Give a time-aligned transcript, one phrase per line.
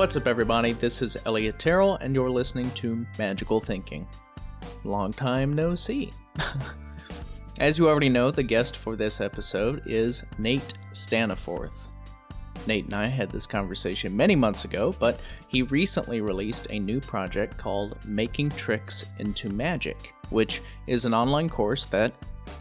[0.00, 0.72] What's up, everybody?
[0.72, 4.08] This is Elliot Terrell, and you're listening to Magical Thinking.
[4.82, 6.10] Long time no see.
[7.60, 11.88] As you already know, the guest for this episode is Nate Staniforth.
[12.66, 16.98] Nate and I had this conversation many months ago, but he recently released a new
[16.98, 22.14] project called Making Tricks into Magic, which is an online course that,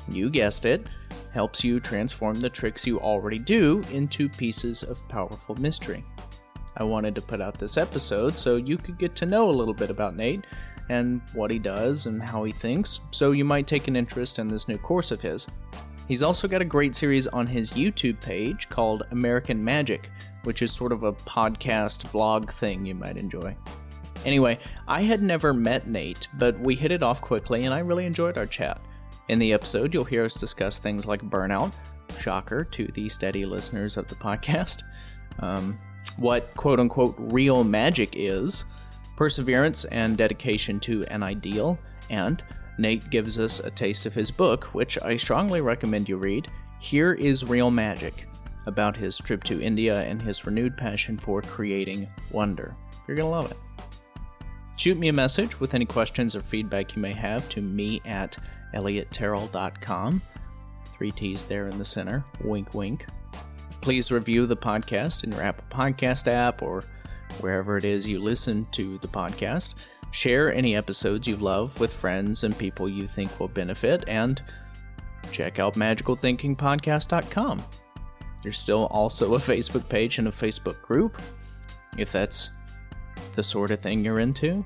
[0.09, 0.87] you guessed it,
[1.31, 6.03] helps you transform the tricks you already do into pieces of powerful mystery.
[6.77, 9.73] I wanted to put out this episode so you could get to know a little
[9.73, 10.45] bit about Nate
[10.89, 14.47] and what he does and how he thinks, so you might take an interest in
[14.47, 15.47] this new course of his.
[16.07, 20.09] He's also got a great series on his YouTube page called American Magic,
[20.43, 23.55] which is sort of a podcast vlog thing you might enjoy.
[24.25, 28.05] Anyway, I had never met Nate, but we hit it off quickly and I really
[28.05, 28.81] enjoyed our chat.
[29.29, 31.71] In the episode, you'll hear us discuss things like burnout,
[32.19, 34.81] shocker to the steady listeners of the podcast,
[35.39, 35.79] um,
[36.17, 38.65] what quote unquote real magic is,
[39.15, 41.77] perseverance and dedication to an ideal,
[42.09, 42.43] and
[42.77, 46.49] Nate gives us a taste of his book, which I strongly recommend you read.
[46.79, 48.27] Here is Real Magic,
[48.65, 52.73] about his trip to India and his renewed passion for creating wonder.
[53.07, 53.57] You're going to love it.
[54.77, 58.37] Shoot me a message with any questions or feedback you may have to me at
[58.73, 60.21] elliottterrell.com.
[60.93, 62.23] Three T's there in the center.
[62.41, 63.05] Wink, wink.
[63.81, 66.83] Please review the podcast in your Apple Podcast app or
[67.39, 69.75] wherever it is you listen to the podcast.
[70.11, 74.41] Share any episodes you love with friends and people you think will benefit, and
[75.31, 77.63] check out magicalthinkingpodcast.com.
[78.43, 81.21] There's still also a Facebook page and a Facebook group,
[81.97, 82.51] if that's
[83.35, 84.63] the sort of thing you're into.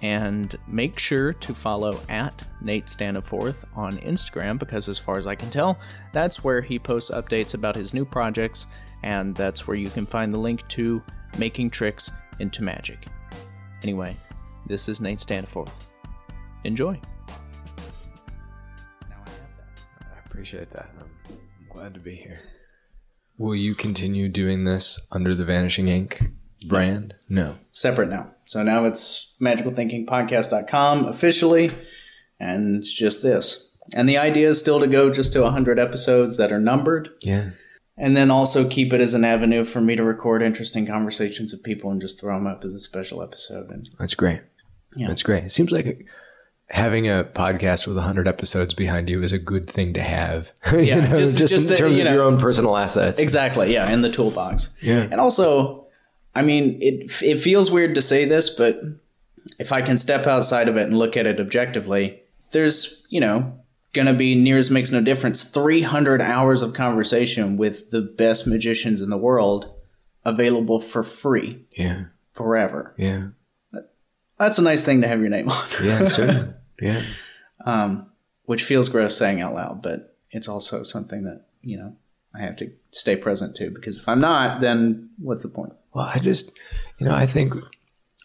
[0.00, 5.34] And make sure to follow at Nate Staniforth on Instagram because, as far as I
[5.34, 5.76] can tell,
[6.12, 8.68] that's where he posts updates about his new projects,
[9.02, 11.02] and that's where you can find the link to
[11.36, 13.06] Making Tricks into Magic.
[13.82, 14.16] Anyway,
[14.66, 15.82] this is Nate Staniforth.
[16.64, 17.00] Enjoy.
[19.08, 19.82] Now I have that.
[20.00, 20.90] I appreciate that.
[21.00, 21.36] I'm
[21.68, 22.40] glad to be here.
[23.36, 26.32] Will you continue doing this under the Vanishing Inc.
[26.68, 27.14] brand?
[27.28, 27.54] No.
[27.70, 28.32] Separate now.
[28.48, 31.70] So now it's magicalthinkingpodcast.com officially,
[32.40, 33.72] and it's just this.
[33.94, 37.10] And the idea is still to go just to 100 episodes that are numbered.
[37.22, 37.50] Yeah.
[37.98, 41.62] And then also keep it as an avenue for me to record interesting conversations with
[41.62, 43.70] people and just throw them up as a special episode.
[43.70, 44.40] And That's great.
[44.96, 45.08] Yeah.
[45.08, 45.44] That's great.
[45.44, 46.06] It seems like
[46.70, 50.52] having a podcast with 100 episodes behind you is a good thing to have.
[50.72, 53.20] you Yeah, know, just- just, just in terms you of know- your own personal assets.
[53.20, 53.74] Exactly.
[53.74, 54.70] Yeah, in the toolbox.
[54.80, 55.06] Yeah.
[55.10, 55.87] And also,
[56.34, 58.80] I mean, it it feels weird to say this, but
[59.58, 62.20] if I can step outside of it and look at it objectively,
[62.52, 63.58] there's you know
[63.94, 69.08] gonna be nears makes no difference 300 hours of conversation with the best magicians in
[69.08, 69.74] the world
[70.24, 72.04] available for free Yeah.
[72.34, 72.94] forever.
[72.98, 73.28] Yeah.
[74.38, 75.66] That's a nice thing to have your name on.
[75.82, 76.04] Yeah.
[76.06, 76.52] Certainly.
[76.82, 77.02] yeah.
[77.64, 78.10] um,
[78.44, 81.96] which feels gross saying out loud, but it's also something that you know
[82.34, 85.72] I have to stay present to because if I'm not, then what's the point?
[85.94, 86.52] Well, I just,
[86.98, 87.54] you know, I think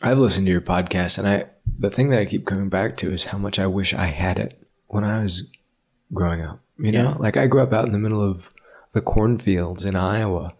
[0.01, 1.45] I've listened to your podcast, and I
[1.79, 4.37] the thing that I keep coming back to is how much I wish I had
[4.37, 5.49] it when I was
[6.13, 6.59] growing up.
[6.77, 7.15] You know, Yeah.
[7.19, 8.51] like I grew up out in the middle of
[8.93, 10.53] the cornfields in Iowa.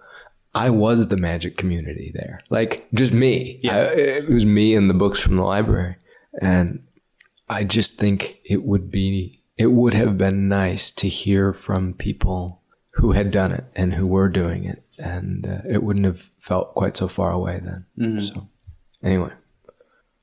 [0.56, 3.60] I was the magic community there, like just me.
[3.64, 3.76] Yeah.
[3.76, 5.96] I, it was me and the books from the library,
[6.42, 6.84] and
[7.50, 12.62] I just think it would be, it would have been nice to hear from people
[12.94, 16.74] who had done it and who were doing it, and uh, it wouldn't have felt
[16.76, 18.22] quite so far away then.
[18.22, 18.50] So,
[19.02, 19.32] anyway,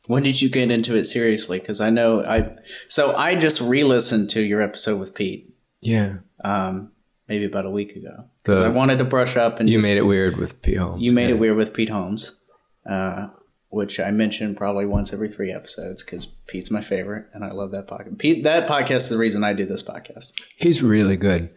[0.07, 1.59] When did you get into it seriously?
[1.59, 2.57] Because I know I.
[2.89, 6.93] So I just re-listened to your episode with Pete, yeah, um,
[7.29, 9.99] maybe about a week ago, because I wanted to brush up and you just- made
[9.99, 11.03] it weird with Pete Holmes.
[11.03, 11.35] You made yeah.
[11.35, 12.41] it weird with Pete Holmes,
[12.89, 13.29] uh,
[13.69, 17.71] which I mention probably once every three episodes because Pete's my favorite and I love
[17.71, 18.19] that podcast.
[18.19, 20.33] Pete, that podcast is the reason I do this podcast.
[20.57, 21.51] He's really good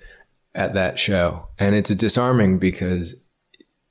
[0.56, 3.16] at that show, and it's disarming because,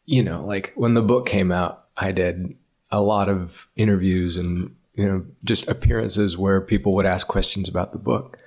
[0.04, 2.54] you know, like when the book came out, I did
[2.90, 7.92] a lot of interviews and you know just appearances where people would ask questions about
[7.92, 8.38] the book,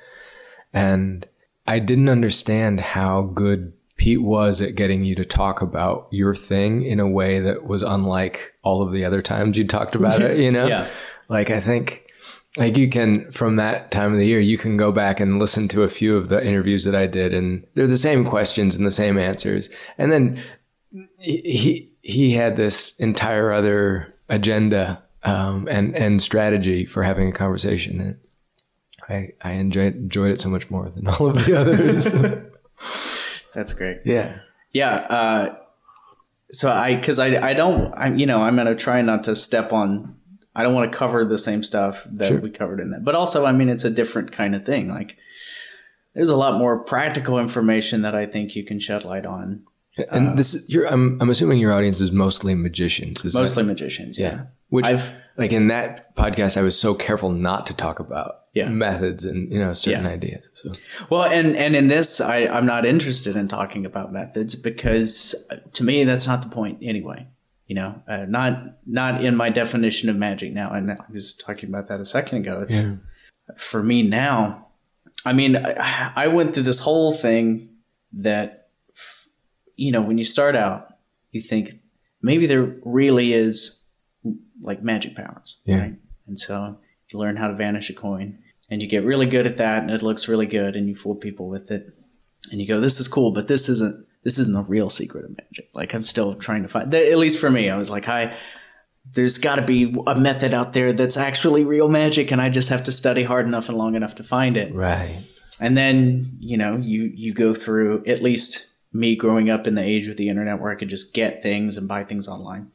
[0.74, 1.28] and
[1.68, 6.84] I didn't understand how good Pete was at getting you to talk about your thing
[6.84, 10.38] in a way that was unlike all of the other times you talked about it.
[10.46, 10.92] You know, Yeah.
[11.30, 12.05] like I think
[12.58, 15.68] like you can from that time of the year you can go back and listen
[15.68, 18.86] to a few of the interviews that I did and they're the same questions and
[18.86, 20.42] the same answers and then
[21.20, 28.00] he he had this entire other agenda um, and and strategy for having a conversation
[28.00, 28.18] and
[29.10, 32.06] I I enjoyed enjoyed it so much more than all of the others
[33.54, 33.98] That's great.
[34.06, 34.40] yeah
[34.74, 34.96] Yeah.
[34.96, 35.56] Uh,
[36.52, 39.74] so I because I I don't I you know I'm gonna try not to step
[39.74, 40.16] on.
[40.56, 42.40] I don't want to cover the same stuff that Sure.
[42.40, 44.90] we covered in that, but also I mean it's a different kind of thing.
[44.90, 45.18] Like
[46.14, 49.64] there's a lot more practical information that I think you can shed light on.
[50.12, 53.24] And this you're I'm I'm assuming your audience is mostly magicians.
[53.26, 54.18] Is that- Mostly magicians.
[54.20, 54.28] Yeah.
[54.32, 54.42] yeah.
[54.70, 58.70] Which I've- like in that podcast I was so careful not to talk about Yeah.
[58.70, 60.12] methods and you know certain Yeah.
[60.12, 60.44] ideas.
[60.54, 60.72] So
[61.10, 65.58] Well, and and in this, I I'm not interested in talking about methods because uh,
[65.74, 67.28] to me that's not the point anyway.
[67.68, 70.72] You know, uh, not not in my definition of magic now.
[70.72, 72.62] And I was talking about that a second ago.
[72.62, 72.84] It's
[73.58, 74.68] for me now.
[75.26, 77.70] I mean, I, I went through this whole thing
[78.14, 78.70] that
[79.76, 80.96] you know when you start out,
[81.32, 81.80] you think
[82.22, 83.88] maybe there really is
[84.62, 85.80] like magic powers, Yeah.
[85.82, 85.96] right?
[86.28, 86.78] And so
[87.12, 88.40] you learn how to vanish a coin,
[88.70, 91.16] and you get really good at that, and it looks really good, and you fool
[91.16, 91.94] people with it,
[92.52, 94.06] and you go, "This is cool," but this isn't.
[94.26, 95.70] This isn't the real secret of magic.
[95.74, 96.94] Like I'm still trying to find.
[96.94, 98.36] At least for me, I was like, "Hi."
[99.14, 102.70] There's got to be a method out there that's actually real magic, and I just
[102.70, 105.16] have to study hard enough and long enough to find it right.
[105.62, 109.84] and then you know you you go through at least me growing up in the
[109.84, 112.72] age with the internet where i could just get things and buy things online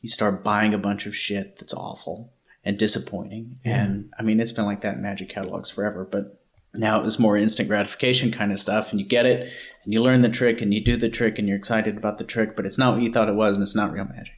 [0.00, 2.32] you start buying a bunch of shit that's awful
[2.64, 6.40] and disappointing and i mean it's been like that in magic catalogs forever but
[6.74, 9.52] now it was more instant gratification kind of stuff and you get it
[9.84, 12.24] and you learn the trick and you do the trick and you're excited about the
[12.24, 14.34] trick but it's not what you thought it was and it's not real magic.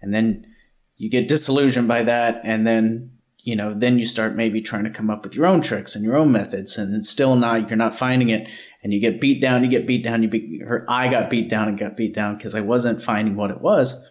[0.00, 0.46] And then
[0.96, 4.90] you get disillusioned by that and then you know then you start maybe trying to
[4.90, 7.76] come up with your own tricks and your own methods and it's still not you're
[7.76, 8.48] not finding it
[8.82, 10.30] and you get beat down you get beat down you
[10.88, 14.08] i got beat down and got beat down because i wasn't finding what it was.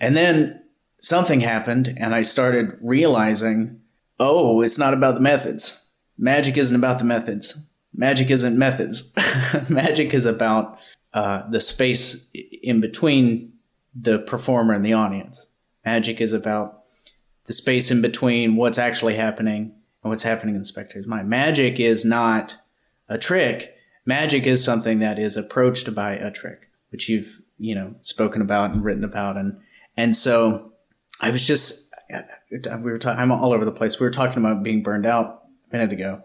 [0.00, 0.62] And then
[1.00, 3.80] something happened and i started realizing
[4.18, 5.83] oh it's not about the methods
[6.18, 9.12] magic isn't about the methods magic isn't methods
[9.68, 10.78] magic is about
[11.12, 12.30] uh, the space
[12.62, 13.52] in between
[13.94, 15.48] the performer and the audience
[15.84, 16.84] magic is about
[17.46, 21.28] the space in between what's actually happening and what's happening in the spectator's mind.
[21.28, 22.56] Magic is not
[23.08, 23.74] a trick.
[24.06, 28.72] Magic is something that is approached by a trick, which you've you know spoken about
[28.72, 29.58] and written about, and
[29.96, 30.72] and so
[31.20, 33.20] I was just we were talking.
[33.20, 33.98] I'm all over the place.
[33.98, 35.43] We were talking about being burned out
[35.74, 36.22] minute ago,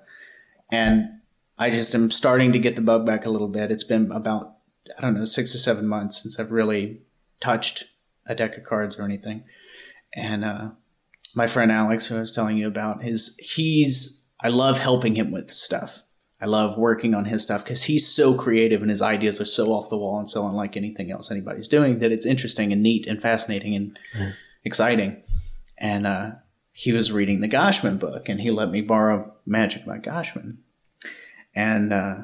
[0.71, 1.21] and
[1.57, 3.71] I just am starting to get the bug back a little bit.
[3.71, 4.55] It's been about
[4.97, 7.01] I don't know six or seven months since I've really
[7.39, 7.85] touched
[8.27, 9.43] a deck of cards or anything,
[10.13, 10.69] and uh,
[11.35, 15.31] my friend Alex, who I was telling you about, his he's I love helping him
[15.31, 16.03] with stuff.
[16.41, 19.73] I love working on his stuff because he's so creative and his ideas are so
[19.73, 23.05] off the wall and so unlike anything else anybody's doing that it's interesting and neat
[23.07, 23.99] and fascinating and
[24.63, 25.21] exciting.
[25.77, 26.31] And uh,
[26.79, 30.59] he was reading the Goshman book and he let me borrow Magic by Goshman.
[31.53, 32.19] And uh,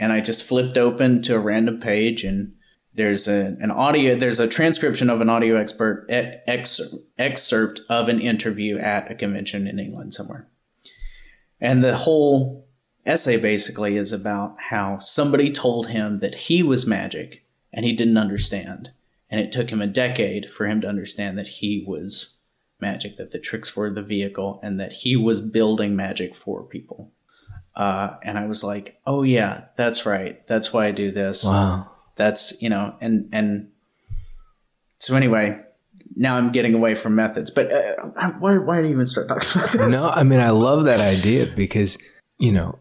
[0.00, 2.54] and I just flipped open to a random page and
[2.92, 8.08] there's a, an audio there's a transcription of an audio expert e- excerpt, excerpt of
[8.08, 10.48] an interview at a convention in England somewhere.
[11.60, 12.66] And the whole
[13.06, 18.18] essay basically is about how somebody told him that he was magic and he didn't
[18.18, 18.90] understand.
[19.30, 22.39] And it took him a decade for him to understand that he was
[22.80, 27.12] magic, that the tricks were the vehicle, and that he was building magic for people.
[27.76, 30.44] Uh, and I was like, oh, yeah, that's right.
[30.46, 31.90] That's why I do this Wow.
[32.16, 33.68] that's you know and and
[34.96, 35.58] so anyway
[36.16, 39.62] now i'm getting away from methods but uh, why, why did you even start talking
[39.62, 41.96] about this No, I mean I love that idea because
[42.38, 42.78] you know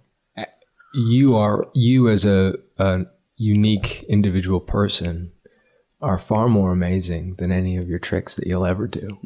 [0.93, 3.05] you are you as a, a
[3.37, 5.31] unique individual person
[6.01, 9.19] are far more amazing than any of your tricks that you'll ever do.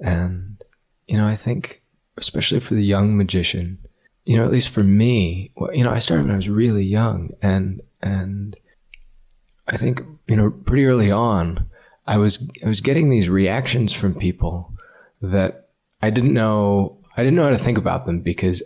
[0.00, 0.62] And
[1.06, 1.82] you know, I think
[2.16, 3.78] especially for the young magician,
[4.24, 6.84] you know, at least for me, well, you know, I started when I was really
[6.84, 8.56] young and and
[9.66, 11.68] I think, you know, pretty early on,
[12.06, 14.72] I was I was getting these reactions from people
[15.20, 15.68] that
[16.02, 18.62] I didn't know I didn't know how to think about them because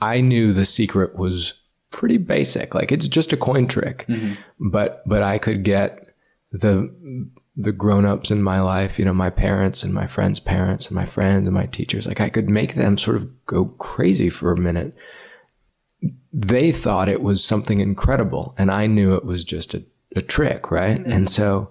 [0.00, 1.54] I knew the secret was
[1.90, 2.74] pretty basic.
[2.74, 4.04] Like it's just a coin trick.
[4.08, 4.70] Mm-hmm.
[4.70, 6.14] But but I could get
[6.52, 10.94] the the grown-ups in my life, you know, my parents and my friends' parents and
[10.94, 14.52] my friends and my teachers, like I could make them sort of go crazy for
[14.52, 14.94] a minute.
[16.32, 19.84] They thought it was something incredible and I knew it was just a,
[20.14, 20.98] a trick, right?
[20.98, 21.12] Mm-hmm.
[21.12, 21.70] And so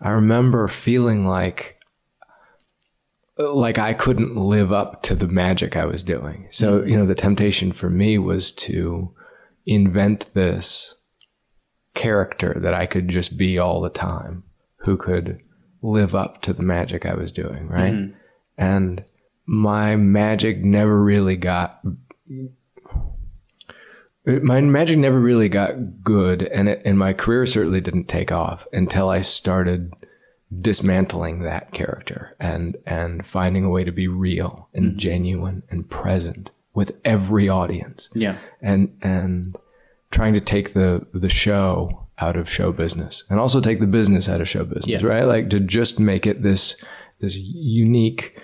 [0.00, 1.72] I remember feeling like
[3.38, 6.48] like I couldn't live up to the magic I was doing.
[6.50, 6.88] So, mm-hmm.
[6.88, 9.14] you know, the temptation for me was to
[9.66, 10.94] invent this
[11.94, 14.44] character that I could just be all the time,
[14.78, 15.40] who could
[15.82, 18.12] live up to the magic I was doing, right?
[18.58, 19.04] And
[19.46, 21.80] my magic never really got
[24.26, 28.66] my magic never really got good and it, and my career certainly didn't take off
[28.72, 29.92] until I started
[30.60, 34.98] dismantling that character and and finding a way to be real and Mm-hmm.
[34.98, 38.38] genuine and present with every audience Yeah.
[38.60, 39.56] and and
[40.10, 44.28] trying to take the the show out of show business and also take the business
[44.28, 45.06] out of show business Yeah.
[45.06, 45.24] right?
[45.24, 46.76] Like to just make it this
[47.20, 48.38] this unique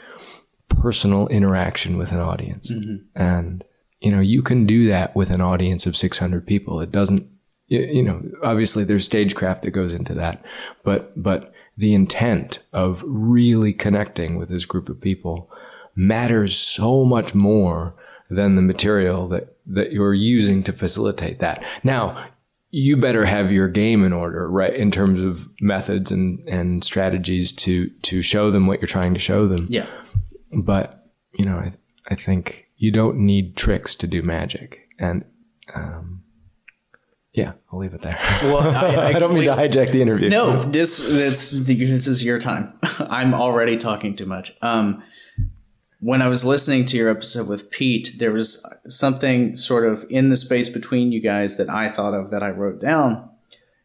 [0.68, 2.70] personal interaction with an audience.
[2.70, 2.96] Mm-hmm.
[3.14, 3.64] And
[4.00, 6.80] you know you can do that with an audience of 600 people.
[6.80, 7.26] It doesn't
[7.68, 10.44] you, you know obviously there's stagecraft that goes into that
[10.84, 15.50] but but the intent of really connecting with this group of people
[15.94, 17.94] matters so much more
[18.28, 21.64] than the material that that you're using to facilitate that.
[21.84, 22.26] Now
[22.74, 27.52] you better have your game in order right in terms of methods and and strategies
[27.52, 29.86] to to show them what you're trying to show them Yeah.
[30.64, 30.98] but
[31.38, 31.72] you know, I
[32.10, 35.24] I think you don't need tricks to do magic, and
[35.74, 36.22] um,
[37.32, 38.18] yeah, I'll leave it there.
[38.42, 40.28] Well, I, I don't mean to hijack the interview.
[40.28, 42.74] No, this this this is your time.
[42.98, 44.52] I'm already talking too much.
[44.60, 45.02] Um,
[46.02, 50.28] when I was listening to your episode with Pete, there was something sort of in
[50.28, 53.28] the space between you guys that I thought of that I wrote down,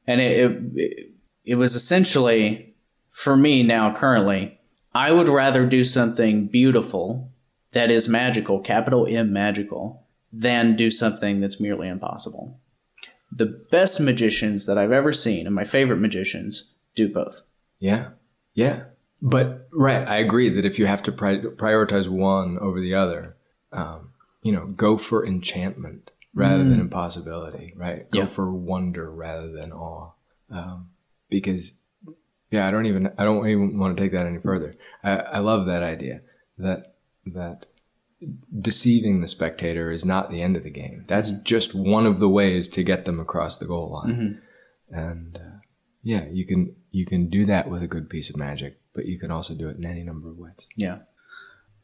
[0.05, 1.11] and it it,
[1.45, 2.75] it was essentially
[3.09, 4.59] for me now currently.
[4.93, 7.31] I would rather do something beautiful
[7.71, 12.59] that is magical, capital M magical, than do something that's merely impossible
[13.31, 17.43] the best magicians that I've ever seen and my favorite magicians do both.
[17.79, 18.09] Yeah,
[18.53, 18.85] yeah,
[19.21, 23.35] but right, I agree that if you have to pri- prioritize one over the other,
[23.71, 27.73] um, you know, go for enchantment rather than impossibility.
[27.75, 28.25] Right, go Yeah.
[28.27, 30.11] for wonder rather than awe,
[30.51, 30.89] um,
[31.29, 31.73] because
[32.51, 34.75] yeah, I don't even I don't even want to take that any further.
[35.03, 36.21] I, I love that idea
[36.57, 36.93] that
[37.25, 37.65] that
[38.59, 41.03] deceiving the spectator is not the end of the game.
[41.07, 44.41] That's just one of the ways to get them across the goal line.
[44.89, 45.57] And uh,
[46.01, 49.17] yeah, you can you can do that with a good piece of magic, but you
[49.17, 50.67] can also do it in any number of ways.
[50.75, 50.97] Yeah.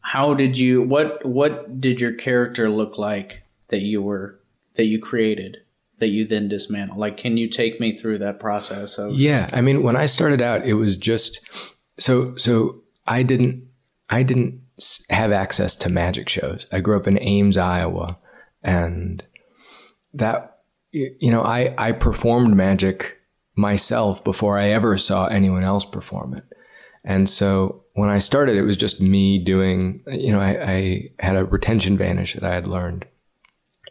[0.02, 4.42] How did you what what did your character look like that you were
[4.74, 5.60] that you created
[6.00, 7.00] that you then dismantled?
[7.00, 10.42] Like can you take me through that process of Yeah, I mean, when I started
[10.42, 11.40] out, it was just
[11.98, 12.82] so so.
[13.06, 13.68] I didn't
[14.10, 14.62] I didn't
[15.10, 16.68] have access to magic shows.
[16.72, 18.18] I grew up in Ames, Iowa,
[18.64, 19.24] and
[20.14, 20.56] that
[20.92, 23.20] you know I I performed magic
[23.56, 26.46] myself before I ever saw anyone else perform it,
[27.04, 30.02] and so when I started, it was just me doing.
[30.08, 33.06] You know, I, I had a retention vanish that I had learned,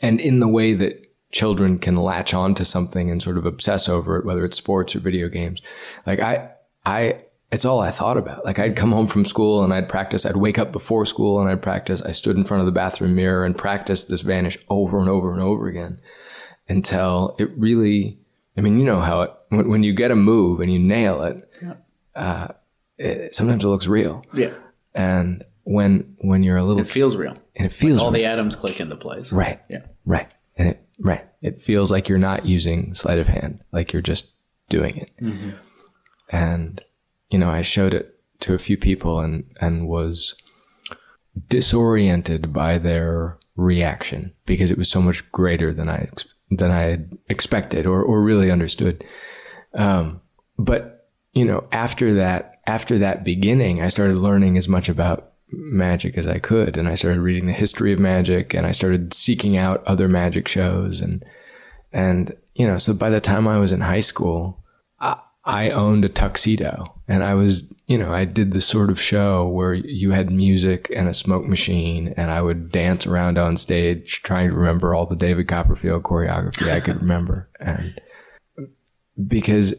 [0.01, 1.03] and in the way that
[1.33, 4.95] children can latch on to something and sort of obsess over it, whether it's sports
[4.95, 5.61] or video games.
[6.07, 6.51] Like I,
[6.85, 8.45] I, it's all I thought about.
[8.45, 10.25] Like I'd come home from school and I'd practice.
[10.25, 12.03] I'd wake up before school and I'd practice.
[12.03, 15.33] I stood in front of the bathroom mirror and practiced this vanish over and over
[15.33, 16.01] and over again
[16.69, 18.19] until it really,
[18.57, 21.23] I mean, you know how it, when, when you get a move and you nail
[21.23, 21.49] it,
[22.15, 22.49] uh,
[23.03, 24.25] it, sometimes it looks real.
[24.35, 24.55] Yeah.
[24.95, 27.37] And when, when you're a little, It feels real.
[27.57, 28.23] and it feels All real.
[28.23, 29.33] the atoms click into place.
[29.33, 29.61] Right.
[29.69, 29.83] Yeah.
[30.05, 30.29] Right.
[30.57, 31.25] And it right.
[31.41, 34.33] It feels like you're not using sleight of hand, like you're just
[34.69, 35.11] doing it.
[36.31, 36.81] And
[37.31, 40.35] you know, I showed it to a few people and and was
[41.49, 46.09] disoriented by their reaction because it was so much greater than I
[46.51, 49.05] than I had expected or or really understood.
[49.75, 50.21] Um,
[50.59, 56.17] but you know, after that after that beginning, I started learning as much about magic
[56.17, 59.57] as I could, and I started reading the history of magic, and I started seeking
[59.57, 61.25] out other magic shows, and
[61.93, 64.63] and you know, so by the time I was in high school,
[65.01, 69.01] I, I owned a tuxedo, and I was you know I did the sort of
[69.01, 73.57] show where you had music and a smoke machine, and I would dance around on
[73.57, 78.01] stage trying to remember all the David Copperfield choreography I could remember, and
[79.27, 79.75] because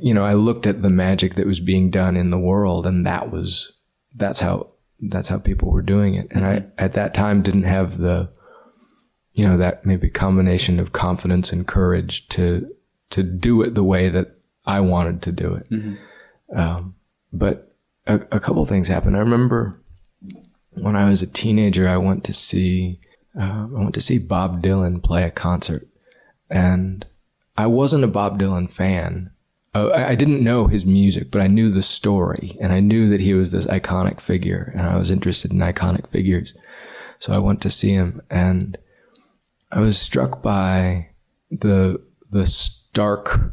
[0.00, 3.06] you know I looked at the magic that was being done in the world, and
[3.06, 3.72] that was
[4.14, 4.68] that's how
[5.10, 8.30] that's how people were doing it, and I at that time didn't have the
[9.32, 12.72] you know that maybe combination of confidence and courage to
[13.10, 15.66] to do it the way that I wanted to do it.
[16.54, 16.94] Um,
[17.32, 17.72] but
[18.06, 19.16] a, a couple things happened.
[19.16, 19.82] I remember
[20.82, 23.00] when I was a teenager, I went to see
[23.38, 25.86] uh, I went to see Bob Dylan play a concert,
[26.48, 27.04] and
[27.56, 29.30] I wasn't a Bob Dylan fan.
[29.76, 33.08] Uh, I I didn't know his music, but I knew the story, and I knew
[33.10, 36.54] that he was this iconic figure, and I was interested in iconic figures.
[37.18, 38.78] So I went to see him, and
[39.70, 41.10] I was struck by
[41.50, 43.52] the the stark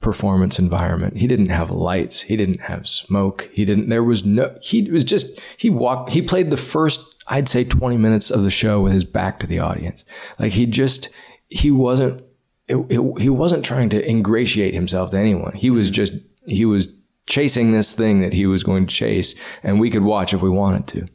[0.00, 1.16] performance environment.
[1.16, 2.22] He didn't have lights.
[2.22, 3.50] He didn't have smoke.
[3.52, 3.88] He didn't.
[3.88, 4.56] There was no.
[4.62, 5.40] He was just.
[5.56, 6.12] He walked.
[6.12, 7.00] He played the first.
[7.26, 10.04] I'd say twenty minutes of the show with his back to the audience.
[10.38, 11.08] Like he just.
[11.48, 12.22] He wasn't.
[12.66, 15.54] It, it, he wasn't trying to ingratiate himself to anyone.
[15.54, 15.94] He was mm-hmm.
[15.94, 16.12] just.
[16.46, 16.88] He was
[17.26, 20.50] chasing this thing that he was going to chase and we could watch if we
[20.50, 21.06] wanted to.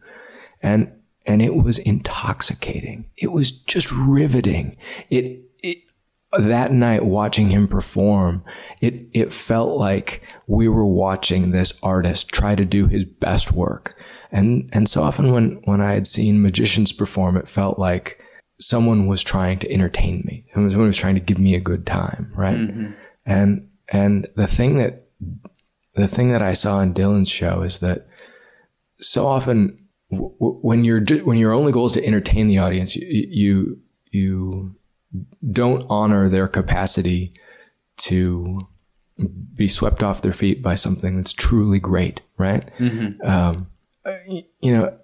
[0.62, 0.92] And,
[1.26, 3.10] and it was intoxicating.
[3.18, 4.78] It was just riveting.
[5.10, 5.78] It, it,
[6.38, 8.44] that night watching him perform,
[8.82, 14.00] it, it felt like we were watching this artist try to do his best work.
[14.32, 18.24] And, and so often when, when I had seen magicians perform, it felt like
[18.60, 20.46] someone was trying to entertain me.
[20.54, 22.32] Someone was trying to give me a good time.
[22.36, 22.58] Right.
[22.58, 22.92] Mm-hmm.
[23.26, 25.06] And, and the thing that
[25.96, 28.08] the thing that I saw in Dylan's show is that
[29.00, 33.28] so often w- when you're when your only goal is to entertain the audience, you,
[33.30, 33.80] you
[34.12, 34.76] you
[35.52, 37.34] don't honor their capacity
[37.98, 38.68] to
[39.56, 42.70] be swept off their feet by something that's truly great, right?
[42.78, 43.28] Mm-hmm.
[43.28, 43.68] Um,
[44.62, 44.98] you know,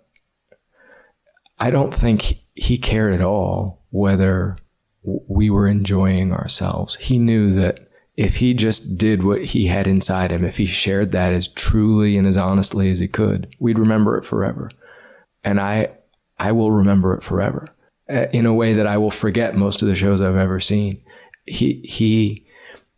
[1.60, 4.58] I don't think he cared at all whether
[5.04, 6.96] we were enjoying ourselves.
[6.96, 11.12] He knew that if he just did what he had inside him, if he shared
[11.12, 14.72] that as truly and as honestly as he could, we'd remember it forever.
[15.44, 15.90] And I,
[16.40, 17.76] I will remember it forever
[18.10, 21.04] uh, in a way that I will forget most of the shows I've ever seen.
[21.46, 22.48] He, he,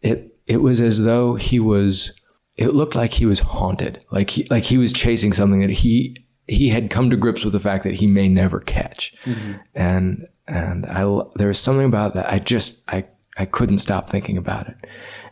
[0.01, 2.17] it, it was as though he was,
[2.55, 6.26] it looked like he was haunted, like he, like he was chasing something that he,
[6.47, 9.13] he had come to grips with the fact that he may never catch.
[9.25, 9.53] Mm-hmm.
[9.75, 12.31] And, and I, there was something about that.
[12.31, 13.05] I just, I
[13.37, 14.77] I couldn't stop thinking about it.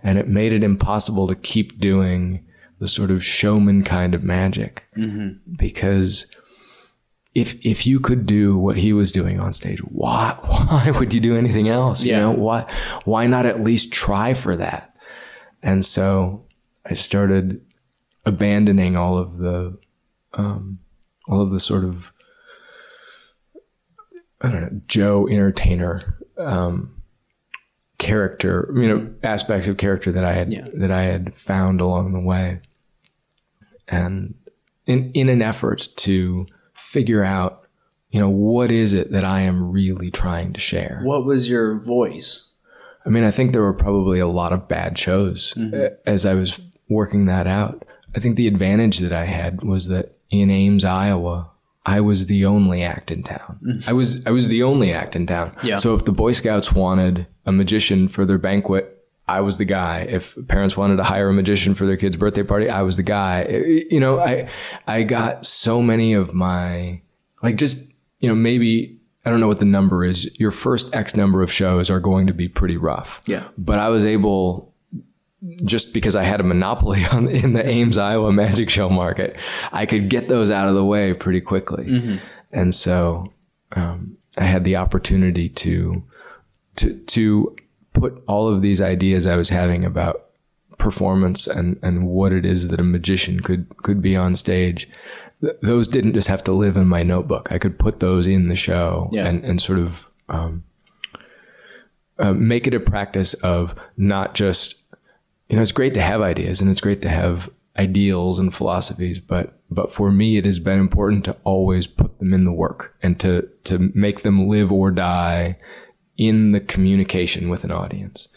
[0.03, 2.45] And it made it impossible to keep doing
[2.79, 5.37] the sort of showman kind of magic mm-hmm.
[5.57, 6.27] because
[7.33, 11.19] if if you could do what he was doing on stage, why why would you
[11.19, 12.03] do anything else?
[12.03, 12.15] Yeah.
[12.15, 12.71] You know, why
[13.05, 14.95] why not at least try for that?
[15.63, 16.45] And so
[16.85, 17.65] I started
[18.25, 19.77] abandoning all of the
[20.33, 20.79] um,
[21.27, 22.11] all of the sort of
[24.41, 27.01] I don't know Joe entertainer um,
[27.97, 30.67] character, you know, aspects of character that I had yeah.
[30.73, 32.61] that I had found along the way,
[33.87, 34.35] and
[34.85, 37.65] in in an effort to figure out,
[38.09, 41.01] you know, what is it that I am really trying to share.
[41.03, 42.53] What was your voice?
[43.05, 45.95] I mean, I think there were probably a lot of bad shows mm-hmm.
[46.05, 46.59] as I was
[46.89, 47.85] working that out.
[48.15, 51.51] I think the advantage that I had was that in Ames, Iowa,
[51.85, 53.59] I was the only act in town.
[53.63, 53.89] Mm-hmm.
[53.89, 55.55] I was I was the only act in town.
[55.63, 55.77] Yeah.
[55.77, 58.91] So if the Boy Scouts wanted a magician for their banquet,
[59.27, 59.99] I was the guy.
[60.01, 63.03] If parents wanted to hire a magician for their kid's birthday party, I was the
[63.03, 63.45] guy.
[63.89, 64.49] You know, I
[64.87, 67.01] I got so many of my
[67.43, 70.39] like just you know maybe I don't know what the number is.
[70.39, 73.21] Your first X number of shows are going to be pretty rough.
[73.25, 73.47] Yeah.
[73.57, 74.74] But I was able
[75.63, 79.37] just because I had a monopoly on in the Ames, Iowa magic show market,
[79.71, 81.85] I could get those out of the way pretty quickly.
[81.85, 82.25] Mm-hmm.
[82.51, 83.33] And so
[83.73, 86.03] um, I had the opportunity to
[86.77, 87.55] to to
[87.93, 90.25] put all of these ideas I was having about
[90.77, 94.89] performance and and what it is that a magician could could be on stage.
[95.41, 97.51] Th- those didn't just have to live in my notebook.
[97.51, 99.25] I could put those in the show yeah.
[99.25, 100.63] and and sort of um,
[102.17, 104.84] uh, make it a practice of not just
[105.49, 109.19] you know, it's great to have ideas and it's great to have ideals and philosophies,
[109.19, 112.95] but but for me, it has been important to always put them in the work
[113.01, 115.57] and to to make them live or die
[116.17, 118.29] in the communication with an audience.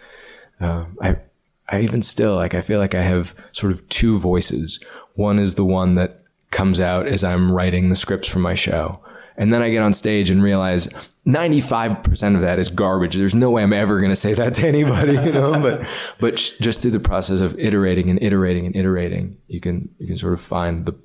[0.60, 1.16] Uh, I
[1.68, 4.80] I even still like I feel like I have sort of two voices.
[5.14, 9.00] One is the one that comes out as I'm writing the scripts for my show,
[9.38, 10.88] and then I get on stage and realize
[11.26, 13.14] 95% of that is garbage.
[13.14, 15.86] There's no way I'm ever going to say that to anybody, you know, but,
[16.18, 20.18] but just through the process of iterating and iterating and iterating, you can, you can
[20.18, 20.98] sort of find the,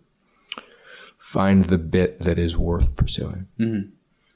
[1.20, 3.48] find the bit that is worth pursuing.
[3.60, 3.90] Mm-hmm.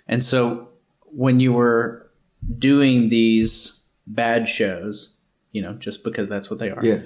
[0.07, 0.69] And so
[1.05, 2.09] when you were
[2.57, 5.19] doing these bad shows,
[5.51, 6.85] you know, just because that's what they are.
[6.85, 7.01] Yeah.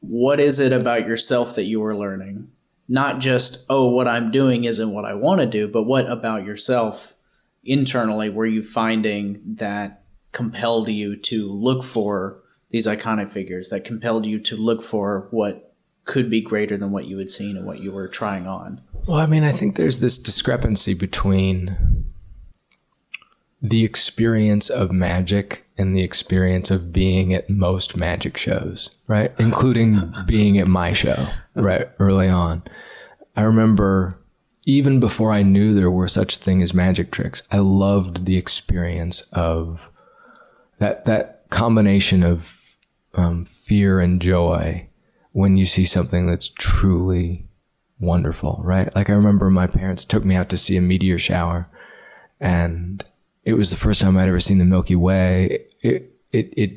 [0.00, 2.52] What is it about yourself that you were learning
[2.88, 6.44] not just oh what i'm doing isn't what i want to do but what about
[6.44, 7.14] yourself
[7.64, 14.26] internally were you finding that compelled you to look for these iconic figures that compelled
[14.26, 17.80] you to look for what could be greater than what you had seen and what
[17.80, 18.80] you were trying on?
[19.06, 22.04] Well i mean i think there's this discrepancy between
[23.62, 29.32] the experience of magic and the experience of being at most magic shows, right?
[29.38, 31.88] Including being at my show, right?
[31.98, 32.62] Early on.
[33.36, 34.22] I remember
[34.66, 39.20] even before I knew there were such thing as magic tricks, I loved the experience
[39.32, 39.90] of
[40.78, 42.76] that, that combination of
[43.14, 44.88] um, fear and joy
[45.30, 47.46] when you see something that's truly
[48.00, 48.94] wonderful, right?
[48.94, 51.70] Like I remember my parents took me out to see a meteor shower
[52.40, 53.04] and
[53.46, 55.66] it was the first time I'd ever seen the Milky Way.
[55.80, 56.72] It, it, it,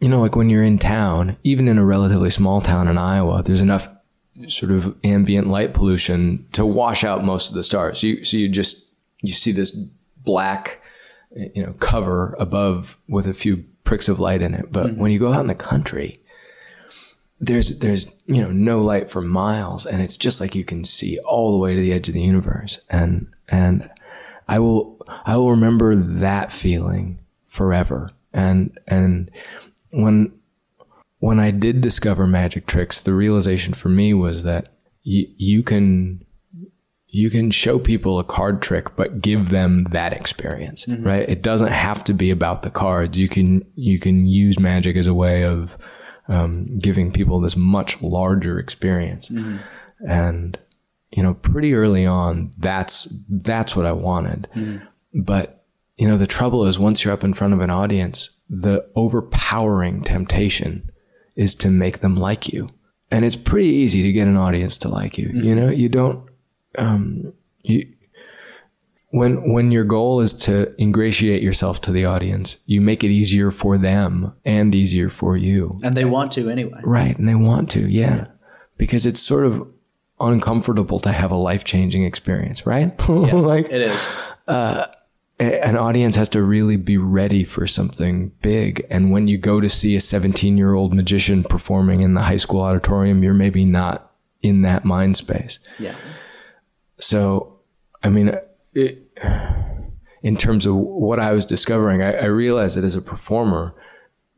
[0.00, 3.42] you know, like when you're in town, even in a relatively small town in Iowa,
[3.42, 3.88] there's enough
[4.46, 8.04] sort of ambient light pollution to wash out most of the stars.
[8.04, 9.70] You, so you just, you see this
[10.18, 10.82] black,
[11.34, 14.70] you know, cover above with a few pricks of light in it.
[14.70, 15.00] But mm-hmm.
[15.00, 16.20] when you go out in the country,
[17.40, 21.18] there's, there's, you know, no light for miles and it's just like you can see
[21.26, 22.78] all the way to the edge of the universe.
[22.88, 23.90] And, and
[24.46, 28.10] I will, I will remember that feeling forever.
[28.32, 29.30] And, and
[29.90, 30.32] when,
[31.18, 34.68] when I did discover magic tricks, the realization for me was that
[35.04, 36.22] y- you can
[37.08, 41.02] you can show people a card trick, but give them that experience, mm-hmm.
[41.02, 41.26] right?
[41.26, 43.16] It doesn't have to be about the cards.
[43.16, 45.78] You can you can use magic as a way of
[46.28, 49.56] um, giving people this much larger experience, mm-hmm.
[50.06, 50.58] and
[51.10, 54.48] you know, pretty early on, that's that's what I wanted.
[54.54, 54.84] Mm-hmm.
[55.22, 55.56] But
[55.96, 60.02] you know, the trouble is once you're up in front of an audience, the overpowering
[60.02, 60.90] temptation
[61.34, 62.68] is to make them like you.
[63.10, 65.28] And it's pretty easy to get an audience to like you.
[65.28, 65.42] Mm-hmm.
[65.42, 66.28] You know, you don't,
[66.76, 67.92] um, you,
[69.10, 73.50] when, when your goal is to ingratiate yourself to the audience, you make it easier
[73.50, 75.78] for them and easier for you.
[75.82, 76.80] And they want to anyway.
[76.84, 77.16] Right.
[77.16, 77.88] And they want to.
[77.88, 78.16] Yeah.
[78.16, 78.26] yeah.
[78.76, 79.66] Because it's sort of
[80.20, 82.92] uncomfortable to have a life changing experience, right?
[83.08, 84.08] Yes, like, it is.
[84.46, 84.86] Uh,
[85.38, 88.86] an audience has to really be ready for something big.
[88.88, 92.38] And when you go to see a 17 year old magician performing in the high
[92.38, 95.58] school auditorium, you're maybe not in that mind space.
[95.78, 95.94] Yeah.
[96.98, 97.60] So,
[98.02, 98.34] I mean,
[98.72, 99.18] it,
[100.22, 103.74] in terms of what I was discovering, I, I realized that as a performer,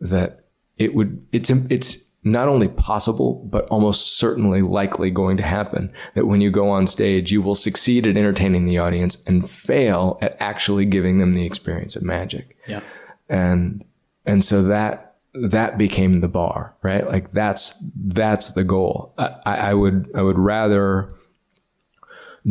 [0.00, 5.92] that it would, it's, it's, not only possible, but almost certainly likely going to happen
[6.14, 10.18] that when you go on stage, you will succeed at entertaining the audience and fail
[10.20, 12.56] at actually giving them the experience of magic.
[12.66, 12.80] Yeah.
[13.28, 13.84] And,
[14.26, 17.06] and so that, that became the bar, right?
[17.06, 19.14] Like that's, that's the goal.
[19.16, 21.14] I, I would, I would rather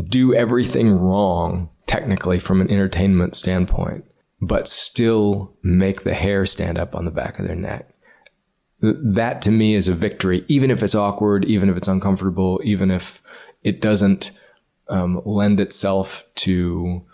[0.07, 4.05] do everything wrong technically from an entertainment standpoint,
[4.39, 7.93] but still make the hair stand up on the back of their neck
[8.81, 12.91] that to me is a victory, even if it's awkward, even if it's uncomfortable, even
[12.91, 13.21] if
[13.63, 14.31] it doesn't
[14.87, 17.05] um, lend itself to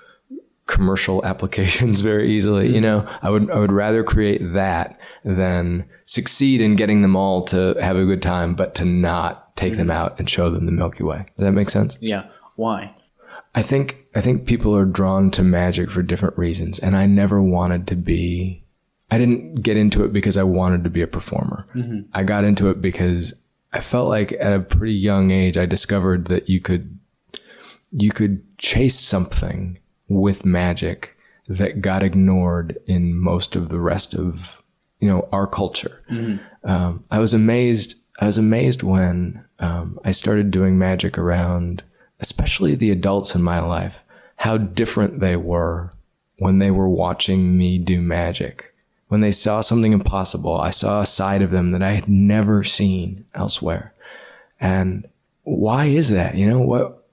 [0.66, 2.74] commercial applications very easily.
[2.74, 7.44] You know, I would I would rather create that than succeed in getting them all
[7.46, 10.72] to have a good time, but to not take them out and show them the
[10.72, 11.26] Milky Way.
[11.38, 11.98] Does that make sense?
[12.02, 12.30] Yeah.
[12.56, 12.96] Why?
[13.56, 17.42] I think I think people are drawn to magic for different reasons, and I never
[17.42, 18.63] wanted to be
[19.12, 21.68] I didn't get into it because I wanted to be a performer.
[21.76, 22.10] Mm-hmm.
[22.14, 23.34] I got into it because
[23.72, 27.00] I felt like at a pretty young age, I discovered that you could,
[27.92, 34.62] you could chase something with magic that got ignored in most of the rest of,
[35.00, 36.04] you know, our culture.
[36.10, 36.70] Mm-hmm.
[36.70, 37.96] Um, I was amazed.
[38.20, 41.84] I was amazed when um, I started doing magic around,
[42.20, 44.04] especially the adults in my life,
[44.38, 45.94] how different they were
[46.38, 48.73] when they were watching me do magic
[49.14, 52.64] when they saw something impossible, I saw a side of them that I had never
[52.64, 53.94] seen elsewhere.
[54.60, 55.08] And
[55.44, 56.34] why is that?
[56.34, 57.06] You know, what,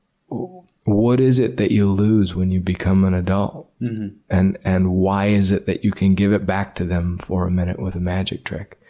[0.84, 3.70] what is it that you lose when you become an adult?
[3.82, 4.16] Mm-hmm.
[4.30, 7.50] And, and why is it that you can give it back to them for a
[7.50, 8.80] minute with a magic trick?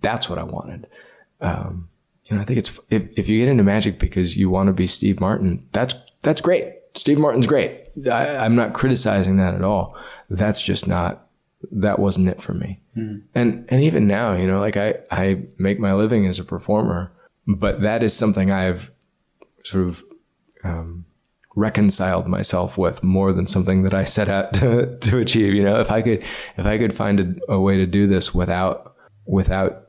[0.00, 0.86] That's what I wanted.
[1.40, 1.88] Um,
[2.26, 4.72] you know, I think it's, if, if you get into magic because you want to
[4.72, 6.74] be Steve Martin, that's, that's great.
[6.94, 7.88] Steve Martin's great.
[8.08, 9.96] I, I'm not criticizing that at all.
[10.30, 11.26] That's just not
[11.70, 12.80] that wasn't it for me.
[12.96, 13.22] Mm.
[13.34, 17.12] And and even now, you know, like I I make my living as a performer,
[17.46, 18.90] but that is something I've
[19.64, 20.04] sort of
[20.64, 21.06] um,
[21.54, 25.54] reconciled myself with more than something that I set out to to achieve.
[25.54, 26.22] You know, if I could
[26.56, 28.94] if I could find a, a way to do this without
[29.26, 29.88] without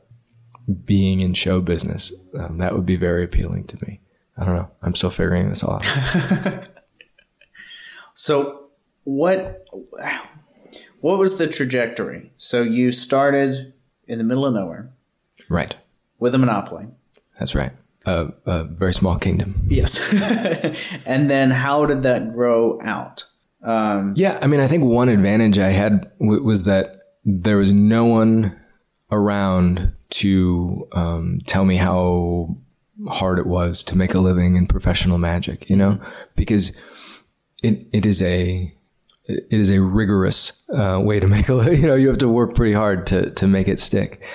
[0.84, 4.00] being in show business, um, that would be very appealing to me.
[4.36, 4.70] I don't know.
[4.82, 6.64] I'm still figuring this all out.
[8.14, 8.70] so,
[9.04, 9.64] what
[11.04, 12.32] what was the trajectory?
[12.38, 13.74] So you started
[14.08, 14.90] in the middle of nowhere.
[15.50, 15.74] Right.
[16.18, 16.86] With a monopoly.
[17.38, 17.72] That's right.
[18.06, 19.66] A, a very small kingdom.
[19.68, 20.00] Yes.
[21.04, 23.26] and then how did that grow out?
[23.62, 27.70] Um, yeah, I mean, I think one advantage I had w- was that there was
[27.70, 28.58] no one
[29.12, 32.56] around to um, tell me how
[33.08, 36.00] hard it was to make a living in professional magic, you know,
[36.34, 36.74] because
[37.62, 38.74] it, it is a
[39.26, 41.80] it is a rigorous uh, way to make a living.
[41.80, 44.26] you know you have to work pretty hard to to make it stick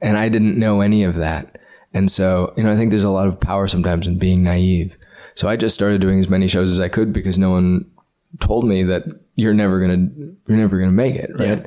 [0.00, 1.58] and i didn't know any of that
[1.92, 4.96] and so you know i think there's a lot of power sometimes in being naive
[5.34, 7.90] so i just started doing as many shows as i could because no one
[8.38, 10.08] told me that you're never gonna
[10.46, 11.66] you're never gonna make it right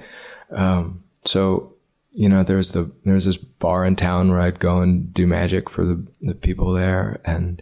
[0.51, 0.77] yeah.
[0.77, 1.73] um, so
[2.13, 5.11] you know, there was the there was this bar in town where I'd go and
[5.13, 7.61] do magic for the the people there, and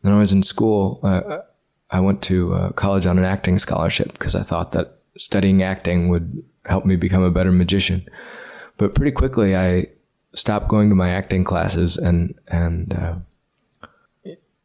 [0.00, 1.42] when I was in school, uh,
[1.90, 6.08] I went to uh, college on an acting scholarship because I thought that studying acting
[6.08, 8.06] would help me become a better magician.
[8.76, 9.88] But pretty quickly, I
[10.32, 13.14] stopped going to my acting classes and and uh,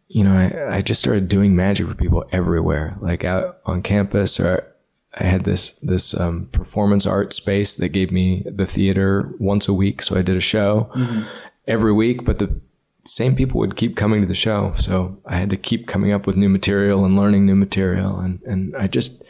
[0.07, 4.39] you know I, I just started doing magic for people everywhere, like out on campus
[4.39, 4.75] or
[5.17, 9.73] I had this this um, performance art space that gave me the theater once a
[9.73, 11.27] week, so I did a show mm-hmm.
[11.67, 12.25] every week.
[12.25, 12.59] But the
[13.05, 16.25] same people would keep coming to the show, so I had to keep coming up
[16.25, 18.19] with new material and learning new material.
[18.19, 19.23] And and I just,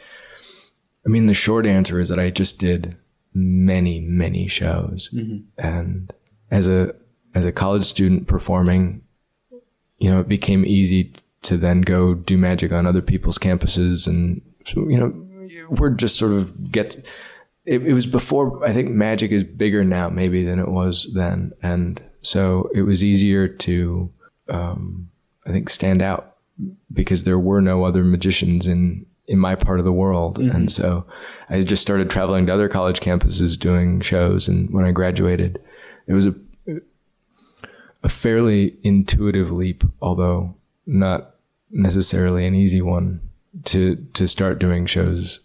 [1.06, 2.96] I mean, the short answer is that I just did
[3.34, 5.44] many many shows, mm-hmm.
[5.58, 6.12] and
[6.50, 6.94] as a
[7.34, 9.02] as a college student performing,
[9.98, 11.12] you know, it became easy
[11.42, 14.40] to then go do magic on other people's campuses and
[14.74, 15.26] you know
[15.68, 16.96] we're just sort of get.
[17.64, 18.64] It, it was before.
[18.64, 23.04] I think magic is bigger now, maybe than it was then, and so it was
[23.04, 24.12] easier to,
[24.48, 25.10] um,
[25.46, 26.36] I think, stand out
[26.92, 30.54] because there were no other magicians in in my part of the world, mm-hmm.
[30.54, 31.04] and so
[31.48, 34.46] I just started traveling to other college campuses doing shows.
[34.46, 35.60] And when I graduated,
[36.06, 36.34] it was a
[38.02, 41.34] a fairly intuitive leap, although not
[41.70, 43.20] necessarily an easy one
[43.64, 45.40] to to start doing shows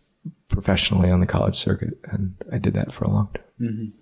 [0.47, 3.45] professionally on the college circuit, and I did that for a long time.
[3.61, 4.00] Mm-hmm.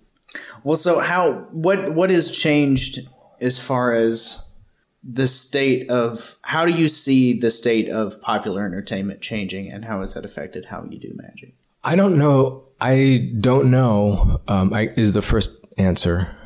[0.64, 3.00] Well, so how what what has changed
[3.40, 4.54] as far as
[5.02, 10.00] the state of how do you see the state of popular entertainment changing, and how
[10.00, 11.54] has that affected how you do magic?
[11.82, 12.64] I don't know.
[12.80, 14.40] I don't know.
[14.48, 16.36] Um, I, is the first answer,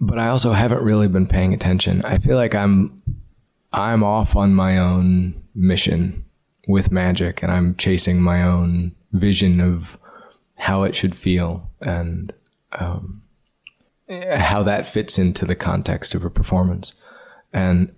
[0.00, 2.02] but I also haven't really been paying attention.
[2.02, 3.02] I feel like I'm
[3.72, 6.24] I'm off on my own mission
[6.68, 9.98] with magic, and I'm chasing my own vision of
[10.58, 12.32] how it should feel and
[12.72, 13.22] um,
[14.08, 16.94] how that fits into the context of a performance.
[17.52, 17.94] And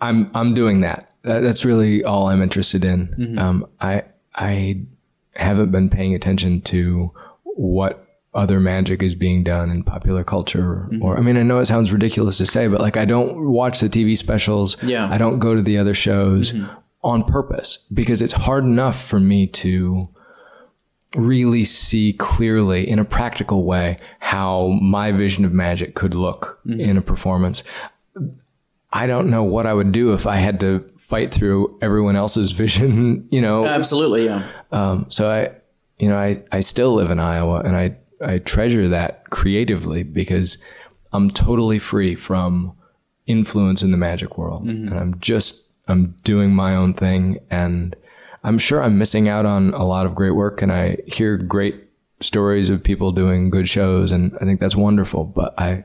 [0.00, 1.14] I'm I'm doing that.
[1.22, 3.08] That's really all I'm interested in.
[3.08, 3.38] Mm-hmm.
[3.38, 4.82] Um, I I
[5.34, 7.12] haven't been paying attention to
[7.44, 11.02] what other magic is being done in popular culture mm-hmm.
[11.02, 13.80] or I mean I know it sounds ridiculous to say but like I don't watch
[13.80, 16.72] the TV specials yeah I don't go to the other shows mm-hmm.
[17.02, 20.14] on purpose because it's hard enough for me to
[21.16, 26.80] really see clearly in a practical way how my vision of magic could look mm-hmm.
[26.80, 27.64] in a performance.
[28.92, 32.52] I don't know what I would do if I had to fight through everyone else's
[32.62, 33.66] vision, you know.
[33.66, 34.50] Absolutely, yeah.
[34.70, 35.50] Um, so I,
[35.98, 40.58] you know, I, I still live in Iowa and I, I treasure that creatively because
[41.12, 42.76] I'm totally free from
[43.26, 44.66] influence in the magic world.
[44.66, 44.88] Mm-hmm.
[44.88, 47.96] And I'm just, I'm doing my own thing and
[48.42, 51.84] I'm sure I'm missing out on a lot of great work and I hear great
[52.20, 55.84] stories of people doing good shows and I think that's wonderful, but I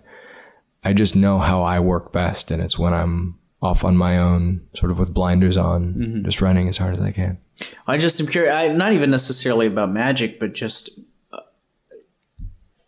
[0.83, 4.61] I just know how I work best and it's when I'm off on my own,
[4.75, 6.25] sort of with blinders on, mm-hmm.
[6.25, 7.39] just running as hard as I can.
[7.87, 10.99] I just am curious, I, not even necessarily about magic, but just
[11.31, 11.39] uh,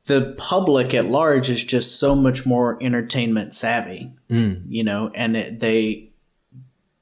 [0.06, 4.64] the public at large is just so much more entertainment savvy, mm.
[4.68, 6.12] you know, and it, they,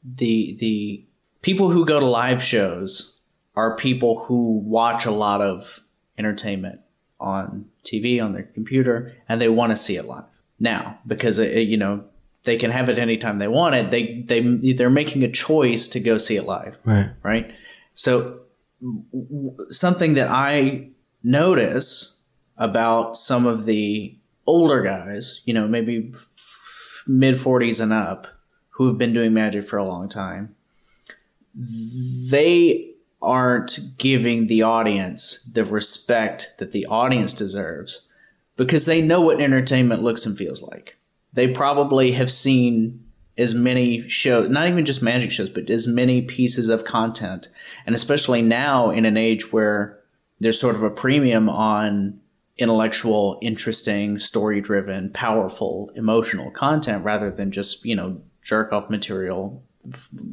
[0.03, 1.05] the, the
[1.45, 3.21] people who go to live shows
[3.55, 5.81] are people who watch a lot of
[6.17, 6.79] entertainment
[7.19, 10.23] on TV on their computer and they want to see it live.
[10.59, 12.03] Now because it, you know
[12.45, 15.99] they can have it anytime they want it they they they're making a choice to
[15.99, 16.79] go see it live.
[16.83, 17.11] Right.
[17.21, 17.53] Right?
[17.93, 18.39] So
[19.69, 20.89] something that I
[21.23, 22.23] notice
[22.57, 28.27] about some of the older guys you know maybe f- mid 40s and up
[28.71, 30.54] who have been doing magic for a long time
[31.55, 32.91] they
[33.21, 38.11] aren't giving the audience the respect that the audience deserves
[38.57, 40.97] because they know what entertainment looks and feels like.
[41.33, 43.03] They probably have seen
[43.37, 47.49] as many shows, not even just magic shows, but as many pieces of content.
[47.85, 49.99] And especially now in an age where
[50.39, 52.19] there's sort of a premium on
[52.57, 59.63] intellectual, interesting, story driven, powerful, emotional content rather than just, you know, jerk off material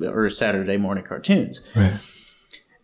[0.03, 1.69] or Saturday morning cartoons.
[1.75, 1.99] Right.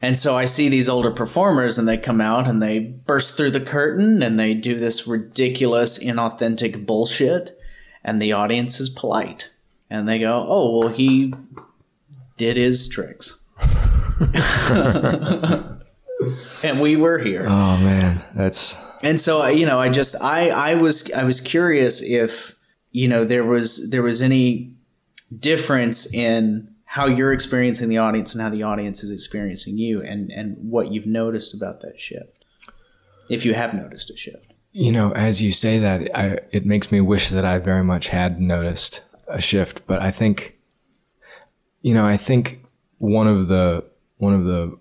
[0.01, 3.51] And so I see these older performers and they come out and they burst through
[3.51, 7.59] the curtain and they do this ridiculous, inauthentic bullshit.
[8.05, 9.51] And the audience is polite.
[9.91, 11.35] And they go, oh, well, he
[12.37, 13.49] did his tricks.
[16.63, 17.47] and we were here.
[17.49, 18.25] Oh, man.
[18.35, 18.77] That's.
[19.03, 22.57] And so, you know, I just, I, I was, I was curious if,
[22.93, 24.78] you know, there was, there was any
[25.37, 30.31] difference in how you're experiencing the audience and how the audience is experiencing you and,
[30.31, 32.45] and what you've noticed about that shift.
[33.29, 34.55] If you have noticed a shift.
[34.73, 38.09] you know, as you say that, I, it makes me wish that I very much
[38.09, 39.87] had noticed a shift.
[39.87, 40.57] But I think,
[41.83, 42.65] you know, I think
[42.97, 43.85] one of the
[44.17, 44.79] one of the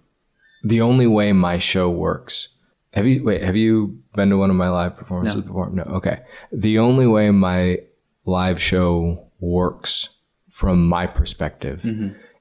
[0.64, 2.50] the only way my show works.
[2.94, 3.44] Have you wait?
[3.44, 5.48] Have you been to one of my live performances No.
[5.48, 5.70] before?
[5.70, 5.84] No.
[5.84, 6.22] Okay.
[6.54, 7.80] The only way my
[8.26, 10.10] live show works
[10.58, 11.86] from my perspective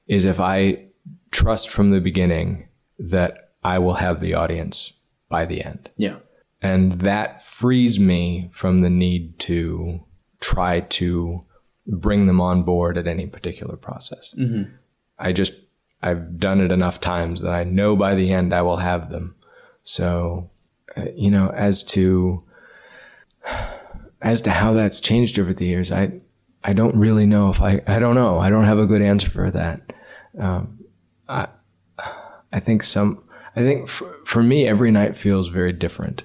[0.07, 0.87] is if I
[1.29, 4.93] trust from the beginning that I will have the audience
[5.29, 5.91] by the end.
[5.97, 6.15] Yeah.
[6.59, 10.03] And that frees me from the need to
[10.39, 11.41] try to
[11.85, 14.33] bring them on board at any particular process.
[15.19, 15.53] I just,
[16.01, 19.35] I've done it enough times that I know by the end I will have them.
[19.83, 20.49] So,
[20.97, 22.43] uh, you know, as to,
[24.23, 26.21] as to how that's changed over the years, I,
[26.67, 28.37] I don't really know if I, I don't know.
[28.39, 29.93] I don't have a good answer for that.
[30.37, 30.83] Um,
[31.27, 31.47] I,
[32.51, 33.23] I think some,
[33.55, 36.23] I think for, for me, every night feels very different.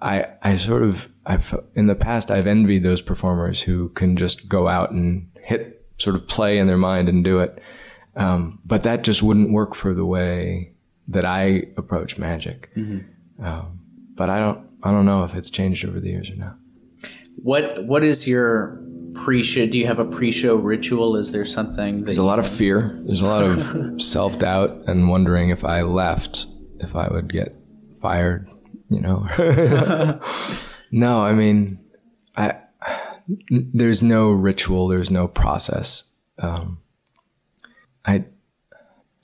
[0.00, 4.48] I, I sort of, I've, in the past, I've envied those performers who can just
[4.48, 7.60] go out and hit sort of play in their mind and do it.
[8.14, 10.72] Um, but that just wouldn't work for the way
[11.08, 12.70] that I approach magic.
[13.42, 13.80] Um,
[14.14, 16.56] but I don't, I don't know if it's changed over the years or not.
[17.42, 18.80] What What is your
[19.14, 19.66] pre-show?
[19.66, 21.16] Do you have a pre-show ritual?
[21.16, 22.98] Is there something There's a lot of fear.
[23.02, 26.46] There's a lot of self doubt and wondering if I left,
[26.80, 27.54] if I would get
[28.00, 28.46] fired.
[28.90, 29.26] You know.
[30.90, 31.78] no, I mean,
[32.36, 32.58] I.
[33.50, 34.88] There's no ritual.
[34.88, 36.10] There's no process.
[36.38, 36.78] Um,
[38.06, 38.24] I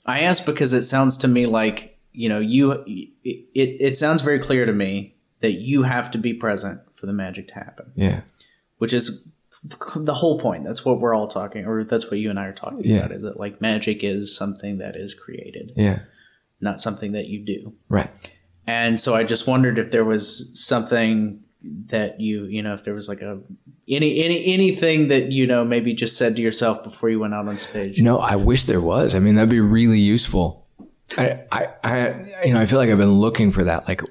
[0.05, 2.83] I ask because it sounds to me like you know you
[3.23, 7.13] it it sounds very clear to me that you have to be present for the
[7.13, 8.21] magic to happen, yeah
[8.77, 9.31] which is
[9.95, 10.63] the whole point.
[10.63, 12.97] That's what we're all talking, or that's what you and I are talking Yeah.
[12.99, 13.11] about.
[13.11, 15.99] Is that like magic is something that is created, yeah
[16.61, 17.73] not something that you do.
[17.89, 18.09] right.
[18.65, 21.41] And so I just wondered if there was something
[21.87, 23.39] that you you know if there was like a
[23.87, 27.47] any any anything that you know maybe just said to yourself before you went out
[27.47, 27.99] on stage.
[28.01, 29.13] No, I wish there was.
[29.15, 30.65] I mean, that'd be really useful.
[31.17, 33.87] I, I, I, you know, I feel like I've been looking for that.
[33.87, 34.01] Like,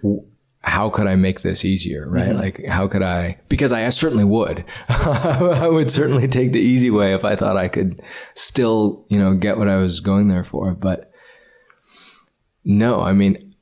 [0.64, 2.08] how could I make this easier?
[2.08, 2.28] Right?
[2.28, 2.38] Mm-hmm.
[2.38, 3.38] Like, how could I?
[3.48, 4.64] Because I certainly would.
[4.88, 8.00] I would certainly take the easy way if I thought I could
[8.34, 10.74] still, you know, get what I was going there for.
[10.74, 11.12] But
[12.64, 13.54] no, I mean,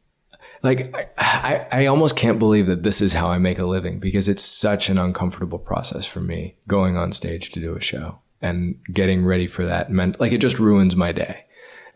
[0.62, 3.98] like, I, I, I almost can't believe that this is how I make a living
[3.98, 8.20] because it's such an uncomfortable process for me going on stage to do a show
[8.40, 11.46] and getting ready for that meant like it just ruins my day.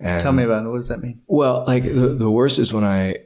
[0.01, 0.69] And Tell me about it.
[0.69, 1.23] What does that mean?
[1.27, 3.19] well, like the, the worst is when I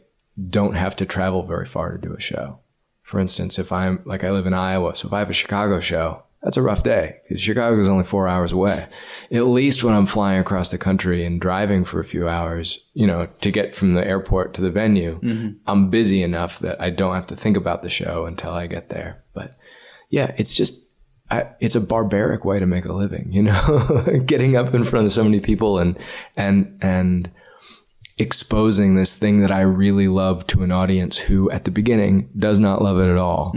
[0.48, 2.61] don't have to travel very far to do a show.
[3.03, 5.81] For instance, if I'm like I live in Iowa, so if I have a Chicago
[5.81, 8.87] show, that's a rough day because Chicago is only four hours away.
[9.31, 13.07] At least when I'm flying across the country and driving for a few hours, you
[13.07, 15.59] know, to get from the airport to the venue, mm-hmm.
[15.66, 18.88] I'm busy enough that I don't have to think about the show until I get
[18.88, 19.24] there.
[19.35, 19.57] But
[20.09, 20.87] yeah, it's just
[21.31, 25.07] I, it's a barbaric way to make a living, you know, getting up in front
[25.07, 25.98] of so many people and
[26.37, 27.31] and and
[28.20, 32.61] exposing this thing that I really love to an audience who, at the beginning, does
[32.61, 33.52] not love it at all.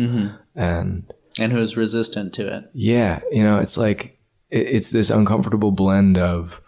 [0.56, 2.64] And And who's resistant to it?
[2.74, 6.62] yeah, you know, it's like it, it's this uncomfortable blend of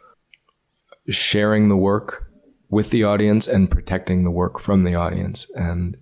[1.10, 2.32] sharing the work
[2.70, 5.98] with the audience and protecting the work from the audience and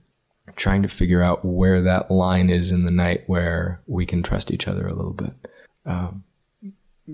[0.56, 4.52] trying to figure out where that line is in the night where we can trust
[4.52, 5.34] each other a little bit.
[5.86, 6.24] Um,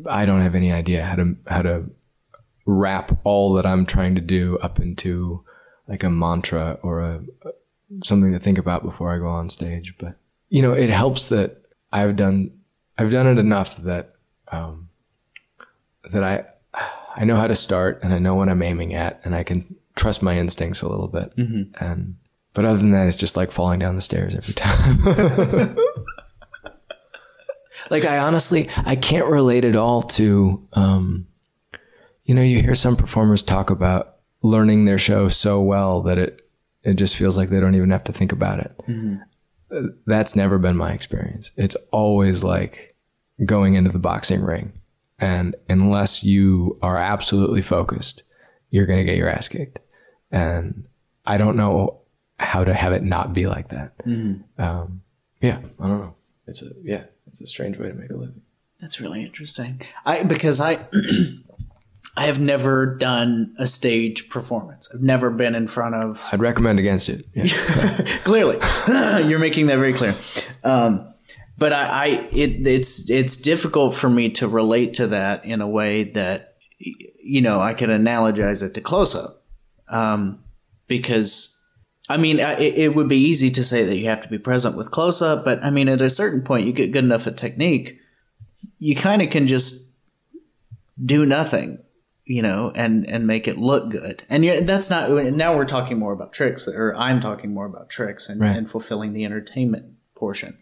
[0.08, 1.90] I don't have any idea how to how to
[2.70, 5.44] wrap all that I'm trying to do up into
[5.88, 7.22] like a mantra or a
[8.04, 9.96] something to think about before I go on stage.
[9.98, 10.16] But
[10.50, 12.52] you know, it helps that I've done
[12.98, 14.14] I've done it enough that
[14.52, 14.90] um,
[16.12, 16.46] that I
[17.16, 19.64] I know how to start and I know what I'm aiming at and I can
[19.96, 21.34] trust my instincts a little bit.
[21.82, 22.18] And
[22.54, 25.04] but other than that, it's just like falling down the stairs every time.
[27.90, 31.28] like I honestly I can't relate at all to um,
[32.30, 36.48] you know you hear some performers talk about learning their show so well that it
[36.84, 38.72] it just feels like they don't even have to think about it.
[39.76, 41.50] Uh, that's never been my experience.
[41.58, 42.96] It's always like
[43.44, 44.74] going into the boxing ring.
[45.18, 48.22] And unless you are absolutely focused
[48.70, 49.80] you're going to get your ass kicked.
[50.32, 50.86] And
[51.26, 52.02] i don't know
[52.40, 53.94] how to have it not be like that.
[54.60, 55.02] Um,
[55.42, 56.16] yeah i don't know.
[56.46, 58.44] It's a yeah it's a strange way to make a living.
[58.80, 59.82] That's really interesting.
[60.06, 60.88] I because I
[62.20, 64.90] I have never done a stage performance.
[64.94, 67.26] I've never been in front of i'd recommend against it.
[67.34, 68.18] Yeah.
[68.26, 68.58] clearly.
[69.26, 70.14] You're making that very clear.
[70.66, 71.14] Um,
[71.58, 75.68] but I, I it, it's it's difficult for me to relate to that in a
[75.68, 76.58] way that
[77.24, 79.42] you know I can analogize it to close up.
[79.88, 80.44] Um,
[80.88, 81.64] because
[82.10, 84.76] I mean, it, it would be easy to say that you have to be present
[84.76, 87.38] with close up, but I mean, at a certain point, you get good enough at
[87.38, 87.98] technique,
[88.78, 89.94] you kind of can just
[91.02, 91.80] do nothing,
[92.30, 94.24] you know, and and make it look good.
[94.30, 95.10] And you're, that's not.
[95.34, 98.56] Now we're talking more about tricks, or I'm talking more about tricks and, Right.
[98.56, 100.60] and fulfilling the entertainment portion.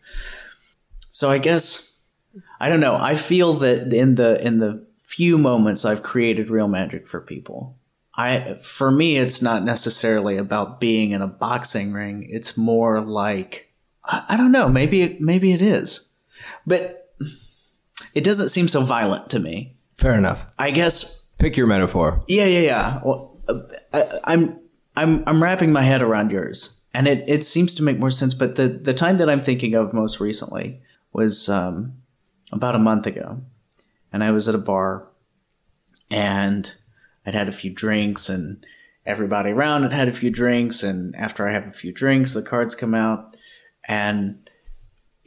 [1.12, 2.00] So I guess
[2.60, 2.96] I don't know.
[2.96, 7.78] I feel that in the in the few moments I've created real magic for people,
[8.16, 12.28] I for me it's not necessarily about being in a boxing ring.
[12.30, 13.74] It's more like
[14.06, 14.70] I, I don't know.
[14.70, 16.14] Maybe it, maybe it is,
[16.66, 17.14] but
[18.14, 19.76] it doesn't seem so violent to me.
[19.98, 20.52] Fair enough.
[20.58, 22.24] I guess Pick your metaphor.
[22.28, 23.02] yeah, yeah, yeah.
[23.04, 23.60] Well, uh,
[23.94, 24.60] I, I'm
[24.96, 28.34] I'm I'm wrapping my head around yours, and it, it seems to make more sense.
[28.34, 30.82] But the the time that I'm thinking of most recently
[31.14, 31.94] was um,
[32.52, 33.42] about a month ago,
[34.12, 35.08] and I was at a bar,
[36.10, 36.74] and
[37.26, 38.66] I'd had a few drinks, and
[39.06, 42.42] everybody around had had a few drinks, and after I have a few drinks, the
[42.42, 43.38] cards come out,
[43.88, 44.50] and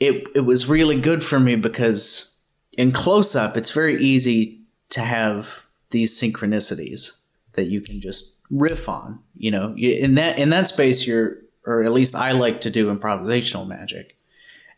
[0.01, 2.41] it it was really good for me because
[2.73, 7.25] in close up, it's very easy to have these synchronicities
[7.55, 9.21] that you can just riff on.
[9.37, 12.95] You know, in that in that space, you're, or at least I like to do
[12.95, 14.17] improvisational magic,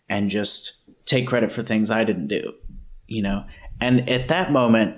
[0.09, 2.55] and just take credit for things I didn't do.
[3.07, 3.45] You know,
[3.81, 4.97] and at that moment,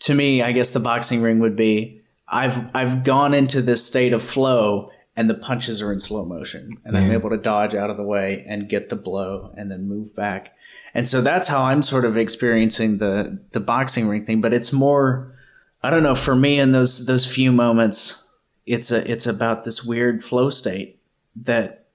[0.00, 4.12] to me, I guess the boxing ring would be I've I've gone into this state
[4.12, 4.90] of flow.
[5.16, 8.04] And the punches are in slow motion, and I'm able to dodge out of the
[8.04, 10.54] way and get the blow, and then move back.
[10.94, 14.40] And so that's how I'm sort of experiencing the the boxing ring thing.
[14.40, 15.34] But it's more,
[15.82, 16.14] I don't know.
[16.14, 18.32] For me, in those those few moments,
[18.66, 21.00] it's a it's about this weird flow state
[21.36, 21.86] that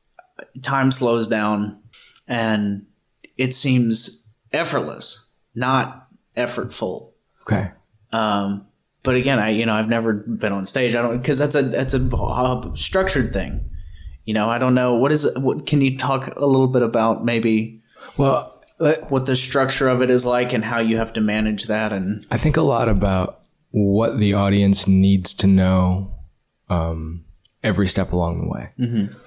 [0.62, 1.80] time slows down,
[2.28, 2.86] and
[3.38, 6.08] it seems effortless, not
[6.38, 7.12] effortful.
[7.42, 7.72] Okay.
[8.12, 8.68] Um,
[9.04, 10.96] but again, I you know I've never been on stage.
[10.96, 13.70] I don't because that's a that's a uh, structured thing.
[14.24, 15.30] You know, I don't know what is.
[15.36, 17.82] What can you talk a little bit about maybe
[18.18, 18.64] Well,
[19.10, 22.26] what the structure of it is like and how you have to manage that and
[22.32, 23.43] I think a lot about
[23.74, 26.14] what the audience needs to know
[26.70, 27.26] um,
[27.64, 28.70] every step along the way.
[28.80, 29.18] Mm-hmm.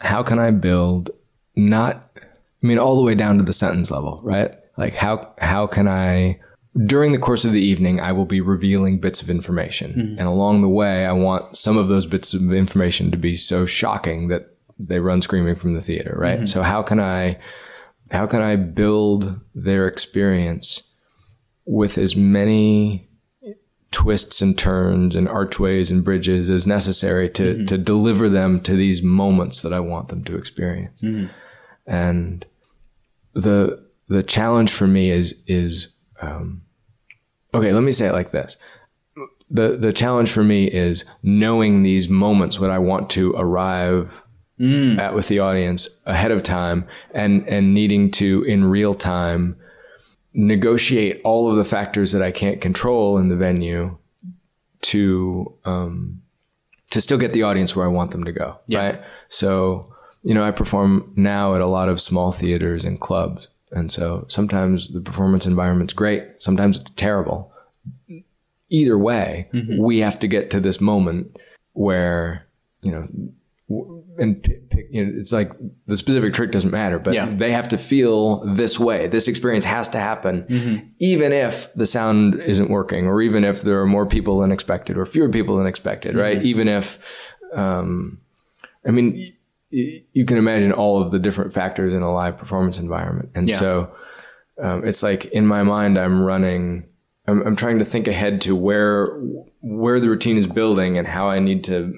[0.00, 1.10] How can I build
[1.54, 4.54] not, I mean, all the way down to the sentence level, right?
[4.78, 6.40] Like how how can I
[6.86, 10.18] during the course of the evening I will be revealing bits of information, mm-hmm.
[10.18, 13.66] and along the way I want some of those bits of information to be so
[13.66, 16.38] shocking that they run screaming from the theater, right?
[16.38, 16.46] Mm-hmm.
[16.46, 17.38] So how can I
[18.10, 20.94] how can I build their experience
[21.66, 23.11] with as many
[23.92, 27.64] twists and turns and archways and bridges as necessary to, mm-hmm.
[27.66, 31.02] to deliver them to these moments that I want them to experience.
[31.02, 31.26] Mm-hmm.
[31.86, 32.44] And
[33.34, 36.62] the the challenge for me is is um,
[37.54, 37.72] okay.
[37.72, 38.56] Let me say it like this:
[39.50, 44.22] the the challenge for me is knowing these moments when I want to arrive
[44.60, 44.98] mm.
[44.98, 49.56] at with the audience ahead of time and and needing to in real time
[50.34, 53.98] negotiate all of the factors that I can't control in the venue
[54.82, 56.22] to um,
[56.90, 58.58] to still get the audience where I want them to go.
[58.78, 59.02] Right.
[59.28, 63.90] So you know, I perform now at a lot of small theaters and clubs, and
[63.90, 67.52] so sometimes the performance environment's great, sometimes it's terrible.
[68.68, 71.36] Either way, we have to get to this moment
[71.72, 72.46] where
[72.82, 73.08] you know
[74.18, 75.50] and pick, pick, you know, it's like
[75.86, 77.26] the specific trick doesn't matter, but Yeah.
[77.34, 79.06] they have to feel this way.
[79.08, 83.80] This experience has to happen, even if the sound isn't working, or even if there
[83.80, 86.42] are more people than expected, or fewer people than expected, right?
[86.42, 86.98] Even if,
[87.54, 88.20] um,
[88.86, 89.32] I mean,
[89.72, 93.48] y- you can imagine all of the different factors in a live performance environment, and
[93.48, 93.56] Yeah.
[93.56, 93.92] so
[94.60, 96.84] um, it's like in my mind, I'm running.
[97.26, 99.18] I'm, I'm trying to think ahead to where
[99.62, 101.94] where the routine is building and how I need to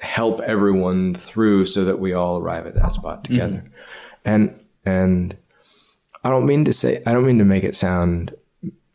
[0.00, 3.64] help everyone through so that we all arrive at that spot together.
[4.24, 5.36] And and
[6.24, 8.34] I don't mean to say I don't mean to make it sound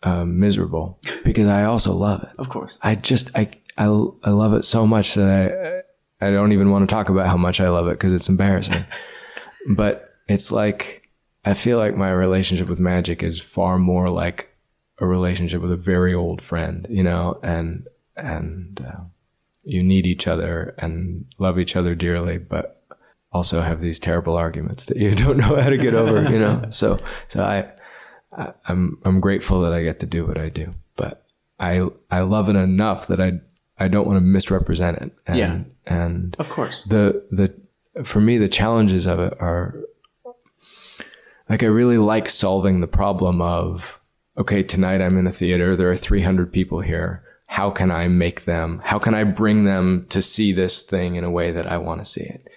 [0.03, 2.29] um, miserable because I also love it.
[2.37, 5.83] of course I just I I, I love it so much that
[6.21, 8.29] I I don't even want to talk about how much I love it because it's
[8.29, 8.85] embarrassing.
[9.75, 11.09] but it's like
[11.43, 14.55] I feel like my relationship with magic is far more like
[14.99, 19.01] a relationship with a very old friend, you know, and and uh,
[19.63, 22.83] you need each other and love each other dearly, but
[23.31, 26.65] also have these terrible arguments that you don't know how to get over, you know.
[26.69, 27.69] So so I,
[28.37, 31.25] I I'm I'm grateful that I get to do what I do, but
[31.59, 33.39] I I love it enough that I
[33.79, 35.11] I don't want to misrepresent it.
[35.25, 35.59] And, Yeah.
[35.87, 37.53] and of course the the
[38.03, 39.75] for me the challenges of it are
[41.49, 43.99] like I really like solving the problem of
[44.37, 48.45] okay tonight I'm in a theater there are 300 people here how can I make
[48.45, 51.79] them, how can I bring them to see this thing in a way that I
[51.79, 52.47] want to see it?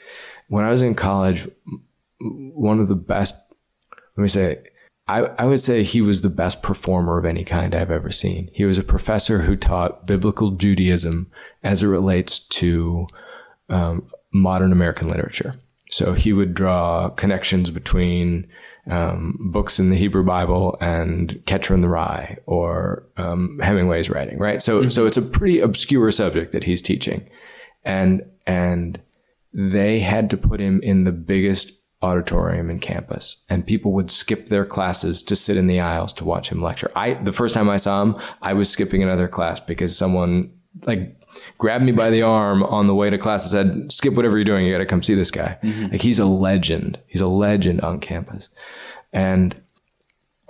[0.46, 1.48] When I was in college,
[2.20, 3.34] one of the best,
[4.16, 4.62] let me say,
[5.08, 8.50] I, I would say he was the best performer of any kind I've ever seen.
[8.52, 11.28] He was a professor who taught biblical Judaism
[11.64, 13.08] as it relates to
[13.68, 15.56] um, modern American literature.
[15.90, 18.46] So he would draw connections between
[18.90, 24.38] um, books in the Hebrew Bible and Catcher in the Rye or um, Hemingway's writing,
[24.38, 24.60] right?
[24.60, 24.90] So, mm-hmm.
[24.90, 27.28] so it's a pretty obscure subject that he's teaching,
[27.84, 29.00] and and
[29.52, 34.46] they had to put him in the biggest auditorium in campus and people would skip
[34.46, 36.90] their classes to sit in the aisles to watch him lecture.
[36.94, 40.52] I, the first time I saw him, I was skipping another class because someone
[40.86, 41.23] like
[41.58, 44.44] grabbed me by the arm on the way to class and said, skip whatever you're
[44.44, 44.66] doing.
[44.66, 45.58] You got to come see this guy.
[45.62, 45.92] Mm-hmm.
[45.92, 46.98] Like he's a legend.
[47.06, 48.50] He's a legend on campus.
[49.12, 49.60] And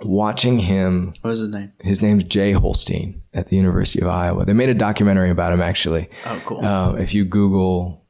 [0.01, 1.13] watching him.
[1.21, 1.73] What was his name?
[1.79, 4.45] His name's Jay Holstein at the University of Iowa.
[4.45, 6.09] They made a documentary about him actually.
[6.25, 6.65] Oh, cool.
[6.65, 8.05] Uh, if you Google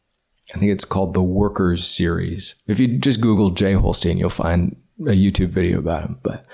[0.53, 2.55] I think it's called the Workers series.
[2.67, 6.19] If you just Google Jay Holstein, you'll find a YouTube video about him.
[6.23, 6.45] But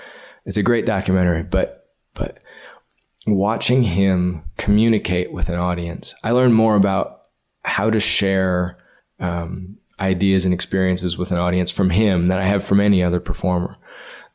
[0.46, 1.42] it's a great documentary.
[1.42, 2.38] But but
[3.26, 7.20] watching him communicate with an audience, I learned more about
[7.64, 8.78] how to share
[9.20, 13.20] um, ideas and experiences with an audience from him than I have from any other
[13.20, 13.76] performer,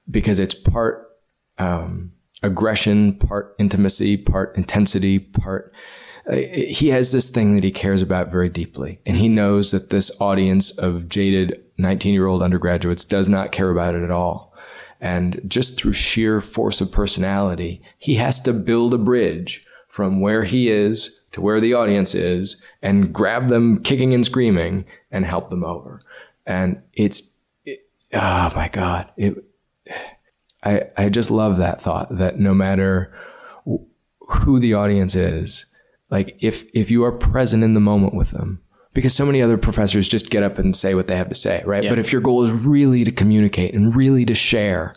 [0.09, 1.09] because it's part
[1.57, 2.13] um,
[2.43, 5.73] aggression, part intimacy, part intensity, part
[6.29, 8.99] he has this thing that he cares about very deeply.
[9.05, 13.69] And he knows that this audience of jaded 19 year old undergraduates does not care
[13.69, 14.53] about it at all.
[14.99, 20.43] And just through sheer force of personality, he has to build a bridge from where
[20.43, 25.49] he is to where the audience is and grab them kicking and screaming and help
[25.49, 26.01] them over.
[26.45, 27.35] And it's,
[27.65, 29.11] it, oh my God.
[29.17, 29.43] It,
[30.63, 33.13] I, I just love that thought that no matter
[33.65, 35.65] who the audience is,
[36.09, 38.61] like if, if you are present in the moment with them,
[38.97, 41.61] because so many other professors just get up and say what they have to say,
[41.67, 41.83] right?
[41.83, 41.91] Yeah.
[41.91, 44.95] But if your goal is really to communicate and really to share,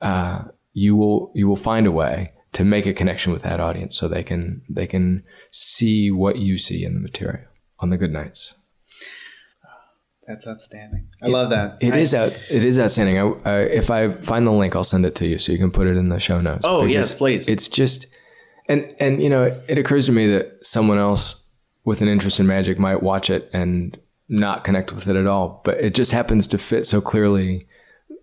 [0.00, 3.98] uh, you will, you will find a way to make a connection with that audience
[3.98, 7.44] so they can, they can see what you see in the material
[7.78, 8.54] on the good nights.
[10.26, 11.08] That's outstanding.
[11.22, 11.76] I it, love that.
[11.82, 12.32] It I, is out.
[12.50, 13.18] It is outstanding.
[13.18, 15.70] I, I, if I find the link, I'll send it to you so you can
[15.70, 16.62] put it in the show notes.
[16.64, 17.46] Oh yes, please.
[17.46, 18.06] It's just
[18.70, 21.47] and and you know, it occurs to me that someone else
[21.84, 23.98] with an interest in magic might watch it and
[24.28, 27.66] not connect with it at all, but it just happens to fit so clearly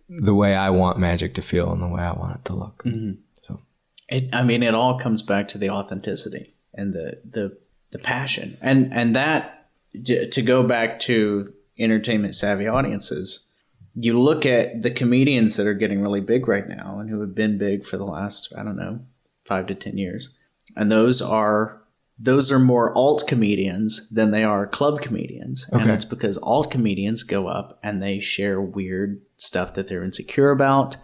[0.07, 2.83] the way I want magic to feel and the way I want it to look.
[2.83, 3.13] Mm-hmm.
[3.47, 3.61] So,
[4.07, 7.57] it, I mean, it all comes back to the authenticity and the the
[7.91, 9.67] the passion, and and that
[10.03, 13.49] to go back to entertainment savvy audiences.
[13.97, 17.33] You look at the comedians that are getting really big right now and who have
[17.33, 18.99] been big for the last, I don't know,
[19.45, 20.37] five to ten years,
[20.75, 21.81] and those are
[22.17, 25.81] those are more alt comedians than they are club comedians, okay.
[25.81, 30.51] and it's because alt comedians go up and they share weird stuff that they're insecure
[30.51, 30.95] about.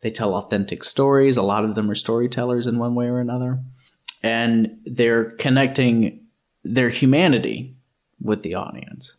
[0.00, 1.36] They tell authentic stories.
[1.36, 3.60] A lot of them are storytellers in one way or another,
[4.22, 6.26] and they're connecting
[6.62, 7.76] their humanity
[8.22, 9.16] with the audience,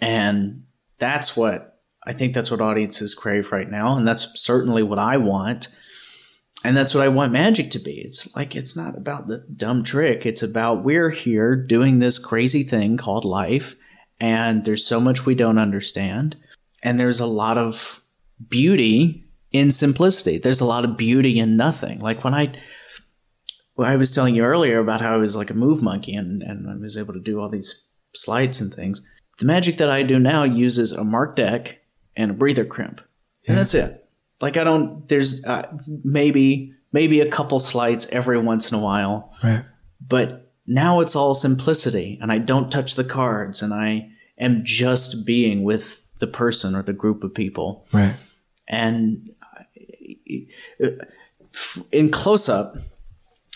[0.00, 0.64] and
[0.98, 5.16] that's what I think that's what audiences crave right now, and that's certainly what I
[5.16, 5.68] want
[6.64, 8.00] and that's what I want magic to be.
[8.00, 10.26] It's like it's not about the dumb trick.
[10.26, 13.76] It's about we're here doing this crazy thing called life,
[14.18, 16.36] and there's so much we don't understand,
[16.82, 18.02] and there's a lot of
[18.48, 20.38] beauty in simplicity.
[20.38, 22.00] There's a lot of beauty in nothing.
[22.00, 22.52] Like when I
[23.74, 26.42] when I was telling you earlier about how I was like a move monkey and,
[26.42, 29.06] and I was able to do all these slides and things.
[29.38, 31.78] The magic that I do now uses a mark deck
[32.14, 33.00] and a breather crimp.
[33.48, 33.99] And that's it.
[34.40, 35.06] Like I don't.
[35.08, 35.70] There's uh,
[36.04, 39.34] maybe maybe a couple slides every once in a while.
[39.42, 39.64] Right.
[40.06, 45.26] But now it's all simplicity, and I don't touch the cards, and I am just
[45.26, 47.86] being with the person or the group of people.
[47.92, 48.16] Right.
[48.68, 49.30] And
[50.80, 50.88] uh,
[51.92, 52.76] in close up,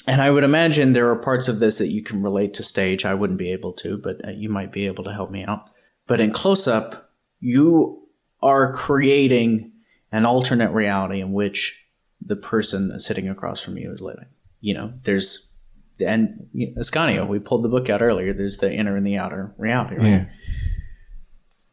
[0.06, 3.04] and I would imagine there are parts of this that you can relate to stage.
[3.04, 5.70] I wouldn't be able to, but uh, you might be able to help me out.
[6.06, 7.10] But in close up,
[7.40, 8.02] you
[8.42, 9.72] are creating
[10.14, 11.88] an alternate reality in which
[12.24, 14.28] the person sitting across from you is living.
[14.60, 15.58] You know, there's
[15.98, 18.32] and you know, Ascanio, we pulled the book out earlier.
[18.32, 19.96] There's the inner and the outer reality.
[19.96, 20.06] Right?
[20.06, 20.26] Yeah.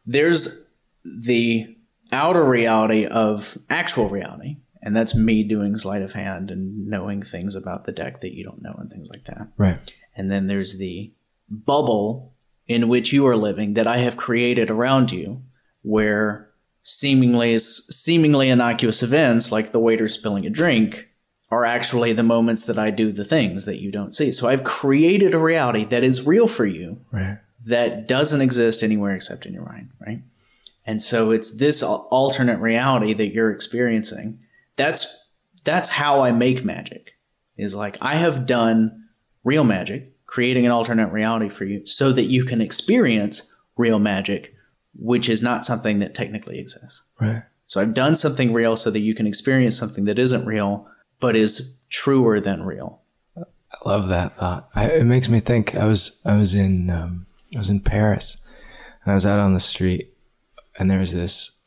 [0.04, 0.68] There's
[1.04, 1.76] the
[2.10, 7.54] outer reality of actual reality, and that's me doing sleight of hand and knowing things
[7.54, 9.52] about the deck that you don't know and things like that.
[9.56, 9.78] Right.
[10.16, 11.12] And then there's the
[11.48, 12.34] bubble
[12.66, 15.42] in which you are living that I have created around you,
[15.82, 16.51] where
[16.82, 21.08] seemingly seemingly innocuous events like the waiter spilling a drink
[21.50, 24.32] are actually the moments that I do the things that you don't see.
[24.32, 27.38] So I've created a reality that is real for you Right.
[27.66, 30.22] that doesn't exist anywhere except in your mind, right?
[30.84, 34.40] And so it's this alternate reality that you're experiencing.
[34.76, 35.28] That's
[35.64, 37.12] that's how I make magic.
[37.56, 39.04] Is like I have done
[39.44, 44.51] real magic, creating an alternate reality for you so that you can experience real magic,
[44.94, 47.02] which is not something that technically exists.
[47.20, 47.42] Right.
[47.66, 50.88] So I've done something real so that you can experience something that isn't real
[51.22, 53.00] but is truer than real.
[53.36, 54.64] I love that thought.
[54.74, 55.74] I, it makes me think.
[55.76, 58.36] I was I was in um, I was in Paris,
[59.02, 60.12] and I was out on the street,
[60.78, 61.60] and there was this.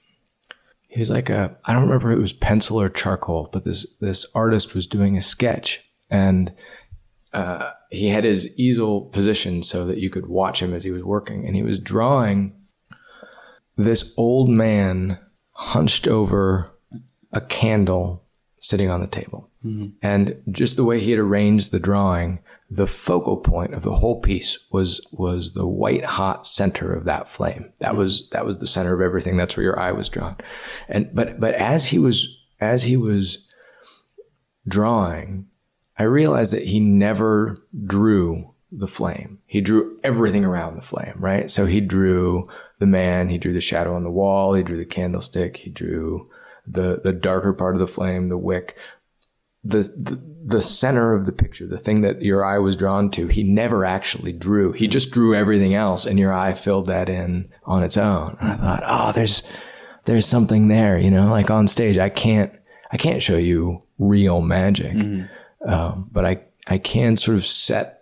[0.88, 3.96] He was like a I don't remember if it was pencil or charcoal, but this
[4.02, 6.54] this artist was doing a sketch, and
[7.34, 11.04] uh, he had his easel positioned so that you could watch him as he was
[11.04, 12.55] working, and he was drawing
[13.76, 15.20] this old man
[15.52, 16.72] hunched over
[17.32, 18.24] a candle
[18.60, 19.52] sitting on the table.
[19.64, 19.88] Mm-hmm.
[20.02, 24.22] And just the way he had arranged the drawing, the focal point of the whole
[24.22, 27.72] piece was was the white hot center of that flame.
[27.80, 28.00] That mm-hmm.
[28.00, 29.38] was that was the center of everything.
[29.38, 30.38] That's where your eye was drawn.
[30.88, 32.28] And but but as he was
[32.60, 33.48] as he was
[34.68, 35.48] drawing,
[35.98, 39.40] I realized that he never drew the flame.
[39.56, 41.50] He drew everything around the flame, right?
[41.50, 42.44] So he drew
[42.80, 46.26] the man, he drew the shadow on the wall, he drew the candlestick, he drew
[46.68, 48.78] the the darker part of the flame, the wick.
[49.64, 53.28] The, the the center of the picture, the thing that your eye was drawn to,
[53.28, 54.74] he never actually drew.
[54.74, 58.36] He just drew everything else, and your eye filled that in on its own.
[58.42, 59.42] And I thought, oh, there's
[60.04, 61.28] there's something there, you know.
[61.32, 62.52] Like on stage, I can't
[62.92, 64.98] I can't show you real magic,
[65.66, 67.95] um, but I I can sort of set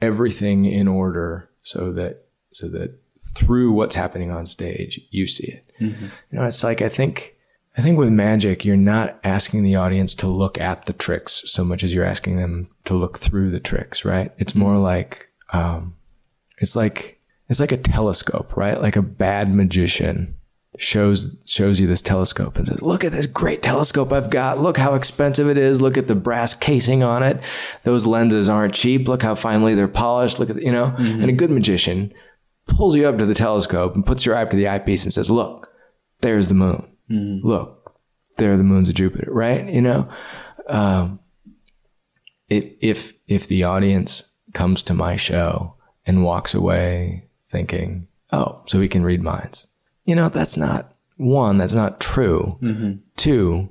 [0.00, 2.98] everything in order so that so that
[3.34, 5.72] through what's happening on stage, you see it.
[6.30, 7.36] You know, it's like I think
[7.76, 11.64] I think with magic, you're not asking the audience to look at the tricks so
[11.64, 14.32] much as you're asking them to look through the tricks, right?
[14.38, 15.94] It's more like um,
[16.58, 18.80] it's like it's like a telescope, right?
[18.80, 20.36] Like a bad magician
[20.80, 24.60] shows shows you this telescope and says, "Look at this great telescope I've got.
[24.60, 25.82] Look how expensive it is.
[25.82, 27.40] Look at the brass casing on it.
[27.82, 29.06] Those lenses aren't cheap.
[29.06, 30.40] Look how finely they're polished.
[30.40, 32.12] Look at the, you know." And a good magician
[32.66, 35.12] pulls you up to the telescope and puts your eye up to the eyepiece and
[35.12, 35.68] says, "Look,
[36.22, 36.88] there's the moon.
[37.44, 37.96] Look,
[38.38, 39.68] there are the moons of Jupiter." Right?
[39.68, 40.08] You know,
[40.66, 41.20] um,
[42.48, 45.76] if if if the audience comes to my show
[46.06, 49.66] and walks away thinking, "Oh, so he can read minds,"
[50.04, 51.58] you know, that's not one.
[51.58, 52.58] That's not true.
[53.16, 53.68] Two,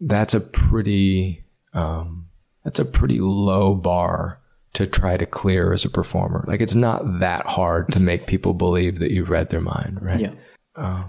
[0.00, 1.44] that's a pretty
[1.74, 2.28] um,
[2.64, 4.40] that's a pretty low bar
[4.74, 6.44] to try to clear as a performer.
[6.46, 10.20] Like it's not that hard to make people believe that you've read their mind, right?
[10.20, 11.04] Yeah.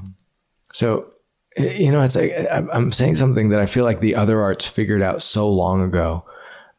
[0.73, 1.11] So,
[1.55, 4.67] eh, you know, it's like I'm saying something that I feel like the other arts
[4.67, 6.25] figured out so long ago,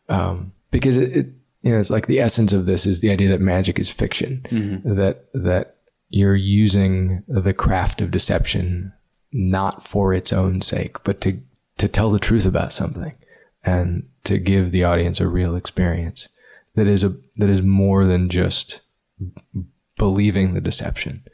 [0.09, 1.27] um, because it, it,
[1.63, 4.43] you know, it's like the essence of this is the idea that magic is fiction,
[4.85, 5.74] that that
[6.15, 8.93] you're using the craft of deception
[9.33, 11.41] not for its own sake, but to
[11.79, 13.17] to tell the truth about something
[13.65, 16.29] and to give the audience a real experience
[16.77, 18.83] that is a that is more than just
[19.19, 19.65] b-
[19.99, 21.25] believing the deception.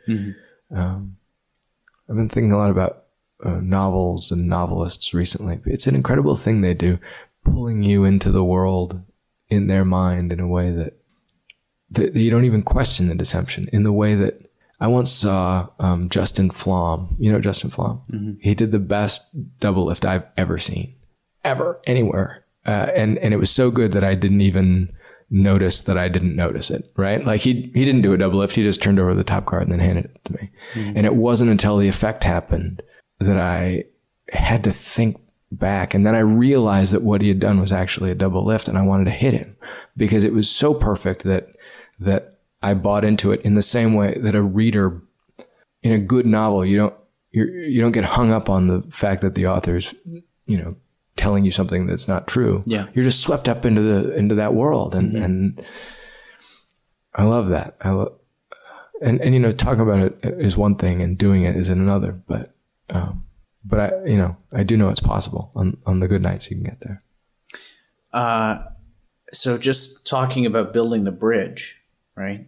[0.75, 1.17] Um,
[2.09, 3.05] I've been thinking a lot about
[3.45, 5.61] uh, novels and novelists recently.
[5.67, 6.99] It's an incredible thing they do,
[7.45, 9.03] pulling you into the world
[9.51, 10.95] in their mind in a way that,
[11.91, 13.69] that you don't even question the deception.
[13.73, 14.50] In the way that
[14.81, 17.17] I once saw um, Justin Flom.
[17.19, 18.01] You know Justin Flom.
[18.41, 20.95] He did the best double lift I've ever seen,
[21.45, 24.93] ever anywhere, uh, and and it was so good that I didn't even
[25.33, 26.91] notice that I didn't notice it.
[26.97, 27.25] Right?
[27.25, 28.57] Like he he didn't do a double lift.
[28.57, 30.51] He just turned over the top card and then handed it to me.
[30.97, 32.83] And it wasn't until the effect happened
[33.19, 33.85] that I
[34.33, 35.21] had to think
[35.53, 35.95] back.
[35.95, 38.79] And then I realized that what he had done was actually a double lift and
[38.79, 39.57] I wanted to hit him
[39.97, 41.49] because it was so perfect that,
[41.99, 45.03] that I bought into it in the same way that a reader
[45.83, 46.95] in a good novel, you don't,
[47.31, 49.95] you're, you don't get hung up on the fact that the author's,
[50.47, 50.77] you know,
[51.17, 52.63] telling you something that's not true.
[52.67, 52.87] Yeah.
[52.93, 54.95] You're just swept up into the, into that world.
[54.95, 55.67] And, and
[57.15, 57.77] I love that.
[57.81, 58.13] I love,
[59.03, 62.23] and, and, you know, talking about it is one thing and doing it is another,
[62.27, 62.55] but,
[62.91, 63.25] um,
[63.65, 66.57] but I, you know, I do know it's possible on, on the good nights you
[66.57, 67.01] can get there.
[68.13, 68.65] Uh,
[69.33, 71.80] so just talking about building the bridge,
[72.21, 72.47] right?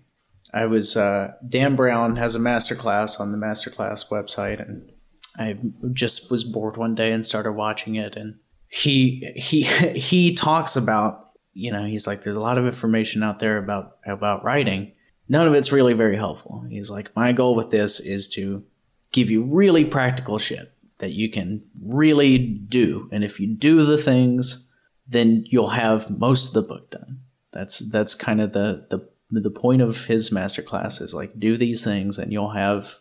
[0.52, 4.92] I was uh, Dan Brown has a masterclass on the masterclass website, and
[5.36, 5.58] I
[5.92, 8.36] just was bored one day and started watching it, and
[8.68, 9.62] he he
[9.98, 13.96] he talks about you know he's like there's a lot of information out there about
[14.06, 14.92] about writing.
[15.28, 16.66] None of it's really very helpful.
[16.68, 18.64] He's like my goal with this is to
[19.12, 23.08] give you really practical shit that you can really do.
[23.12, 24.72] And if you do the things,
[25.06, 27.20] then you'll have most of the book done.
[27.52, 29.08] That's that's kind of the the
[29.40, 32.98] the point of his masterclass is like do these things and you'll have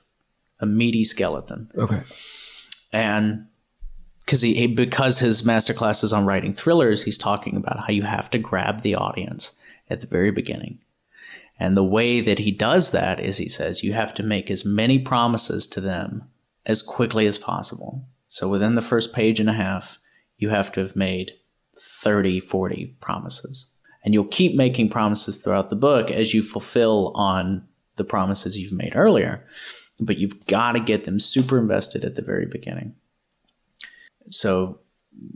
[0.60, 1.70] a meaty skeleton.
[1.78, 2.04] Okay.
[2.94, 3.48] And
[4.20, 8.30] because he because his masterclass is on writing thrillers, he's talking about how you have
[8.30, 9.60] to grab the audience
[9.90, 10.80] at the very beginning.
[11.60, 14.66] And the way that he does that is he says you have to make as
[14.66, 16.30] many promises to them
[16.66, 18.06] as quickly as possible.
[18.28, 20.00] So within the first page and a half,
[20.38, 21.34] you have to have made
[21.78, 23.71] 30, 40 promises.
[24.04, 28.72] And you'll keep making promises throughout the book as you fulfill on the promises you've
[28.72, 29.46] made earlier.
[30.00, 32.96] But you've got to get them super invested at the very beginning.
[34.30, 34.80] So,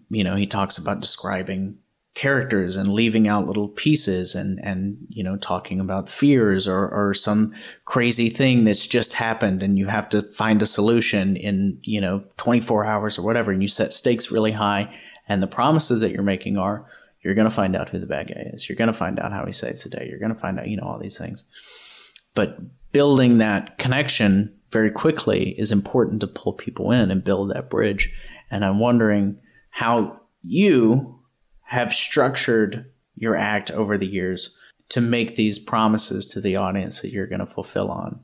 [0.10, 1.78] you know, he talks about describing
[2.16, 7.14] characters and leaving out little pieces and and you know talking about fears or or
[7.14, 7.54] some
[7.84, 12.24] crazy thing that's just happened and you have to find a solution in you know
[12.38, 14.90] 24 hours or whatever and you set stakes really high
[15.28, 16.86] and the promises that you're making are
[17.26, 19.34] you're going to find out who the bad guy is you're going to find out
[19.34, 21.46] how he saves the day you're going to find out you know all these things
[22.34, 22.58] but
[22.94, 28.16] building that connection very quickly is important to pull people in and build that bridge
[28.50, 29.38] and i'm wondering
[29.72, 31.20] how you
[31.64, 34.60] have structured your act over the years
[34.90, 38.20] to make these promises to the audience that you're going to fulfill on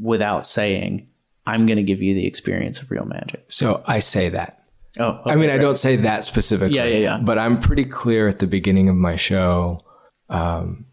[0.00, 1.08] without saying,
[1.46, 3.44] I'm going to give you the experience of real magic.
[3.48, 4.59] So I say that.
[4.98, 6.76] Oh, okay, I mean, I don't say that specifically.
[6.76, 7.20] Yeah, yeah, yeah.
[7.22, 9.84] But I'm pretty clear at the beginning of my show.
[10.28, 10.86] Um,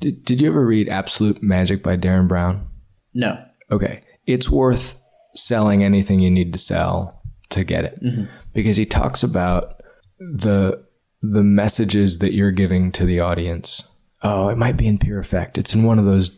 [0.00, 2.68] did, did you ever read Absolute Magic by Derren Brown?
[3.14, 3.42] No.
[3.70, 4.02] Okay.
[4.26, 5.00] It's worth
[5.34, 8.24] selling anything you need to sell to get it Mm-hmm.
[8.52, 9.80] because he talks about
[10.18, 10.84] the
[11.22, 13.90] the messages that you're giving to the audience.
[14.22, 15.56] Oh, it might be in Pure Effect.
[15.56, 16.30] It's in one of those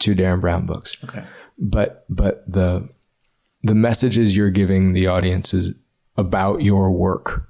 [0.00, 0.96] two Derren Brown books.
[1.04, 1.24] Okay.
[1.58, 2.88] But but the
[3.62, 5.74] the messages you're giving the audience is
[6.16, 7.48] about your work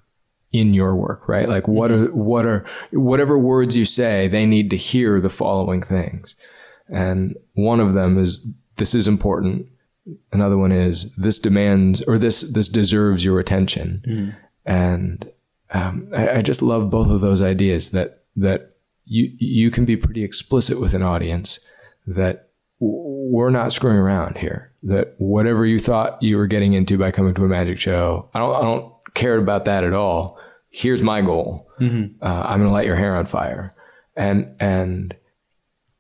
[0.53, 1.49] in your work, right?
[1.49, 5.83] Like what are what are whatever words you say, they need to hear the following
[5.83, 6.37] things.
[6.89, 9.67] And one of them is this is important.
[10.31, 14.37] Another one is this demands or this this deserves your attention.
[14.67, 15.31] And
[15.71, 19.97] um, I, I just love both of those ideas that that you you can be
[19.97, 21.65] pretty explicit with an audience
[22.07, 24.72] that we're not screwing around here.
[24.85, 28.41] That whatever you thought you were getting into by coming to a magic show, I
[28.41, 30.39] don't I don't care about that at all.
[30.71, 31.71] Here's my goal.
[32.21, 33.75] Uh, I'm going to light your hair on fire,
[34.17, 35.15] and and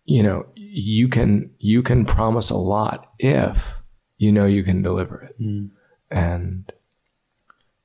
[0.04, 3.76] you know you can you can promise a lot if
[4.16, 5.36] you know you can deliver it,
[6.10, 6.72] and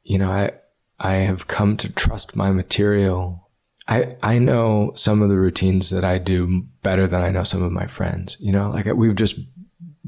[0.04, 0.52] you know I
[1.00, 3.50] I have come to trust my material.
[3.88, 7.62] I I know some of the routines that I do better than I know some
[7.62, 8.36] of my friends.
[8.40, 9.40] You know, like we've just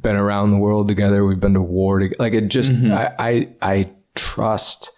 [0.02, 1.26] been around the world together.
[1.26, 2.16] We've been to war together.
[2.20, 4.92] Like it just I, I I trust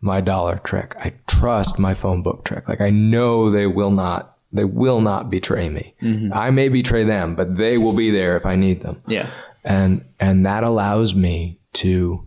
[0.00, 0.94] my dollar trick.
[0.98, 2.68] I trust my phone book trick.
[2.68, 5.94] Like I know they will not they will not betray me.
[6.32, 9.30] I may betray them, but they will be there if I need them Yeah.
[9.64, 12.26] and and that allows me to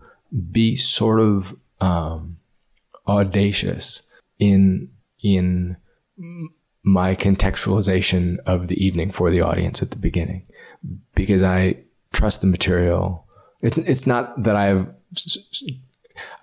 [0.52, 2.36] be sort of um,
[3.06, 4.02] audacious
[4.38, 4.90] in
[5.22, 5.76] in
[6.82, 10.46] my contextualization of the evening for the audience at the beginning
[11.14, 11.76] because I
[12.12, 13.26] trust the material.
[13.60, 14.94] It's it's not that I have.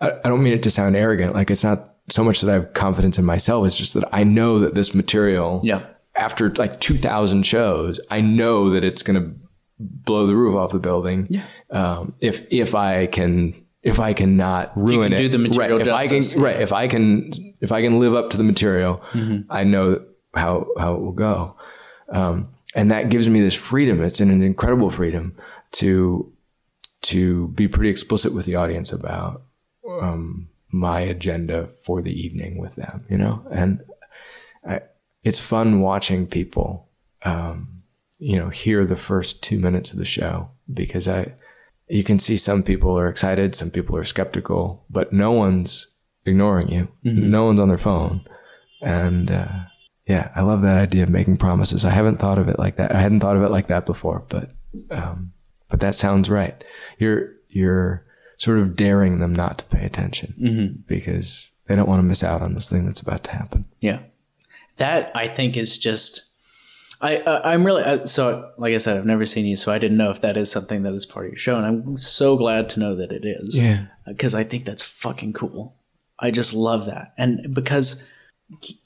[0.01, 1.34] I, I don't mean it to sound arrogant.
[1.34, 3.66] Like it's not so much that I have confidence in myself.
[3.66, 5.86] It's just that I know that this material Yeah.
[6.16, 9.36] after like 2000 shows, I know that it's going to
[9.80, 11.28] blow the roof off the building.
[11.30, 11.45] Yeah.
[11.72, 15.88] Um, if, if I can, if I cannot ruin can it, do the material right,
[15.88, 16.61] if I can, right.
[16.61, 19.51] If I can, if I can live up to the material, Mm-hmm.
[19.51, 21.57] I know how, how it will go.
[22.09, 24.01] Um, and that gives me this freedom.
[24.01, 25.36] It's an incredible freedom
[25.76, 26.34] to,
[27.04, 29.44] to be pretty explicit with the audience about,
[30.02, 33.82] um, my agenda for the evening with them, you know, and
[34.68, 34.82] I,
[35.24, 36.90] it's fun watching people,
[37.24, 37.84] um,
[38.18, 41.34] you know, hear the first two minutes of the show because I,
[41.88, 45.88] you can see some people are excited, some people are skeptical, but no one's
[46.26, 46.90] ignoring you.
[47.32, 48.28] No one's on their phone.
[48.82, 49.60] And, uh,
[50.08, 51.86] yeah, I love that idea of making promises.
[51.86, 52.94] I haven't thought of it like that.
[52.94, 54.52] I hadn't thought of it like that before, but,
[54.90, 55.34] um,
[55.76, 56.64] but that sounds right.
[57.00, 58.06] You're, you're
[58.38, 62.42] sort of daring them not to pay attention because they don't want to miss out
[62.42, 63.66] on this thing that's about to happen.
[63.82, 64.00] Yeah,
[64.78, 66.32] that I think is just.
[67.02, 69.78] I uh, I'm really uh, so like I said I've never seen you so I
[69.80, 72.38] didn't know if that is something that is part of your show and I'm so
[72.38, 73.88] glad to know that it is Yeah.
[74.08, 75.76] because I think that's fucking cool.
[76.18, 78.08] I just love that and because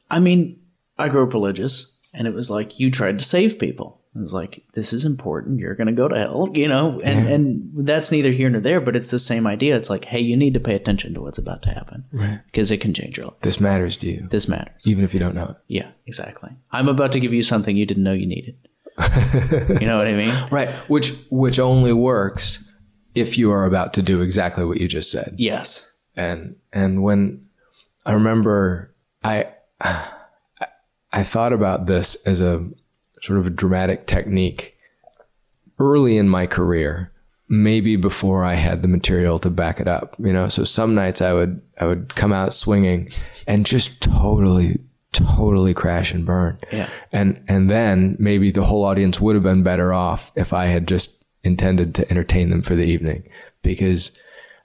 [0.10, 0.60] I mean
[0.98, 4.64] I grew up religious and it was like you tried to save people It's like
[4.74, 5.60] this is important.
[5.60, 7.34] You're going to go to hell, you know, and Yeah.
[7.36, 8.82] and that's neither here nor there.
[8.82, 9.76] But it's the same idea.
[9.76, 12.40] It's like, hey, you need to pay attention to what's about to happen Right.
[12.48, 13.40] because it can change your life.
[13.42, 14.88] This matters to you, This matters.
[14.88, 15.56] even if you don't know it.
[15.68, 16.50] Yeah, exactly.
[16.72, 18.56] I'm about to give you something you didn't know you needed.
[19.80, 20.34] you know what I mean?
[20.52, 20.70] Right.
[20.90, 22.64] Which which only works
[23.16, 25.36] if you are about to do exactly what you just said.
[25.38, 25.98] Yes.
[26.16, 27.46] And and when
[28.06, 28.94] I remember
[29.24, 29.50] I
[29.82, 30.08] I,
[31.14, 32.68] I thought about this as a
[33.22, 34.78] sort of a dramatic technique
[35.80, 37.12] early in my career,
[37.48, 40.50] maybe before I had the material to back it up, you know.
[40.50, 43.12] So some nights I would I would come out swinging
[43.48, 44.80] and just totally
[45.12, 46.60] totally crash and burn.
[46.72, 46.90] Yeah.
[47.12, 50.88] And and then maybe the whole audience would have been better off if I had
[50.88, 53.28] just intended to entertain them for the evening
[53.62, 54.12] because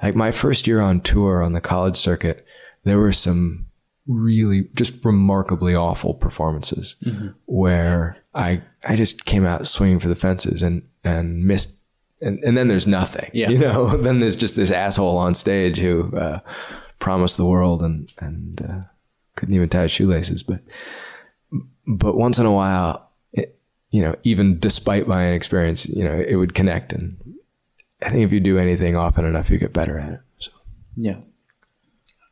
[0.03, 2.45] like my first year on tour on the college circuit,
[2.83, 3.67] there were some
[4.07, 7.29] really just remarkably awful performances mm-hmm.
[7.47, 11.81] where I I just came out swinging for the fences and and missed
[12.21, 13.51] and, and then there's nothing Yeah.
[13.51, 16.41] you know then there's just this asshole on stage who uh,
[16.99, 18.81] promised the world and and uh,
[19.37, 20.61] couldn't even tie his shoelaces but
[21.87, 23.59] but once in a while it,
[23.91, 27.17] you know even despite my inexperience you know it would connect and
[28.03, 30.51] I think if you do anything often enough you get better at it so
[30.97, 31.19] Yeah.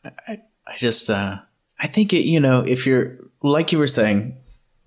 [0.05, 1.39] I, I- I just, uh,
[1.81, 4.37] I think it, you know, if you're, like you were saying,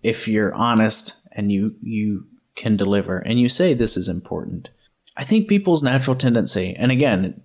[0.06, 4.70] if you're honest and you, you can deliver and you say this is important,
[5.18, 7.42] I think people's natural tendency, and again,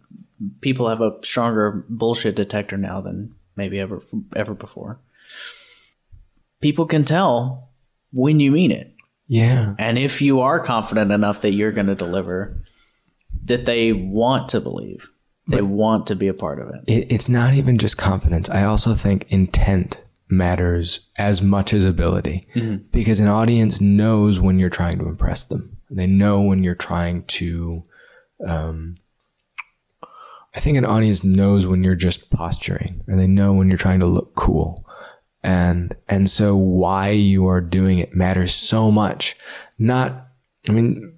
[0.60, 4.02] people have a stronger bullshit detector now than maybe ever,
[4.36, 4.98] ever before.
[6.60, 7.70] People can tell
[8.12, 8.94] when you mean it.
[9.26, 12.62] yeah And if you are confident enough that you're going to deliver,
[13.44, 15.10] that they want to believe,
[15.48, 16.80] they want to be a part of it.
[16.86, 18.50] it, it's not even just confidence.
[18.50, 22.46] I also think intent matters as much as ability
[22.92, 25.76] because an audience knows when you're trying to impress them.
[25.90, 27.82] They know when you're trying to,
[28.46, 28.94] um,
[30.54, 34.00] I think an audience knows when you're just posturing and they know when you're trying
[34.00, 34.86] to look cool.
[35.42, 39.36] And, and so why you are doing it matters so much.
[39.78, 40.28] Not,
[40.68, 41.14] I mean,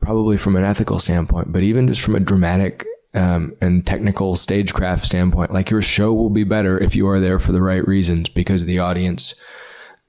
[0.00, 5.04] probably from an ethical standpoint, but even just from a dramatic um, and technical stagecraft
[5.04, 8.28] standpoint, like your show will be better if you are there for the right reasons
[8.28, 9.34] because the audience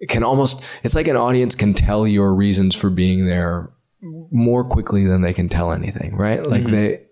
[0.10, 3.72] can almost, it's like an audience can tell your reasons for being there
[4.02, 6.46] more quickly than they can tell anything, right?
[6.46, 7.06] Like they,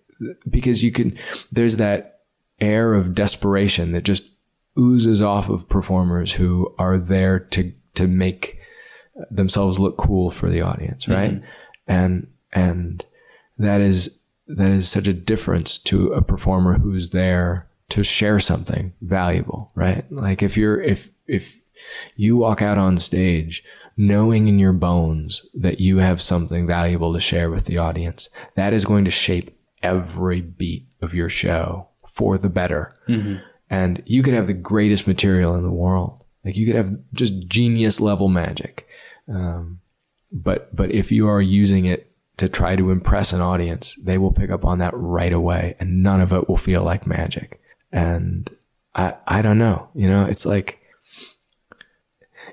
[0.49, 1.17] because you can,
[1.51, 2.19] there's that
[2.59, 4.31] air of desperation that just
[4.77, 8.59] oozes off of performers who are there to, to make
[9.31, 11.43] themselves look cool for the audience, right?
[11.87, 13.05] And, and
[13.57, 18.93] that is, that is such a difference to a performer who's there to share something
[19.01, 20.05] valuable, right?
[20.11, 21.61] Like if you're, if, if
[22.15, 23.63] you walk out on stage
[23.97, 28.73] knowing in your bones that you have something valuable to share with the audience, that
[28.73, 32.93] is going to shape every beat of your show for the better.
[33.69, 36.23] And you could have the greatest material in the world.
[36.43, 38.87] Like you could have just genius level magic.
[39.27, 39.79] Um,
[40.31, 44.31] but, but if you are using it to try to impress an audience, they will
[44.31, 47.61] pick up on that right away and none of it will feel like magic.
[47.91, 48.49] And
[48.93, 50.79] I, I don't know, you know, it's like,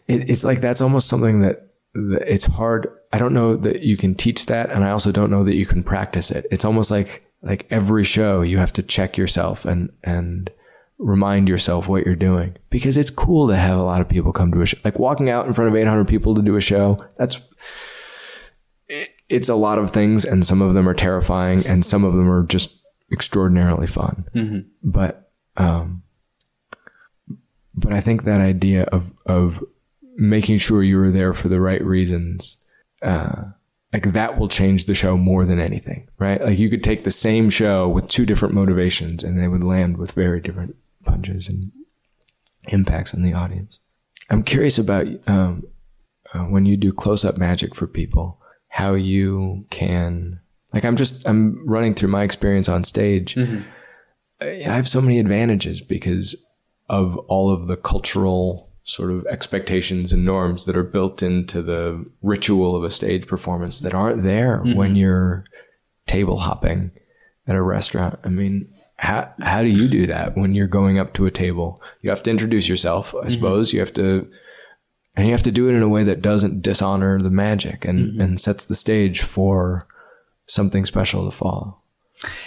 [0.08, 2.88] it, it's like that's almost something that, that it's hard.
[3.12, 5.66] I don't know that you can teach that, and I also don't know that you
[5.66, 6.46] can practice it.
[6.50, 10.50] It's almost like like every show you have to check yourself and and
[10.98, 14.52] remind yourself what you're doing because it's cool to have a lot of people come
[14.52, 14.78] to a show.
[14.84, 16.98] Like walking out in front of 800 people to do a show.
[17.16, 17.40] That's
[19.32, 22.30] it's a lot of things, and some of them are terrifying, and some of them
[22.30, 22.78] are just
[23.10, 24.24] extraordinarily fun.
[24.82, 26.02] But um,
[27.74, 29.64] but I think that idea of of
[30.16, 32.62] making sure you are there for the right reasons,
[33.02, 33.44] uh,
[33.92, 36.40] like that will change the show more than anything, right?
[36.42, 39.96] Like you could take the same show with two different motivations, and they would land
[39.96, 41.72] with very different punches and
[42.68, 43.80] impacts on the audience.
[44.30, 45.64] I'm curious about um,
[46.32, 48.38] uh, when you do close up magic for people,
[48.72, 50.40] how you can
[50.72, 53.34] like I'm just I'm running through my experience on stage.
[53.34, 53.68] Mm-hmm.
[54.40, 56.34] I I have so many advantages because
[56.88, 62.04] of all of the cultural sort of expectations and norms that are built into the
[62.22, 64.74] ritual of a stage performance that aren't there mm-hmm.
[64.74, 65.44] when you're
[66.06, 66.90] table hopping
[67.46, 68.18] at a restaurant.
[68.24, 71.82] I mean, how how do you do that when you're going up to a table?
[72.00, 73.28] You have to introduce yourself, I mm-hmm.
[73.28, 73.74] suppose.
[73.74, 74.30] You have to
[75.16, 78.20] and you have to do it in a way that doesn't dishonor the magic and,
[78.20, 79.86] and sets the stage for
[80.46, 81.76] something special to follow.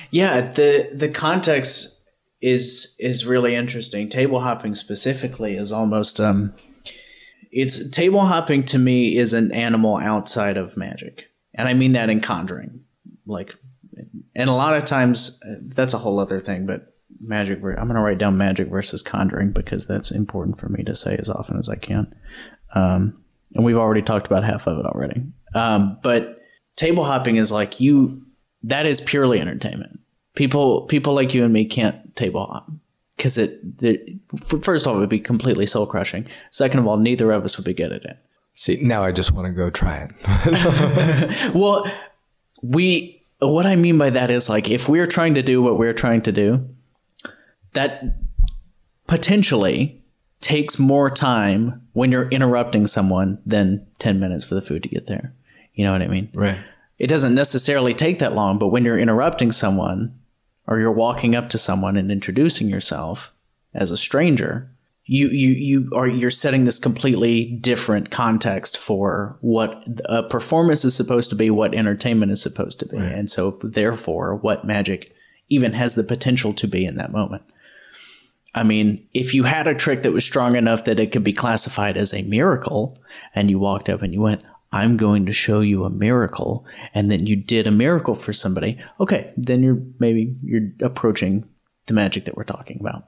[0.10, 2.08] Yeah, the the context
[2.42, 4.10] is is really interesting.
[4.10, 6.54] Table hopping specifically is almost um
[7.52, 12.10] it's table hopping to me is an animal outside of magic, and I mean that
[12.10, 12.82] in conjuring.
[13.26, 13.56] Like,
[14.36, 17.60] and a lot of times that's a whole other thing, but magic.
[17.60, 21.16] I'm going to write down magic versus conjuring because that's important for me to say
[21.18, 22.14] as often as I can.
[22.76, 23.22] Um,
[23.54, 25.24] and we've already talked about half of it already.
[25.54, 26.42] Um, but
[26.76, 28.22] table hopping is like you.
[28.64, 30.00] That is purely entertainment.
[30.36, 32.70] People, people like you and me can't table hop
[33.16, 36.28] because it, the f- First off, it would be completely soul crushing.
[36.50, 38.18] Second of all, neither of us would be good at it.
[38.54, 41.52] See, now I just want to go try it.
[41.56, 41.90] Well,
[42.62, 45.94] we what I mean by that is like if we're trying to do what we're
[45.94, 46.68] trying to do,
[47.74, 48.18] that
[49.08, 50.02] potentially
[50.46, 55.08] takes more time when you're interrupting someone than 10 minutes for the food to get
[55.08, 55.34] there.
[55.74, 56.30] You know what I mean?
[56.36, 56.60] right.
[57.00, 60.18] It doesn't necessarily take that long, but when you're interrupting someone
[60.68, 63.34] or you're walking up to someone and introducing yourself
[63.74, 64.70] as a stranger,
[65.04, 70.96] you you you are you're setting this completely different context for what a performance is
[70.96, 75.14] supposed to be, what entertainment is supposed to be, and so therefore what magic
[75.50, 77.44] even has the potential to be in that moment.
[78.56, 81.34] I mean, if you had a trick that was strong enough that it could be
[81.34, 82.98] classified as a miracle,
[83.36, 87.12] and you walked up and you went, I'm going to show you a miracle, and
[87.12, 91.48] then you did a miracle for somebody, okay, then you're maybe you're approaching
[91.86, 93.06] the magic that we're talking about.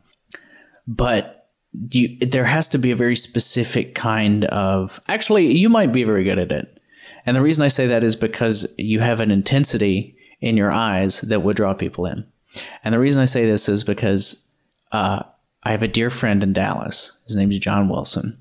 [0.85, 1.47] But
[1.91, 4.99] you, there has to be a very specific kind of.
[5.07, 6.81] Actually, you might be very good at it,
[7.25, 11.21] and the reason I say that is because you have an intensity in your eyes
[11.21, 12.25] that would draw people in.
[12.83, 14.53] And the reason I say this is because
[14.91, 15.23] uh,
[15.67, 17.21] I have a dear friend in Dallas.
[17.27, 18.37] His name is John Wilson.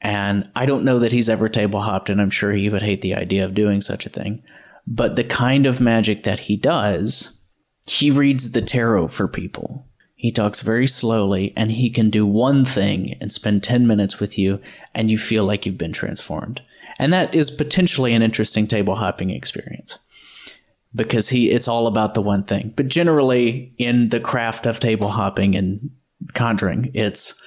[0.00, 3.02] And I don't know that he's ever table hopped, and I'm sure he would hate
[3.02, 4.42] the idea of doing such a thing.
[4.86, 7.44] But the kind of magic that he does,
[7.86, 9.86] he reads the tarot for people.
[10.14, 14.38] He talks very slowly, and he can do one thing and spend 10 minutes with
[14.38, 14.58] you,
[14.94, 16.62] and you feel like you've been transformed.
[16.98, 19.98] And that is potentially an interesting table hopping experience
[20.94, 22.72] because he it's all about the one thing.
[22.74, 25.90] But generally in the craft of table hopping and
[26.34, 27.42] conjuring, it's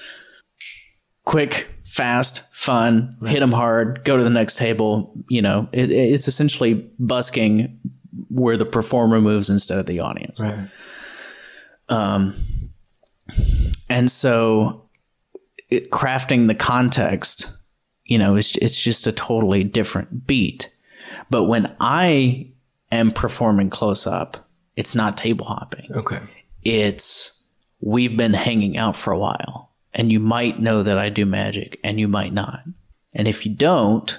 [1.24, 6.28] quick, fast, fun, hit them hard, go to the next table, you know, it, it's
[6.28, 7.80] essentially busking
[8.30, 10.42] where the performer moves instead of the audience.
[10.42, 10.70] Right.
[11.90, 12.36] Um,
[13.90, 14.90] and so
[15.70, 17.52] it, crafting the context,
[18.04, 20.72] you know, it's, it's just a totally different beat.
[21.30, 22.52] But when I
[22.92, 25.90] am performing close up, it's not table hopping.
[25.96, 26.20] Okay.
[26.64, 27.35] It's
[27.82, 31.80] we've been hanging out for a while and you might know that I do magic
[31.84, 32.62] and you might not.
[33.14, 34.18] And if you don't,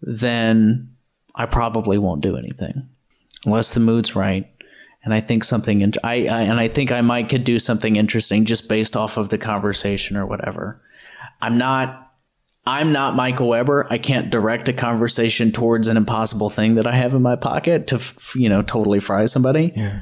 [0.00, 0.94] then
[1.34, 2.88] I probably won't do anything
[3.44, 4.50] unless the mood's right.
[5.04, 7.94] And I think something, int- I, I and I think I might could do something
[7.96, 10.80] interesting just based off of the conversation or whatever.
[11.40, 12.12] I'm not,
[12.66, 13.86] I'm not Michael Weber.
[13.88, 17.86] I can't direct a conversation towards an impossible thing that I have in my pocket
[17.88, 18.00] to,
[18.34, 20.00] you know, totally fry somebody Yeah.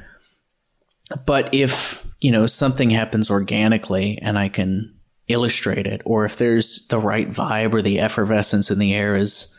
[1.26, 4.94] but if you know something happens organically and i can
[5.28, 6.02] illustrate it.
[6.04, 9.58] Or if there's the right vibe or the effervescence in the air is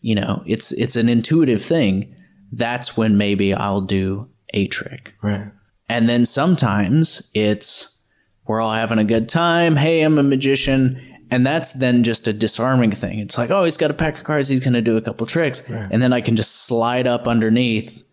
[0.00, 2.14] you know it's it's an intuitive thing
[2.52, 5.14] that's when maybe i'll do a trick.
[5.22, 5.52] Right.
[5.88, 8.02] and then sometimes it's
[8.46, 9.76] we're all having a good time.
[9.76, 11.06] Hey i'm a magician.
[11.32, 13.20] And that's then just a disarming thing.
[13.20, 14.48] It's like oh he's got a pack of cards.
[14.48, 15.68] He's going to do a couple tricks.
[15.90, 18.04] And then i can just slide up underneath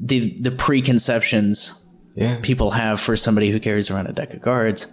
[0.00, 1.81] the the preconceptions
[2.14, 2.38] Yeah.
[2.42, 4.86] people have for somebody who carries around a deck of cards,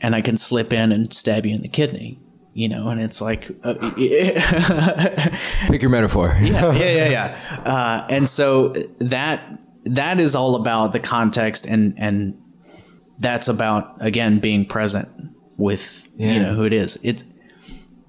[0.00, 2.18] and I can slip in and stab you in the kidney,
[2.54, 3.74] you know, and it's like, uh,
[5.66, 6.36] Pick your metaphor.
[6.40, 7.60] yeah, yeah, yeah.
[7.66, 8.68] Uh, and so
[8.98, 9.42] that
[9.84, 12.40] that is all about the context, and and
[13.18, 15.08] that's about again being present
[15.58, 16.98] with you know who it is.
[17.02, 17.22] It's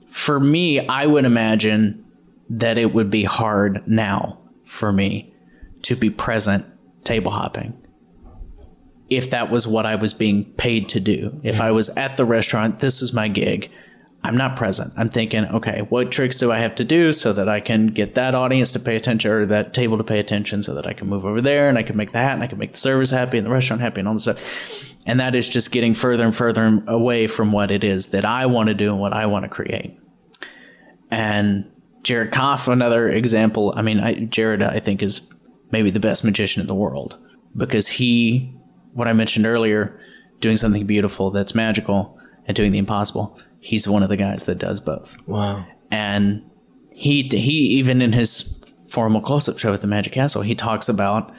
[0.07, 2.03] for me, I would imagine
[2.49, 5.34] that it would be hard now for me
[5.84, 6.65] to be present
[7.03, 7.73] table hopping
[9.12, 11.39] if that was what I was being paid to do.
[11.43, 13.70] If I was at the restaurant, this was my gig.
[14.24, 14.93] I'm not present.
[14.95, 18.16] I'm thinking, okay, what tricks do I have to do so that I can get
[18.16, 21.09] that audience to pay attention or that table to pay attention so that I can
[21.09, 23.38] move over there and I can make that and I can make the servers happy
[23.38, 24.95] and the restaurant happy and all this stuff.
[25.05, 28.45] And that is just getting further and further away from what it is that I
[28.45, 29.99] want to do and what I want to create.
[31.09, 31.70] And
[32.03, 33.74] Jared Kopf, another example.
[33.76, 35.34] I mean, I, Jared, I think, is
[35.70, 37.18] maybe the best magician in the world
[37.57, 38.55] because he,
[38.93, 39.99] what I mentioned earlier,
[40.39, 43.39] doing something beautiful that's magical and doing the impossible.
[43.59, 45.15] He's one of the guys that does both.
[45.27, 45.65] Wow.
[45.91, 46.49] And
[46.93, 51.31] he, he even in his formal close-up show at the Magic Castle, he talks about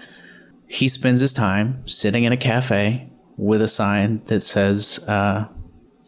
[0.67, 5.49] he spends his time sitting in a cafe with a sign that says, uh,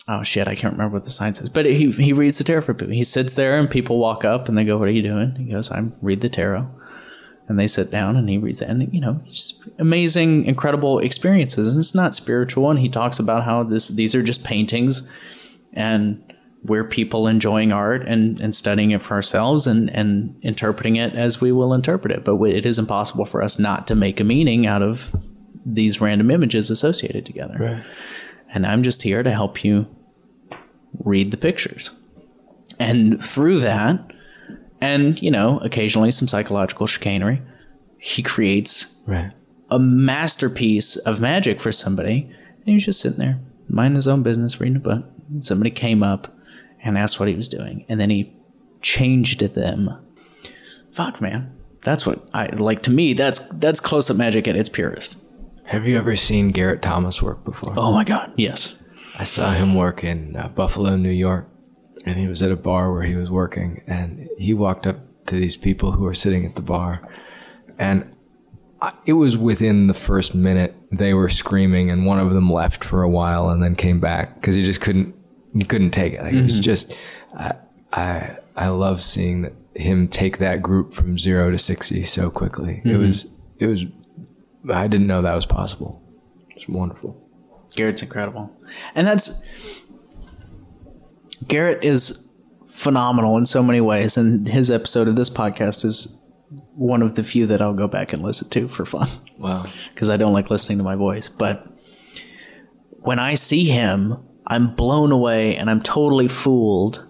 [0.08, 2.62] oh shit, I can't remember what the sign says, but he he reads the tarot
[2.62, 2.94] for people.
[2.94, 5.52] He sits there and people walk up and they go, "What are you doing?" He
[5.52, 6.68] goes, "I'm read the tarot."
[7.46, 9.20] And they sit down and he reads it, and you know,
[9.78, 11.74] amazing, incredible experiences.
[11.74, 15.10] And it's not spiritual, and he talks about how this these are just paintings,
[15.74, 16.22] and
[16.64, 21.40] we're people enjoying art and, and studying it for ourselves and, and interpreting it as
[21.40, 22.24] we will interpret it.
[22.24, 25.14] But it is impossible for us not to make a meaning out of
[25.66, 27.56] these random images associated together.
[27.58, 27.84] Right.
[28.48, 29.86] And I'm just here to help you
[31.00, 31.92] read the pictures.
[32.78, 34.13] And through that,
[34.84, 37.42] and, you know, occasionally some psychological chicanery,
[37.98, 39.32] he creates Right.
[39.70, 42.28] a masterpiece of magic for somebody.
[42.66, 45.04] And he's just sitting there, minding his own business, reading a book.
[45.30, 46.34] And somebody came up
[46.82, 47.84] and asked what he was doing.
[47.88, 48.32] And then he
[48.82, 49.90] changed them.
[50.92, 51.50] Fuck, man.
[51.82, 53.12] That's what I like to me.
[53.12, 55.16] That's that's close up magic at its purest.
[55.64, 57.74] Have you ever seen Garrett Thomas work before?
[57.76, 58.76] Oh my god, yes.
[59.18, 61.48] I saw him work in uh, Buffalo, New York,
[62.04, 65.36] and he was at a bar where he was working, and he walked up to
[65.36, 67.02] these people who were sitting at the bar,
[67.78, 68.14] and
[68.80, 72.84] I, it was within the first minute they were screaming, and one of them left
[72.84, 75.14] for a while and then came back because he just couldn't
[75.54, 76.22] he couldn't take it.
[76.22, 76.62] Like, It was mm-hmm.
[76.62, 76.96] just
[77.36, 77.54] I,
[77.92, 82.82] I I love seeing that him take that group from zero to sixty so quickly.
[82.84, 83.06] It mm-hmm.
[83.06, 83.26] was
[83.58, 83.84] it was
[84.70, 86.02] I didn't know that was possible.
[86.50, 87.20] It's wonderful.
[87.74, 88.54] Garrett's incredible.
[88.94, 89.83] And that's
[91.48, 92.30] Garrett is
[92.68, 96.20] phenomenal in so many ways and his episode of this podcast is
[96.74, 99.66] one of the few that I'll go back and listen to for fun Wow.
[99.94, 101.66] because I don't like listening to my voice, but
[102.90, 104.16] when I see him,
[104.46, 107.06] I'm blown away and I'm totally fooled,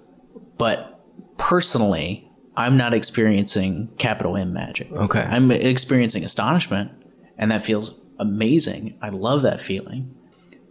[0.58, 1.00] but
[1.38, 4.90] personally, I'm not experiencing capital M magic.
[4.92, 5.22] Okay.
[5.22, 6.92] I'm experiencing astonishment,
[7.36, 8.98] and that feels amazing.
[9.02, 10.14] I love that feeling.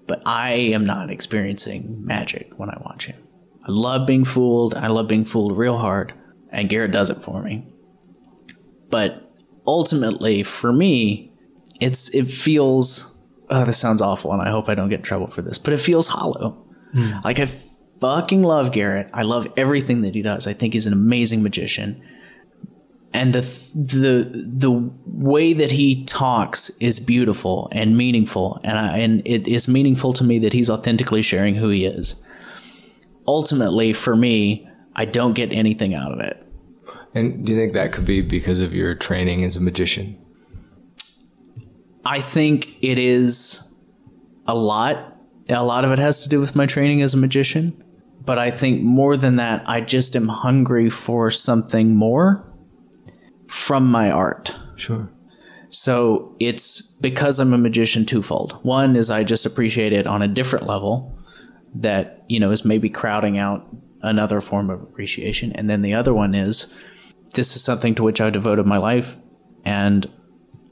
[0.08, 3.23] But I am not experiencing magic when I watch him.
[3.66, 4.76] I love being fooled.
[4.76, 6.14] I love being fooled real hard,
[6.50, 7.66] and Garrett does it for me.
[8.90, 9.32] But
[9.66, 11.32] ultimately, for me,
[11.80, 13.10] it's it feels.
[13.50, 15.58] Oh, this sounds awful, and I hope I don't get in trouble for this.
[15.58, 16.66] But it feels hollow.
[16.92, 17.14] Hmm.
[17.24, 19.10] Like I fucking love Garrett.
[19.14, 20.48] I love everything that he does.
[20.48, 22.02] I think he's an amazing magician
[23.14, 23.42] and the
[23.76, 29.68] the the way that he talks is beautiful and meaningful and I, and it is
[29.68, 32.26] meaningful to me that he's authentically sharing who he is
[33.28, 36.46] ultimately for me I don't get anything out of it
[37.14, 40.20] And do you think that could be because of your training as a magician?
[42.06, 43.76] I think it is
[44.48, 45.18] a lot
[45.50, 47.82] a lot of it has to do with my training as a magician
[48.26, 52.46] but I think more than that I just am hungry for something more
[53.48, 55.10] from my art Sure.
[55.70, 58.60] So it's because I'm a magician twofold.
[58.64, 61.13] One is I just appreciate it on a different level
[61.76, 63.68] that, you know, is maybe crowding out
[64.02, 65.52] another form of appreciation.
[65.54, 66.78] And then the other one is
[67.36, 69.18] this is something to which I devoted my life
[69.66, 70.10] and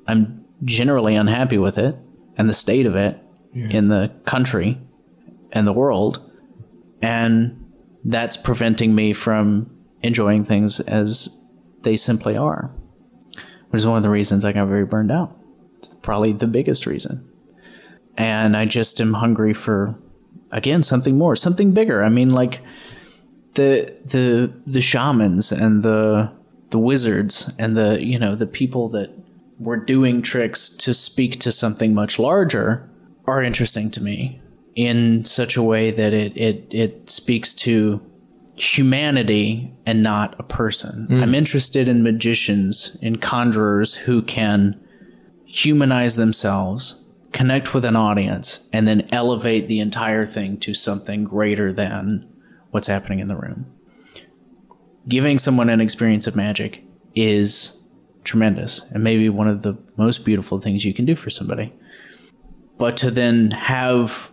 [0.07, 1.95] I'm generally unhappy with it
[2.37, 3.19] and the state of it
[3.53, 4.79] in the country
[5.51, 6.29] and the world.
[7.01, 7.71] And
[8.05, 9.69] that's preventing me from
[10.01, 11.43] enjoying things as
[11.81, 12.73] they simply are
[13.71, 15.35] which is one of the reasons I got very burned out.
[15.79, 17.27] It's probably the biggest reason.
[18.17, 19.97] And I just am hungry for
[20.51, 22.03] again something more, something bigger.
[22.03, 22.61] I mean like
[23.55, 26.31] the the the shamans and the
[26.69, 29.11] the wizards and the you know the people that
[29.59, 32.89] were doing tricks to speak to something much larger
[33.25, 34.41] are interesting to me
[34.75, 38.01] in such a way that it it it speaks to
[38.55, 41.07] humanity and not a person.
[41.07, 41.23] Hmm.
[41.23, 44.79] I'm interested in magicians, in conjurers who can
[45.45, 51.71] humanize themselves, connect with an audience, and then elevate the entire thing to something greater
[51.71, 52.27] than
[52.71, 53.65] what's happening in the room.
[55.07, 56.83] Giving someone an experience of magic
[57.15, 57.87] is
[58.23, 61.73] tremendous and maybe one of the most beautiful things you can do for somebody.
[62.77, 64.29] But to then have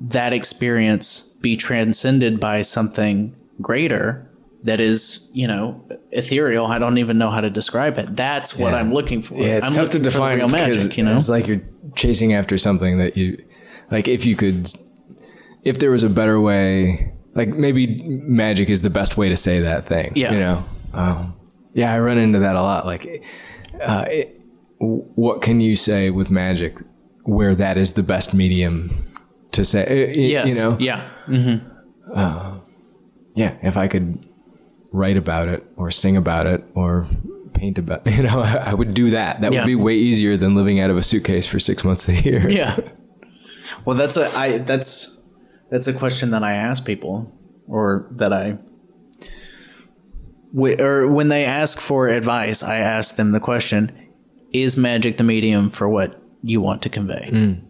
[0.00, 4.30] that experience be transcended by something greater
[4.64, 6.66] that is, you know, ethereal.
[6.66, 8.16] I don't even know how to describe it.
[8.16, 8.78] That's what Yeah.
[8.80, 9.34] I'm looking for.
[9.34, 11.14] Yeah, it's I'm tough to looking for the define real magic, you know.
[11.14, 11.62] it's like you're
[11.96, 13.42] chasing after something that you
[13.90, 14.08] like.
[14.08, 14.68] If you could,
[15.62, 19.60] if there was a better way, like maybe magic is the best way to say
[19.60, 20.12] that thing.
[20.14, 20.32] Yeah.
[20.32, 20.64] you know.
[20.92, 21.34] Um,
[21.72, 22.86] yeah, I run into that a lot.
[22.86, 23.24] Like,
[23.82, 24.38] uh, it,
[24.78, 26.78] what can you say with magic
[27.24, 29.12] where that is the best medium
[29.52, 29.82] to say?
[29.82, 30.54] uh, y- yes.
[30.56, 30.76] you know.
[30.78, 31.08] Yeah.
[33.34, 34.24] yeah, if I could
[34.92, 37.06] write about it or sing about it or
[37.54, 39.40] paint about, you know, I, I would do that.
[39.40, 39.60] That Yeah.
[39.60, 42.48] would be way easier than living out of a suitcase for six months a year.
[42.60, 42.78] Yeah.
[43.84, 45.24] Well, that's a I that's
[45.70, 47.32] That's a question that I ask people,
[47.66, 48.58] or that I,
[50.56, 53.90] wh- or when they ask for advice, I ask them the question:
[54.52, 57.30] Is magic the medium for what you want to convey?
[57.32, 57.62] Mm.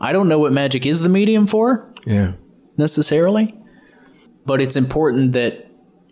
[0.00, 2.32] I don't know what magic is the medium for Yeah.
[2.76, 3.54] necessarily,
[4.44, 5.66] but it's important that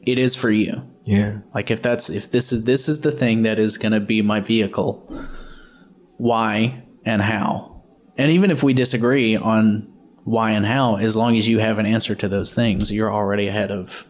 [0.07, 0.83] it is for you.
[1.05, 1.39] Yeah.
[1.55, 4.23] Like if that's if this is this is the thing that is going to be
[4.23, 5.07] my vehicle,
[6.17, 7.83] why and how,
[8.17, 9.93] and even if we disagree on
[10.25, 13.49] why and how, as long as you have an answer to those things, you're already
[13.49, 14.07] ahead of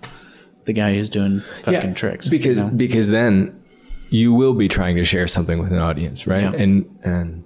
[0.64, 2.28] the guy who's doing fucking tricks.
[2.28, 2.70] Because you know?
[2.70, 3.62] because then
[4.10, 6.42] you will be trying to share something with an audience, right?
[6.42, 6.52] Yeah.
[6.52, 7.44] And and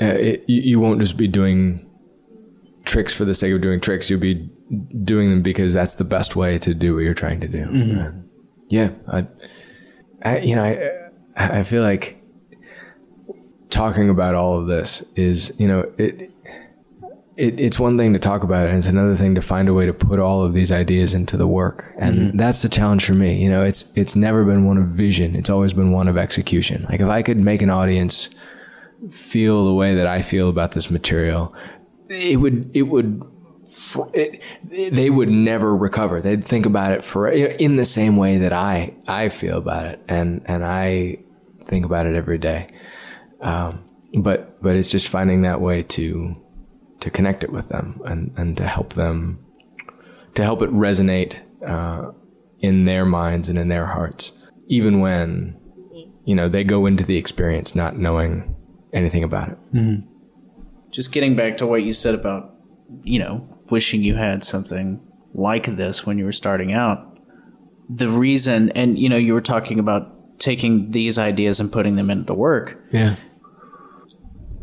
[0.00, 1.90] uh, it, you won't just be doing
[2.84, 4.08] tricks for the sake of doing tricks.
[4.08, 4.48] You'll be
[5.04, 7.64] doing them because that's the best way to do what you're trying to do.
[7.64, 7.98] Mm-hmm.
[7.98, 8.28] And
[8.68, 9.26] yeah, I,
[10.22, 12.22] I you know I I feel like
[13.70, 16.30] talking about all of this is you know it.
[17.38, 19.74] It, it's one thing to talk about it, and it's another thing to find a
[19.74, 21.92] way to put all of these ideas into the work.
[22.00, 22.36] And mm-hmm.
[22.38, 23.42] that's the challenge for me.
[23.42, 25.36] You know, it's it's never been one of vision.
[25.36, 26.86] It's always been one of execution.
[26.88, 28.30] Like if I could make an audience
[29.10, 31.54] feel the way that I feel about this material,
[32.08, 33.22] it would it would
[33.66, 36.20] fr- it, they would never recover.
[36.20, 40.00] They'd think about it for in the same way that I I feel about it,
[40.08, 41.18] and and I
[41.64, 42.72] think about it every day.
[43.40, 43.84] Um,
[44.22, 46.36] but but it's just finding that way to
[47.00, 49.44] to connect it with them and and to help them
[50.34, 52.12] to help it resonate uh,
[52.60, 54.32] in their minds and in their hearts,
[54.68, 55.58] even when
[56.24, 58.54] you know they go into the experience not knowing
[58.92, 59.58] anything about it.
[60.90, 62.54] just getting back to what you said about
[63.02, 65.00] you know wishing you had something
[65.34, 67.18] like this when you were starting out.
[67.88, 72.10] The reason and you know you were talking about taking these ideas and putting them
[72.10, 72.82] into the work.
[72.90, 73.16] Yeah.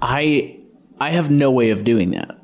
[0.02, 0.60] i
[1.00, 2.38] i have no way of doing that.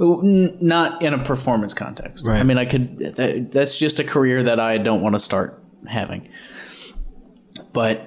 [0.00, 2.26] Not in a performance context.
[2.26, 2.40] Right.
[2.40, 5.62] i mean i could that, that's just a career that i don't want to start
[5.86, 6.28] having.
[7.72, 8.06] But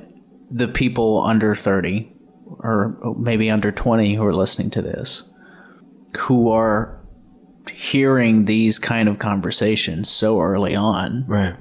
[0.49, 2.11] the people under 30
[2.59, 5.29] or maybe under 20 who are listening to this
[6.19, 7.00] who are
[7.69, 11.55] hearing these kind of conversations so early on Right.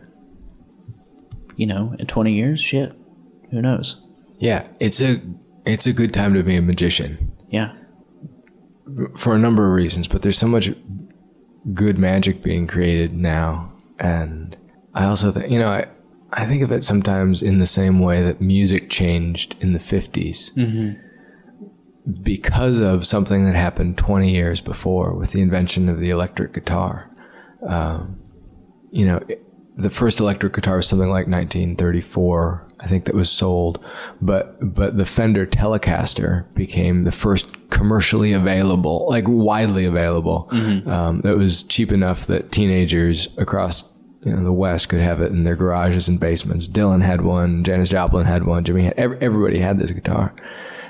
[1.57, 2.93] you know in 20 years shit
[3.51, 4.01] who knows
[4.39, 4.69] Yeah.
[4.81, 5.21] It's a
[5.67, 7.73] it's a good time to be a magician yeah
[9.17, 10.71] for a number of reasons, but there's so much
[11.75, 14.57] good magic being created now, and
[14.95, 15.87] I also think you know I
[16.33, 20.51] I think of it sometimes in the same way that music changed in the 50s.
[22.23, 27.11] Because of something that happened 20 years before with the invention of the electric guitar.
[27.67, 28.19] Um,
[28.91, 29.43] you know, it-
[29.77, 33.83] the first electric guitar was something like 1934, I think that was sold,
[34.21, 40.49] but but the Fender Telecaster became the first commercially available, like widely available,
[40.87, 43.91] um, that was cheap enough that teenagers across
[44.23, 46.69] you know the West could have it in their garages and basements.
[46.69, 50.35] Dylan had one, Janis Joplin had one, Jimmy had ev- everybody had this guitar,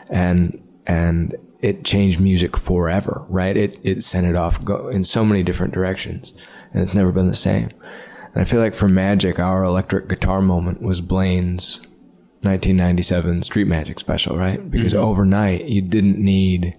[0.08, 3.56] and and it changed music forever, right?
[3.56, 6.32] It it sent it off go in so many different directions,
[6.72, 7.70] and it's never been the same.
[8.32, 11.80] And I feel like for Magic, our electric guitar moment was Blaine's
[12.42, 14.70] 1997 Street Magic special, right?
[14.70, 15.04] Because mm-hmm.
[15.04, 16.76] overnight, you didn't need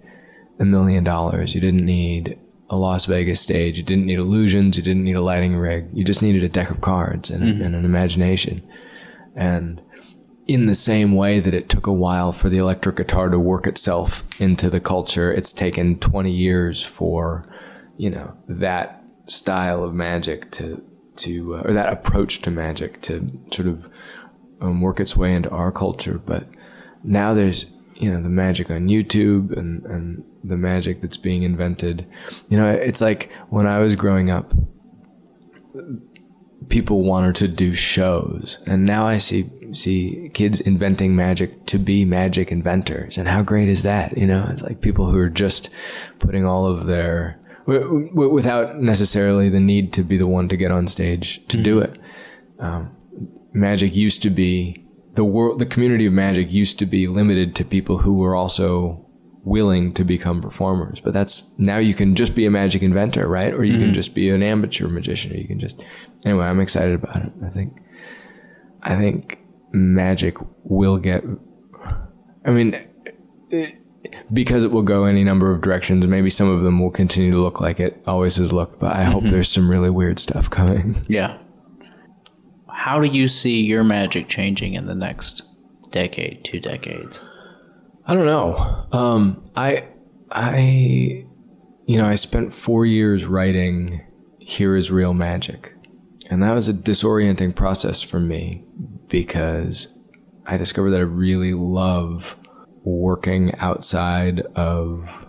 [0.59, 1.53] a million dollars.
[1.53, 3.77] You didn't need a Las Vegas stage.
[3.77, 4.77] You didn't need illusions.
[4.77, 5.89] You didn't need a lighting rig.
[5.93, 7.61] You just needed a deck of cards and, mm-hmm.
[7.61, 8.63] and an imagination.
[9.35, 9.81] And
[10.47, 13.67] in the same way that it took a while for the electric guitar to work
[13.67, 17.47] itself into the culture, it's taken 20 years for,
[17.97, 20.83] you know, that style of magic to,
[21.17, 23.89] to, uh, or that approach to magic to sort of
[24.59, 26.17] um, work its way into our culture.
[26.17, 26.47] But
[27.03, 32.07] now there's, you know, the magic on YouTube and, and the magic that's being invented.
[32.49, 34.53] You know, it's like when I was growing up,
[36.69, 42.05] people wanted to do shows and now i see see kids inventing magic to be
[42.05, 43.17] magic inventors.
[43.17, 44.47] And how great is that you know?
[44.49, 45.69] It's like people who are just
[46.19, 50.57] putting all of their w- w- without necessarily the need to be the one to
[50.57, 51.99] get on stage to do it.
[52.59, 52.95] Um,
[53.53, 57.65] magic used to be the world the community of magic used to be limited to
[57.65, 59.05] people who were also
[59.43, 61.01] willing to become performers.
[61.01, 63.53] But that's now you can just be a magic inventor right?
[63.53, 65.83] Or you can just be an amateur magician or you can just
[66.23, 67.81] anyway i'm excited about it i think.
[68.83, 69.37] I think
[69.71, 71.23] magic will get
[72.45, 72.75] i mean
[73.49, 73.77] it,
[74.33, 77.41] because it will go any number of directions maybe some of them will continue to
[77.41, 80.95] look like it always has looked but i hope there's some really weird stuff coming.
[81.07, 81.41] Yeah.
[82.69, 85.43] How do you see your magic changing in the next
[85.91, 87.23] decade two decades?
[88.07, 88.87] I don't know.
[88.91, 89.87] Um, I,
[90.31, 91.25] I,
[91.85, 94.01] you know, I spent four years writing
[94.39, 95.73] Here is Real Magic.
[96.29, 98.65] And that was a disorienting process for me
[99.11, 99.95] because
[100.47, 102.39] I discovered that I really love
[102.83, 105.27] working outside of.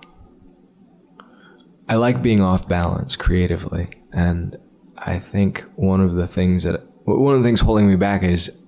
[1.89, 3.89] I like being off balance creatively.
[4.13, 4.57] And
[4.97, 8.65] I think one of the things that, one of the things holding me back is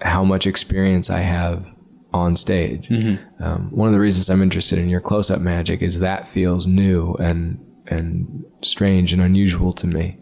[0.00, 1.66] how much experience I have
[2.12, 2.88] on stage.
[2.88, 3.42] Mm-hmm.
[3.42, 6.66] Um, one of the reasons I'm interested in your close up magic is that feels
[6.66, 7.58] new and,
[7.88, 10.18] and strange and unusual to me.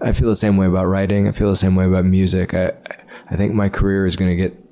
[0.00, 1.26] I feel the same way about writing.
[1.26, 2.54] I feel the same way about music.
[2.54, 2.72] I,
[3.32, 4.62] I think my career is going to get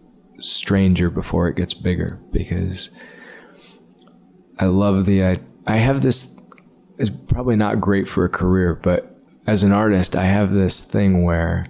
[0.41, 2.91] stranger before it gets bigger because
[4.59, 6.39] I love the, I, I have this,
[6.99, 9.17] it's probably not great for a career, but
[9.47, 11.69] as an artist, I have this thing where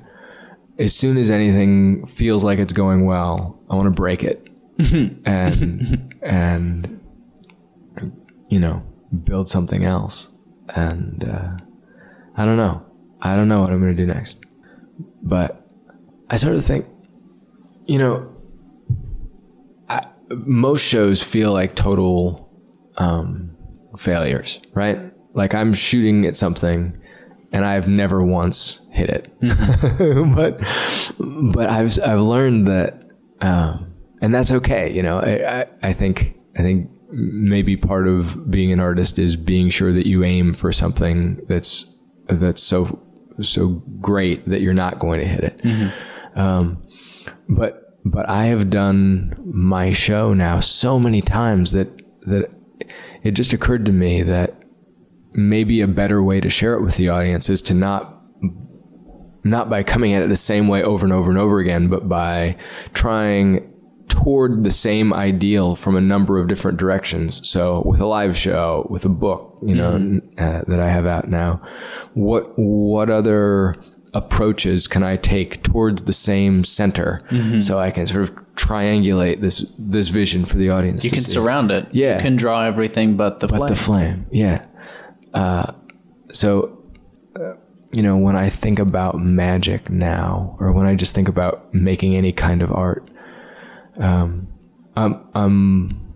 [0.80, 4.48] as soon as anything feels like it's going well, I want to break it
[5.24, 7.00] and, and,
[8.48, 8.84] you know,
[9.24, 10.34] build something else.
[10.74, 11.56] And, uh,
[12.36, 12.84] I don't know.
[13.20, 14.38] I don't know what I'm going to do next.
[15.22, 15.59] But
[16.30, 16.86] I started to think,
[17.86, 18.34] you know,
[19.88, 22.48] I, most shows feel like total
[22.96, 23.56] um,
[23.98, 25.12] failures, right?
[25.34, 26.96] Like I'm shooting at something
[27.52, 29.32] and I've never once hit it.
[30.34, 30.58] but
[31.18, 33.02] but I've I've learned that,
[33.40, 34.92] um, and that's okay.
[34.92, 39.34] You know, I, I, I think I think maybe part of being an artist is
[39.34, 41.92] being sure that you aim for something that's
[42.28, 43.02] that's so
[43.40, 43.68] so
[44.00, 45.62] great that you're not going to hit it.
[45.62, 46.09] Mm-hmm.
[46.34, 46.82] Um,
[47.48, 51.88] but but I have done my show now so many times that
[52.22, 52.50] that
[53.22, 54.56] it just occurred to me that
[55.32, 58.16] maybe a better way to share it with the audience is to not
[59.42, 62.08] not by coming at it the same way over and over and over again, but
[62.08, 62.56] by
[62.92, 63.66] trying
[64.08, 67.48] toward the same ideal from a number of different directions.
[67.48, 70.28] So with a live show, with a book, you know, mm-hmm.
[70.38, 71.62] uh, that I have out now,
[72.14, 73.76] what what other
[74.12, 77.60] approaches can I take towards the same center mm-hmm.
[77.60, 81.04] so I can sort of triangulate this this vision for the audience.
[81.04, 81.32] You can see.
[81.32, 81.88] surround it.
[81.92, 82.16] Yeah.
[82.16, 83.68] You can draw everything but the but flame.
[83.68, 84.26] the flame.
[84.30, 84.66] Yeah.
[85.32, 85.72] Uh,
[86.32, 86.78] so,
[87.38, 87.54] uh,
[87.92, 92.16] you know, when I think about magic now, or when I just think about making
[92.16, 93.10] any kind of art,
[93.96, 94.48] um,
[94.96, 96.14] I'm, I'm,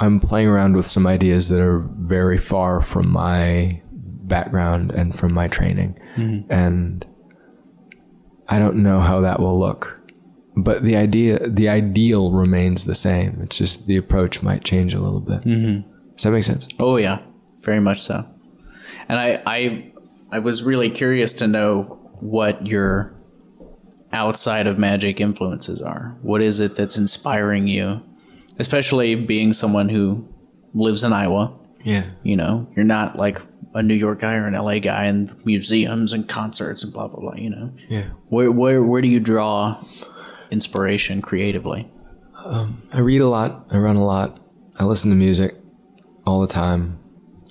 [0.00, 3.82] I'm playing around with some ideas that are very far from my
[4.28, 5.98] background and from my training.
[6.16, 6.52] Mm-hmm.
[6.52, 7.06] And
[8.48, 10.00] I don't know how that will look.
[10.56, 13.40] But the idea, the ideal remains the same.
[13.42, 15.42] It's just the approach might change a little bit.
[15.42, 15.88] Mm-hmm.
[16.14, 16.68] Does that make sense?
[16.78, 17.20] Oh yeah,
[17.60, 18.26] very much so.
[19.08, 19.92] And I, I,
[20.32, 23.14] I was really curious to know what your
[24.12, 26.16] outside of magic influences are.
[26.22, 28.02] What is it that's inspiring you,
[28.58, 30.26] especially being someone who
[30.74, 31.56] lives in Iowa?
[31.84, 33.40] Yeah, you know, you're not like
[33.78, 37.20] a New York guy or an LA guy and museums and concerts and blah blah
[37.20, 37.34] blah.
[37.34, 38.08] You know, yeah.
[38.28, 39.82] Where where where do you draw
[40.50, 41.88] inspiration creatively?
[42.44, 43.66] Um, I read a lot.
[43.70, 44.40] I run a lot.
[44.78, 45.54] I listen to music
[46.26, 46.98] all the time.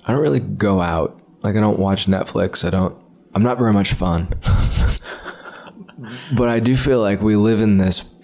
[0.06, 1.20] I don't really go out.
[1.42, 2.64] Like I don't watch Netflix.
[2.64, 2.96] I don't.
[3.34, 4.28] I'm not very much fun.
[6.36, 8.14] but I do feel like we live in this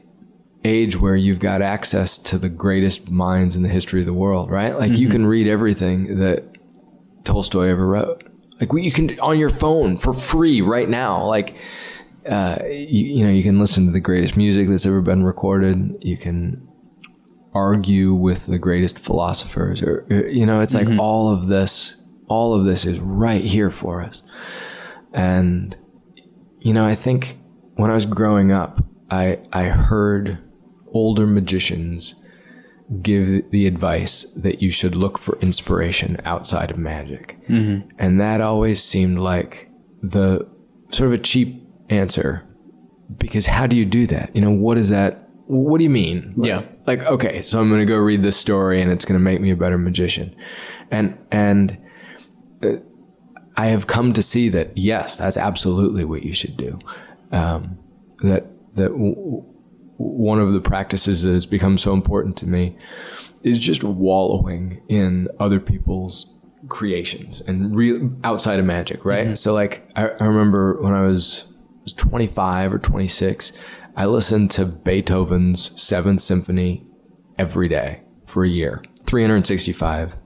[0.64, 4.50] age where you've got access to the greatest minds in the history of the world,
[4.50, 4.78] right?
[4.78, 5.02] Like mm-hmm.
[5.02, 6.53] you can read everything that
[7.24, 8.24] Tolstoy ever wrote.
[8.60, 11.26] Like you can on your phone for free right now.
[11.26, 11.56] Like
[12.28, 15.96] uh, you, you know, you can listen to the greatest music that's ever been recorded.
[16.00, 16.66] You can
[17.52, 21.00] argue with the greatest philosophers, or you know, it's like mm-hmm.
[21.00, 22.00] all of this.
[22.26, 24.22] All of this is right here for us,
[25.12, 25.76] and
[26.58, 27.38] you know, I think
[27.74, 30.38] when I was growing up, I I heard
[30.86, 32.14] older magicians
[33.00, 37.38] give the advice that you should look for inspiration outside of magic.
[37.48, 37.88] Mm-hmm.
[37.98, 39.70] And that always seemed like
[40.02, 40.46] the
[40.90, 42.46] sort of a cheap answer
[43.16, 44.34] because how do you do that?
[44.34, 45.28] You know, what is that?
[45.46, 46.34] What do you mean?
[46.36, 46.62] Like, yeah.
[46.86, 49.40] Like, okay, so I'm going to go read this story and it's going to make
[49.40, 50.34] me a better magician.
[50.90, 51.78] And, and,
[52.62, 52.76] uh,
[53.56, 56.78] I have come to see that yes, that's absolutely what you should do.
[57.30, 57.78] Um,
[58.18, 59.44] that that w-
[59.96, 62.76] one of the practices that has become so important to me
[63.42, 66.38] is just wallowing in other people's
[66.68, 69.26] creations and real outside of magic, right?
[69.26, 69.34] Mm-hmm.
[69.34, 71.52] So like I, I remember when I was
[71.82, 73.52] was 25 or 26,
[73.96, 76.86] I listened to Beethoven's Seventh Symphony
[77.38, 80.16] every day for a year, 365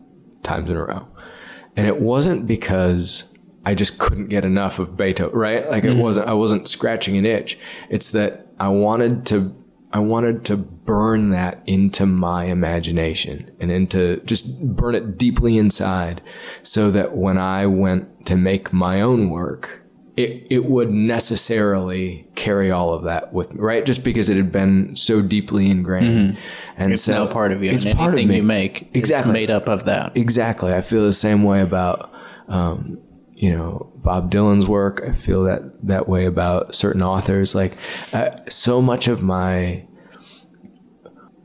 [0.43, 1.09] times in a row.
[1.77, 3.35] And it wasn't because
[3.65, 5.69] I just couldn't get enough of Beethoven, right?
[5.69, 5.99] Like mm-hmm.
[5.99, 7.59] it wasn't, I wasn't scratching an itch.
[7.91, 9.55] It's that I wanted to
[9.93, 16.21] I wanted to burn that into my imagination and into just burn it deeply inside
[16.63, 19.83] so that when I went to make my own work,
[20.17, 23.87] it, it would necessarily carry all of that with me, right?
[23.87, 26.37] Just because it had been so deeply ingrained.
[26.77, 27.71] And It's so now part of you.
[27.71, 28.37] It's part of me.
[28.37, 29.31] you make Exactly.
[29.31, 30.17] is made up of that.
[30.17, 30.75] Exactly.
[30.75, 32.13] I feel the same way about,
[32.49, 32.99] um,
[33.39, 35.01] you know, Bob Dylan's work.
[35.07, 37.55] I feel that that way about certain authors.
[37.55, 37.79] Like,
[38.13, 39.87] uh, so much of my,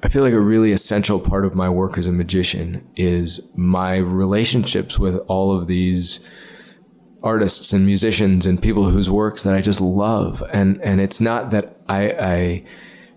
[0.01, 3.97] I feel like a really essential part of my work as a magician is my
[3.97, 6.27] relationships with all of these
[7.21, 10.43] artists and musicians and people whose works that I just love.
[10.51, 12.65] And and it's not that I, I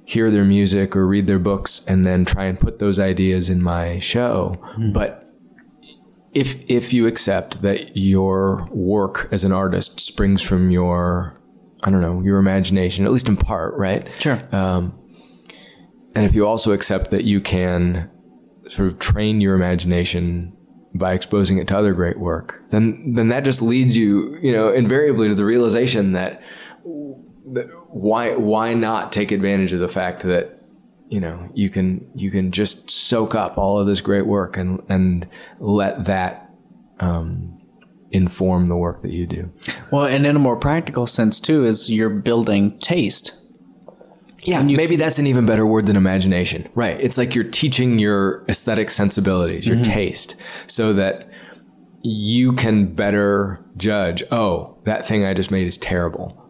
[0.05, 3.62] hear their music or read their books and then try and put those ideas in
[3.62, 4.62] my show,
[4.93, 5.26] but
[6.36, 11.40] if if you accept that your work as an artist springs from your
[11.82, 14.06] I don't know your imagination, at least in part, right?
[14.20, 14.38] Sure.
[14.54, 14.98] Um,
[16.14, 18.10] and if you also accept that you can
[18.68, 20.54] sort of train your imagination
[20.94, 24.68] by exposing it to other great work, then then that just leads you, you know,
[24.68, 26.42] invariably to the realization that,
[27.52, 30.55] that why why not take advantage of the fact that
[31.08, 34.82] you know you can you can just soak up all of this great work and
[34.88, 35.28] and
[35.60, 36.50] let that
[37.00, 37.52] um,
[38.10, 39.52] inform the work that you do.
[39.90, 43.42] well, and in a more practical sense too, is you're building taste.
[44.42, 46.68] Yeah, maybe that's an even better word than imagination.
[46.76, 46.96] Right.
[47.00, 51.28] It's like you're teaching your aesthetic sensibilities, your taste, so that
[52.02, 56.40] you can better judge, oh, that thing I just made is terrible.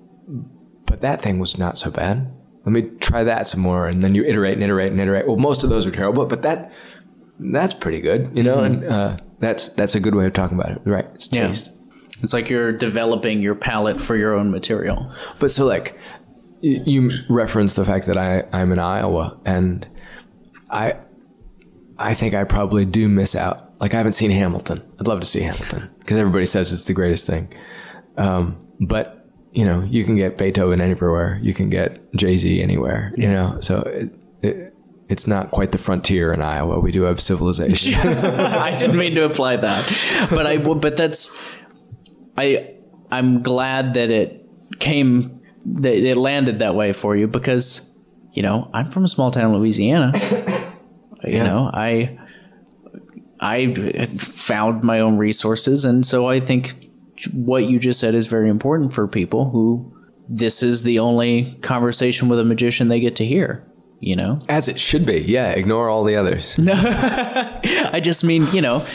[0.85, 2.31] But that thing was not so bad.
[2.67, 3.87] Let me try that some more.
[3.87, 5.27] And then you iterate and iterate and iterate.
[5.27, 6.73] Well, most of those are terrible, but that
[7.39, 10.73] that's pretty good, you know, and uh, that's that's a good way of talking about
[10.73, 10.83] it.
[10.85, 11.07] Right.
[11.15, 11.55] It's Yeah.
[12.23, 15.13] It's like you're developing your palette for your own material.
[15.39, 15.97] But so like
[16.61, 19.87] you referenced the fact that I I'm in Iowa and
[20.69, 20.97] I
[21.99, 23.81] I think I probably do miss out.
[23.81, 24.83] Like I haven't seen Hamilton.
[24.99, 27.53] I'd love to see Hamilton because everybody says it's the greatest thing.
[28.17, 29.26] Um, but
[29.57, 31.39] you know, you can get Beethoven anywhere.
[31.43, 33.11] You can get Jay Z anywhere.
[33.17, 34.11] You know, so it,
[34.43, 34.75] it,
[35.09, 36.79] it's not quite the frontier in Iowa.
[36.79, 37.95] We do have civilization.
[38.69, 41.33] I didn't mean to imply that, but I but that's
[42.37, 42.75] I
[43.11, 44.45] I'm glad that it
[44.79, 47.99] came that it landed that way for you because
[48.33, 50.13] you know I'm from a small town in Louisiana.
[51.25, 51.47] You Yeah.
[51.47, 52.19] know I
[53.41, 53.75] I
[54.19, 56.86] found my own resources, and so I think
[57.33, 59.93] what you just said is very important for people who
[60.29, 63.65] this is the only conversation with a magician they get to hear.
[63.99, 65.21] You know, As it should be.
[65.23, 65.53] Yeah.
[65.53, 66.59] Ignore all the others.
[66.59, 68.87] No i just mean, you know,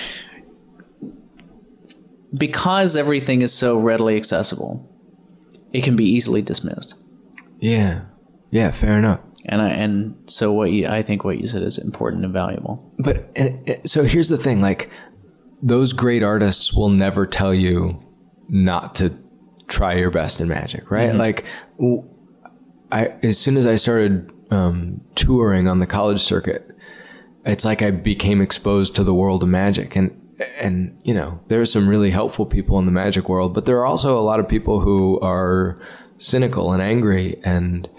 [2.38, 4.88] because everything is so readily accessible,
[5.74, 7.02] it can be easily dismissed.
[7.60, 8.06] Yeah.
[8.52, 8.70] Yeah.
[8.70, 9.22] Fair enough.
[9.46, 12.94] And I and so what you I think what you said is important and valuable.
[13.00, 14.92] But and, so here's the thing: like
[15.64, 18.00] those great artists will never tell you
[18.52, 19.18] not to
[19.68, 21.16] try your best in magic, right?
[21.16, 21.46] Like,
[21.78, 22.04] w-
[22.92, 26.70] I as soon as I started um, touring on the college circuit,
[27.46, 30.12] it's like I became exposed to the world of magic, and
[30.60, 33.78] and you know there are some really helpful people in the magic world, but there
[33.78, 35.82] are also a lot of people who are
[36.18, 37.90] cynical and angry and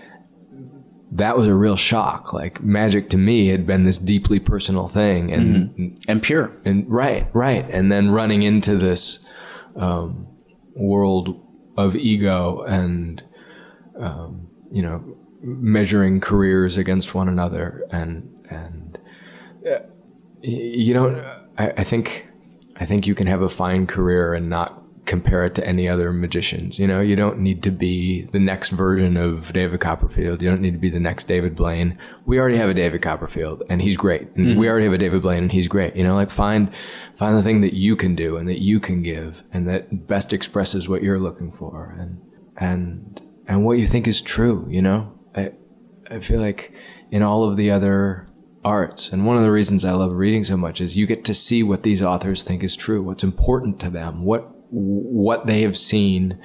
[1.15, 2.33] that was a real shock.
[2.33, 6.51] Like magic to me had been this deeply personal thing, and And pure.
[6.65, 9.24] and right, right, and then running into this
[9.77, 10.27] um,
[10.74, 11.40] world
[11.77, 13.23] of ego and
[13.99, 18.99] um, you know measuring careers against one another, and and
[19.66, 19.81] uh,
[20.43, 21.19] you don't.
[21.59, 22.28] I, I think
[22.77, 26.12] I think you can have a fine career and not compare it to any other
[26.12, 26.79] magicians.
[26.79, 30.43] You know, you don't need to be the next version of David Copperfield.
[30.43, 31.99] You don't need to be the next David Blaine.
[32.24, 34.29] We already have a David Copperfield and he's great.
[34.37, 34.65] And we mm-hmm.
[34.65, 35.97] already have a David Blaine and he's great.
[35.97, 36.74] You know, like find
[37.16, 40.33] find the thing that you can do and that you can give and that best
[40.33, 42.20] expresses what you're looking for and
[42.57, 45.19] and and what you think is true, you know?
[45.35, 45.53] I
[46.11, 46.73] I feel like
[47.11, 48.29] in all of the other
[48.65, 51.35] arts, and one of the reasons I love reading so much is you get to
[51.35, 55.77] see what these authors think is true, what's important to them, what what they have
[55.77, 56.39] seen.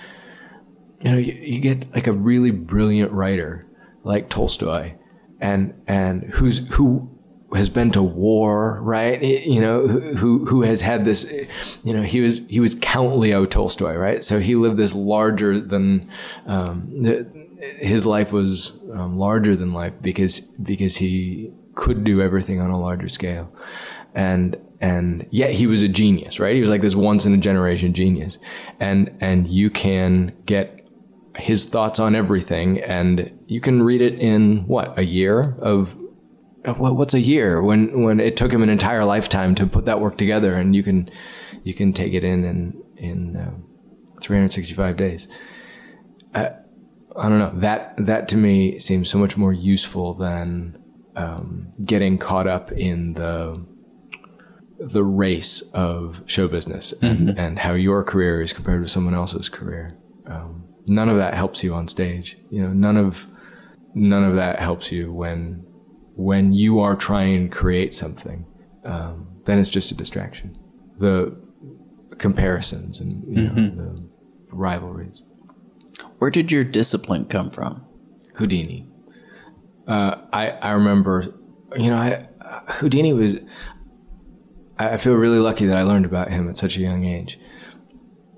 [1.01, 3.67] You know, you, you get like a really brilliant writer
[4.03, 4.93] like Tolstoy,
[5.39, 7.17] and and who's who
[7.55, 9.21] has been to war, right?
[9.21, 13.45] You know, who who has had this, you know, he was he was Count Leo
[13.45, 14.23] Tolstoy, right?
[14.23, 16.09] So he lived this larger than
[16.45, 22.69] um, his life was um, larger than life because because he could do everything on
[22.69, 23.53] a larger scale,
[24.13, 26.55] and and yet he was a genius, right?
[26.55, 28.37] He was like this once in a generation genius,
[28.79, 30.87] and and you can get
[31.35, 35.95] his thoughts on everything, and you can read it in what a year of.
[36.79, 40.17] What's a year when when it took him an entire lifetime to put that work
[40.17, 41.09] together, and you can
[41.63, 43.53] you can take it in in in uh,
[44.21, 45.29] 365 days.
[46.35, 46.49] I,
[47.15, 50.77] I don't know that that to me seems so much more useful than
[51.15, 53.65] um, getting caught up in the
[54.79, 57.39] the race of show business and, mm-hmm.
[57.39, 59.97] and how your career is compared to someone else's career.
[60.25, 62.37] Um, none of that helps you on stage.
[62.49, 63.27] You know, none of
[63.93, 65.65] none of that helps you when
[66.15, 68.45] when you are trying to create something.
[68.83, 70.57] Um, then it's just a distraction.
[70.99, 71.35] The
[72.17, 73.77] comparisons and you mm-hmm.
[73.77, 74.07] the
[74.51, 75.21] rivalries.
[76.19, 77.83] Where did your discipline come from?
[78.35, 78.87] Houdini.
[79.87, 81.33] Uh, I I remember,
[81.75, 82.23] you know, I,
[82.73, 83.37] Houdini was.
[84.79, 87.39] I feel really lucky that I learned about him at such a young age,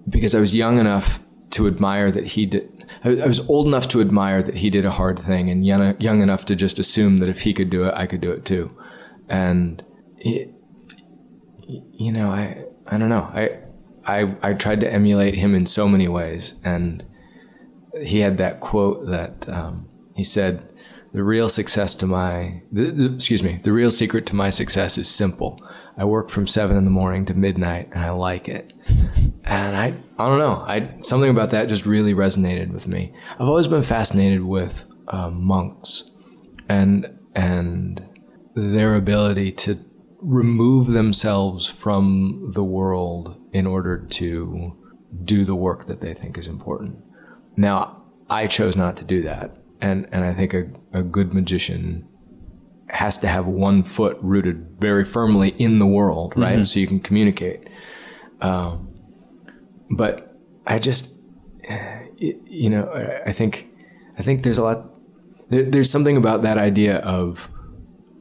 [0.08, 1.20] because I was young enough
[1.52, 2.86] to admire that he did.
[3.04, 6.22] I was old enough to admire that he did a hard thing, and young, young
[6.22, 8.76] enough to just assume that if he could do it, I could do it too.
[9.28, 9.84] And
[10.18, 10.54] it,
[11.68, 13.30] you know, I I don't know.
[13.34, 13.60] I
[14.06, 17.06] I I tried to emulate him in so many ways, and
[18.02, 20.68] he had that quote that um, he said,
[21.14, 24.98] "The real success to my the, the, excuse me, the real secret to my success
[24.98, 25.62] is simple.
[26.00, 28.74] I work from seven in the morning to midnight, and I like it."
[29.44, 33.14] And I I don't know, I something about that just really resonated with me.
[33.34, 36.10] I've always been fascinated with uh, monks
[36.68, 38.02] and and
[38.56, 39.80] their ability to
[40.22, 44.76] remove themselves from the world in order to
[45.24, 46.98] do the work that they think is important.
[47.56, 49.56] Now, I chose not to do that.
[49.82, 52.09] And, and I think a, a good magician
[52.90, 56.56] has to have one foot rooted very firmly in the world, right?
[56.56, 56.64] Mm-hmm.
[56.64, 57.70] So you can communicate.
[58.42, 58.90] Um,
[59.92, 60.36] but
[60.66, 61.14] I just,
[62.18, 63.68] you know, I think,
[64.18, 64.90] I think there's a lot,
[65.50, 67.50] there, there's something about that idea of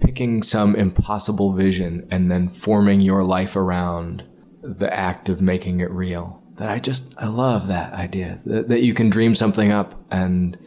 [0.01, 4.25] picking some impossible vision and then forming your life around
[4.63, 6.43] the act of making it real.
[6.57, 10.59] That I just I love that idea that, that you can dream something up and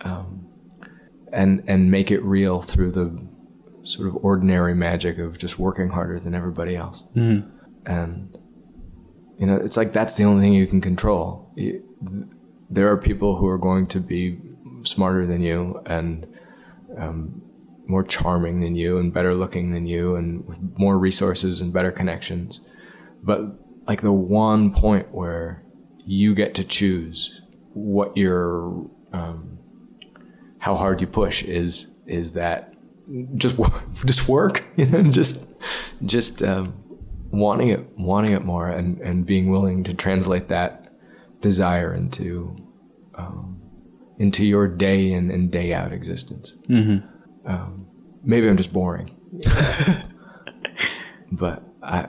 [0.00, 0.45] um,
[1.32, 3.26] and and make it real through the
[3.84, 7.04] sort of ordinary magic of just working harder than everybody else.
[7.14, 7.48] Mm-hmm.
[7.86, 8.36] And
[9.38, 11.52] you know, it's like that's the only thing you can control.
[11.56, 11.82] You,
[12.68, 14.40] there are people who are going to be
[14.82, 16.26] smarter than you and
[16.96, 17.42] um,
[17.86, 21.92] more charming than you and better looking than you and with more resources and better
[21.92, 22.60] connections.
[23.22, 23.42] But
[23.86, 25.62] like the one point where
[26.04, 27.40] you get to choose
[27.72, 29.55] what your um,
[30.66, 32.74] how hard you push is is that
[33.36, 33.56] just
[34.04, 35.56] just work you know just
[36.04, 36.74] just um,
[37.30, 40.92] wanting it wanting it more and and being willing to translate that
[41.40, 42.56] desire into
[43.14, 43.56] um,
[44.18, 46.56] into your day in and day out existence.
[46.68, 47.06] Mm-hmm.
[47.48, 47.86] Um,
[48.22, 49.14] maybe I'm just boring,
[51.32, 52.08] but I,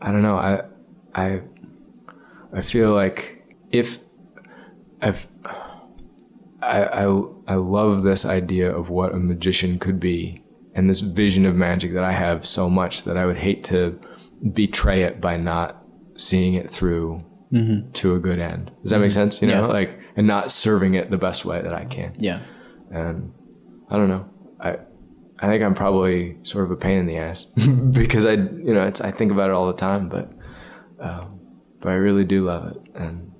[0.00, 0.36] I don't know.
[0.36, 0.62] I,
[1.14, 1.42] I,
[2.52, 3.98] I feel like if
[5.02, 5.26] I've,
[6.64, 10.42] I, I, I love this idea of what a magician could be
[10.74, 13.98] and this vision of magic that I have so much that I would hate to
[14.52, 15.84] betray it by not
[16.16, 17.90] seeing it through mm-hmm.
[17.92, 18.72] to a good end.
[18.82, 19.14] Does that make mm-hmm.
[19.14, 19.42] sense?
[19.42, 19.72] You know, yeah.
[19.72, 22.16] like, and not serving it the best way that I can.
[22.18, 22.40] Yeah.
[22.90, 23.32] And
[23.88, 24.28] I don't know.
[24.60, 24.78] I
[25.38, 27.44] I think I'm probably sort of a pain in the ass
[27.92, 30.30] because I you know it's I think about it all the time, but
[31.00, 31.40] um,
[31.80, 33.32] but I really do love it, and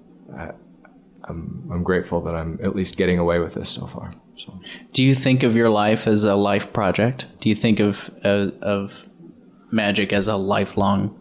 [1.28, 4.12] I'm I'm grateful that I'm at least getting away with this so far.
[4.36, 4.60] So.
[4.92, 7.26] Do you think of your life as a life project?
[7.40, 9.08] Do you think of uh, of
[9.70, 11.18] magic as a lifelong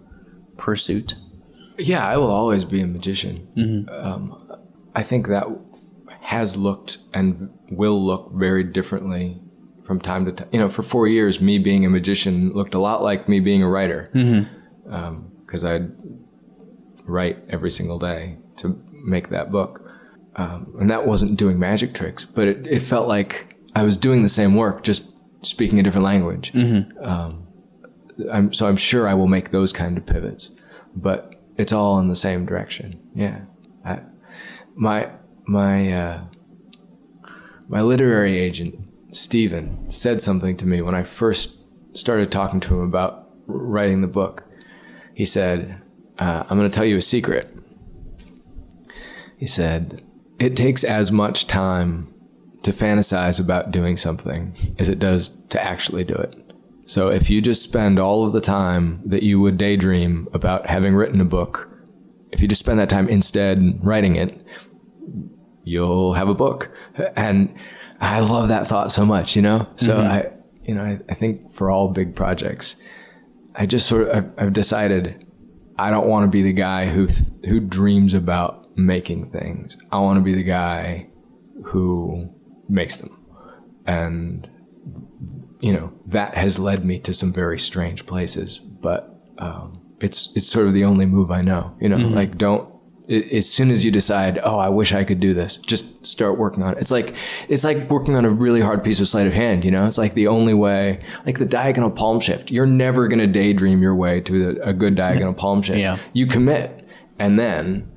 [0.57, 1.15] pursuit?
[1.77, 3.47] Yeah, I will always be a magician.
[3.57, 4.05] Mm-hmm.
[4.05, 4.59] Um,
[4.95, 5.47] I think that
[6.21, 9.41] has looked and will look very differently
[9.83, 10.47] from time to time.
[10.51, 13.63] You know, for four years, me being a magician looked a lot like me being
[13.63, 14.93] a writer because mm-hmm.
[14.93, 15.31] um,
[15.65, 15.91] I'd
[17.05, 19.82] write every single day to make that book.
[20.35, 24.23] Um, and that wasn't doing magic tricks, but it, it, felt like I was doing
[24.23, 25.15] the same work, just
[25.45, 26.51] speaking a different language.
[26.53, 27.03] Mm-hmm.
[27.03, 27.47] Um,
[28.31, 30.49] I'm, so I'm sure I will make those kind of pivots,
[30.95, 32.99] but it's all in the same direction.
[33.13, 33.41] Yeah.
[33.85, 34.01] I,
[34.73, 35.11] my,
[35.45, 36.23] my, uh,
[37.67, 41.59] my literary agent Stephen said something to me when I first
[41.95, 44.45] started talking to him about writing the book.
[45.13, 45.81] He said,
[46.17, 47.51] uh, I'm going to tell you a secret.
[49.37, 50.03] He said,
[50.43, 52.13] It takes as much time
[52.63, 56.35] to fantasize about doing something as it does to actually do it.
[56.83, 60.95] So if you just spend all of the time that you would daydream about having
[60.95, 61.69] written a book,
[62.33, 64.43] if you just spend that time instead writing it,
[65.63, 66.75] you'll have a book.
[67.15, 67.55] And
[68.01, 69.69] I love that thought so much, you know?
[69.77, 70.11] So mm-hmm.
[70.11, 70.29] I,
[70.67, 72.75] you know, I, I think for all big projects,
[73.55, 75.25] I just sort of, I've, I've decided
[75.79, 79.77] I don't want to be the guy who, th- who dreams about making things.
[79.91, 81.07] I want to be the guy
[81.65, 82.29] who
[82.67, 83.19] makes them.
[83.85, 84.49] And,
[85.59, 90.47] you know, that has led me to some very strange places, but, um, it's, it's
[90.47, 92.69] sort of the only move I know, you know, like don't,
[93.09, 96.37] a- as soon as you decide, oh, I wish I could do this, just start
[96.37, 96.79] working on it.
[96.79, 97.15] It's like
[97.49, 99.63] it's like working on a really hard piece of sleight of hand.
[99.63, 102.51] You know, it's like the only way, like the diagonal palm shift.
[102.51, 105.79] You're never going to daydream your way to a, a good diagonal palm shift.
[105.79, 105.97] Yeah.
[106.13, 106.87] You commit,
[107.19, 107.91] and then,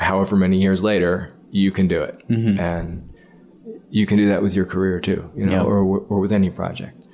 [0.00, 2.58] however many years later, you can do it, mm-hmm.
[2.58, 3.12] and
[3.90, 5.30] you can do that with your career too.
[5.36, 5.62] You know, Yeah.
[5.62, 7.08] or or with any project.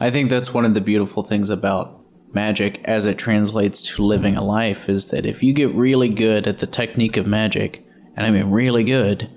[0.00, 2.00] I think that's one of the beautiful things about
[2.32, 6.46] magic as it translates to living a life is that if you get really good
[6.46, 7.84] at the technique of magic,
[8.16, 9.28] and I mean really good,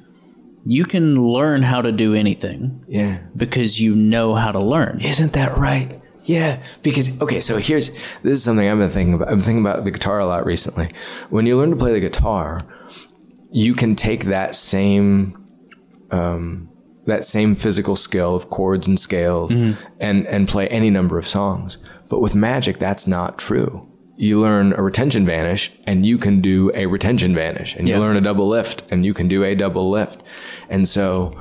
[0.65, 3.19] you can learn how to do anything Yeah.
[3.35, 4.99] because you know how to learn.
[5.01, 5.99] Isn't that right?
[6.25, 7.89] Yeah, because okay, so here's
[8.21, 9.29] this is something I've been thinking about.
[9.29, 10.93] I've been thinking about the guitar a lot recently.
[11.31, 12.61] When you learn to play the guitar,
[13.51, 15.37] you can take that same
[16.11, 16.69] um,
[17.05, 21.77] that same physical skill of chords and scales and and play any number of songs.
[22.09, 23.87] But with magic, that's not true.
[24.17, 27.99] You learn a retention vanish, and you can do a retention vanish, and you Yeah.
[28.01, 30.21] learn a double lift, and you can do a double lift,
[30.69, 31.35] and so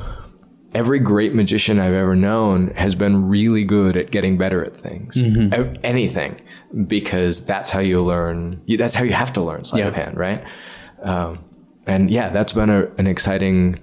[0.73, 5.21] every great magician I've ever known has been really good at getting better at things,
[5.21, 6.41] A- anything,
[6.87, 8.63] because that's how you learn.
[8.67, 10.43] You, that's how you have to learn sleight of hand, right?
[11.03, 11.41] Um,
[11.91, 13.79] and yeah, that's been a, an exciting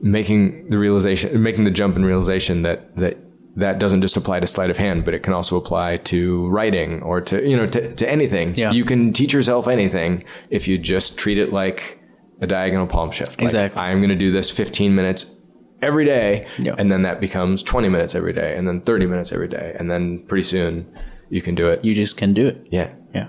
[0.00, 3.16] making the realization, making the jump in realization that that
[3.56, 7.02] that doesn't just apply to sleight of hand, but it can also apply to writing
[7.02, 8.54] or to you know to, to anything.
[8.54, 8.70] Yeah.
[8.72, 11.98] You can teach yourself anything if you just treat it like
[12.40, 13.32] a diagonal palm shift.
[13.32, 13.80] Like, Exactly.
[13.82, 15.36] I'm going to do this 15 minutes
[15.82, 16.74] every day, Yeah.
[16.78, 19.90] and then that becomes 20 minutes every day, and then 30 minutes every day, and
[19.90, 20.86] then pretty soon
[21.28, 21.84] you can do it.
[21.84, 22.66] You just can do it.
[22.70, 22.94] yeah.
[23.14, 23.28] Yeah.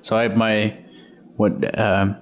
[0.00, 0.76] So I my
[1.36, 2.16] what um,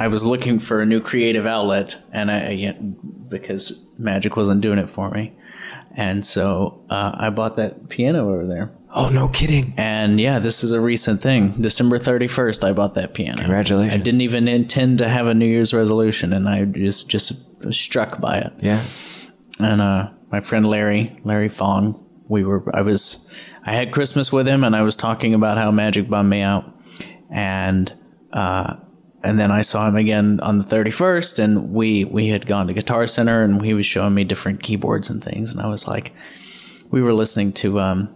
[0.00, 2.74] I was looking for a new creative outlet, and I
[3.28, 5.32] because magic wasn't doing it for me,
[5.94, 8.72] and so uh, I bought that piano over there.
[8.92, 9.74] Oh no, kidding!
[9.76, 11.60] And yeah, this is a recent thing.
[11.60, 13.42] December thirty first, I bought that piano.
[13.42, 13.94] Congratulations.
[13.94, 17.78] I didn't even intend to have a New Year's resolution, and I just just was
[17.78, 18.82] struck by it Yeah.
[19.58, 23.30] and uh, my friend Larry, Larry Fong, we were, I was,
[23.66, 26.64] I had Christmas with him, and I was talking about how magic bummed me out,
[27.30, 27.92] and
[28.32, 28.76] uh,
[29.22, 32.66] and then I saw him again on the thirty first, and we we had gone
[32.66, 35.86] to Guitar Center, and he was showing me different keyboards and things, and I was
[35.86, 36.12] like,
[36.90, 38.14] we were listening to um.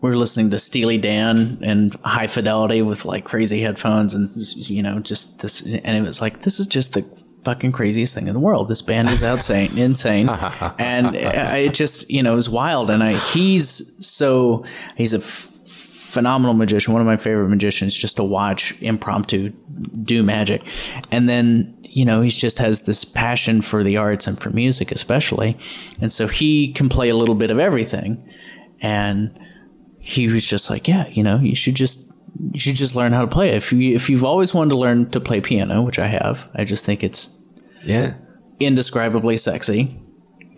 [0.00, 4.28] We were listening to Steely Dan and high fidelity with like crazy headphones and
[4.68, 7.00] you know just this and it was like this is just the
[7.44, 8.68] fucking craziest thing in the world.
[8.68, 12.90] This band is outsane, insane, and uh, it just you know it was wild.
[12.90, 14.64] And I he's so
[14.96, 19.50] he's a f- phenomenal magician, one of my favorite magicians, just to watch impromptu
[20.02, 20.62] do magic,
[21.10, 24.90] and then you know he just has this passion for the arts and for music
[24.92, 25.56] especially,
[26.00, 28.26] and so he can play a little bit of everything,
[28.80, 29.38] and
[30.00, 32.12] he was just like, yeah, you know, you should just
[32.52, 33.56] you should just learn how to play it.
[33.56, 36.64] If you if you've always wanted to learn to play piano, which I have, I
[36.64, 37.40] just think it's
[37.84, 38.14] Yeah.
[38.60, 40.00] indescribably sexy.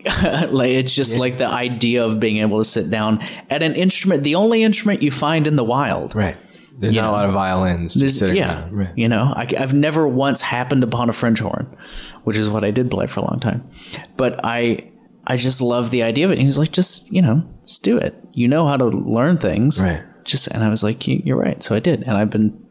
[0.49, 4.23] like it's just like the idea of being able to sit down at an instrument,
[4.23, 6.15] the only instrument you find in the wild.
[6.15, 6.37] Right.
[6.77, 8.67] There's You not a lot of violins just sitting yeah.
[8.71, 8.91] Right.
[8.95, 11.75] you know, I, have never once happened upon a French horn,
[12.23, 13.67] which is what I did play for a long time.
[14.15, 14.91] But I,
[15.25, 16.35] I just love the idea of it.
[16.35, 18.15] And he's like, just you know, just do it.
[18.33, 20.03] You know how to learn things, Right.
[20.23, 21.63] Just and I was like, you're right.
[21.63, 22.63] So I did, and I've been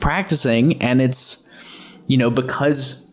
[0.00, 1.48] practicing, and it's,
[2.06, 3.03] you know, because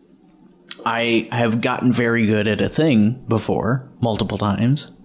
[0.84, 4.98] I have gotten very good at a thing before multiple times.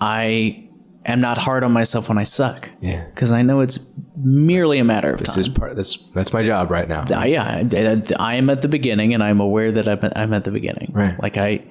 [0.00, 0.68] I
[1.04, 3.06] am not hard on myself when I suck Yeah.
[3.06, 3.78] because I know it's
[4.16, 5.40] merely a matter of This time.
[5.40, 5.76] is part.
[5.76, 7.02] That's that's my job right now.
[7.10, 10.32] Uh, I- yeah, I, I am at the beginning, and I'm aware that I'm, I'm
[10.34, 10.90] at the beginning.
[10.92, 11.20] Right.
[11.20, 11.64] Like I,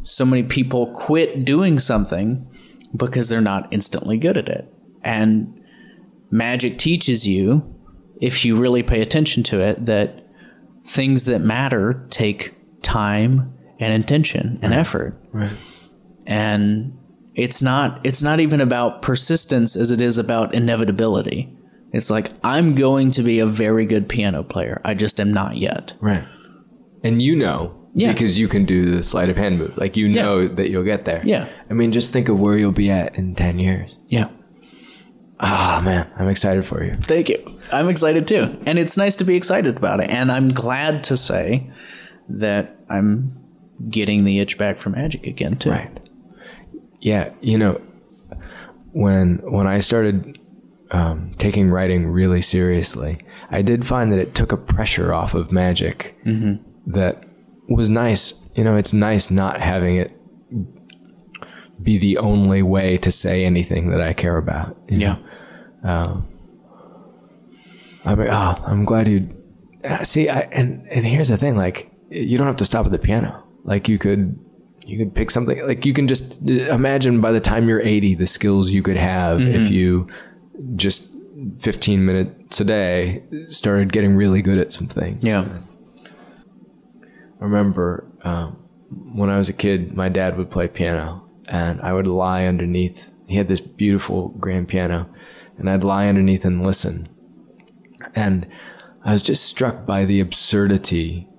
[0.00, 2.46] so many people quit doing something
[2.96, 4.72] because they're not instantly good at it,
[5.02, 5.60] and
[6.30, 7.74] magic teaches you,
[8.20, 10.26] if you really pay attention to it, that
[10.84, 15.56] things that matter take time and intention and effort Right.
[16.26, 16.96] and
[17.34, 21.56] it's not it's not even about persistence as it is about inevitability
[21.92, 25.56] it's like i'm going to be a very good piano player i just am not
[25.56, 26.24] yet Right.
[27.02, 27.76] And you know.
[27.94, 28.12] Yeah.
[28.12, 29.76] Because you can do the sleight of hand move.
[29.78, 31.22] Like you know that you'll get there.
[31.24, 31.48] Yeah.
[31.70, 33.96] I mean, just think of where you'll be at in ten years.
[34.08, 34.28] yeah
[35.42, 36.96] Ah man, I'm excited for you.
[37.00, 40.48] thank you i'm excited too and it's nice to be excited about it and i'm
[40.48, 41.70] glad to say
[42.38, 43.36] that I'm
[43.88, 45.70] getting the itch back for magic again too.
[45.70, 46.00] Right.
[47.00, 47.80] Yeah, you know,
[48.92, 50.38] when when I started
[50.90, 53.18] um, taking writing really seriously,
[53.50, 56.16] I did find that it took a pressure off of magic
[56.86, 57.24] that
[57.68, 58.34] was nice.
[58.54, 60.12] You know, it's nice not having it
[61.82, 64.76] be the only way to say anything that I care about.
[64.88, 65.18] you know?
[65.82, 66.16] Yeah.
[68.04, 69.28] I'm like, oh, I'm glad you.
[69.84, 72.92] uh, See, I, and and here's the thing: like, you don't have to stop at
[72.92, 73.44] the piano.
[73.64, 74.38] Like, you could,
[74.86, 75.66] you could pick something.
[75.66, 79.40] Like, you can just imagine by the time you're 80, the skills you could have
[79.40, 80.08] if you
[80.76, 81.16] just
[81.58, 85.24] 15 minutes a day started getting really good at some things.
[85.24, 85.46] Yeah.
[87.40, 88.56] I remember um,
[88.90, 93.14] when I was a kid, my dad would play piano, and I would lie underneath.
[93.26, 95.08] He had this beautiful grand piano,
[95.56, 97.08] and I'd lie underneath and listen.
[98.14, 98.46] And
[99.04, 101.29] I was just struck by the absurdity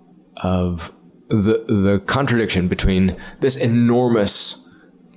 [0.44, 0.92] of
[1.30, 4.68] the the contradiction between this enormous,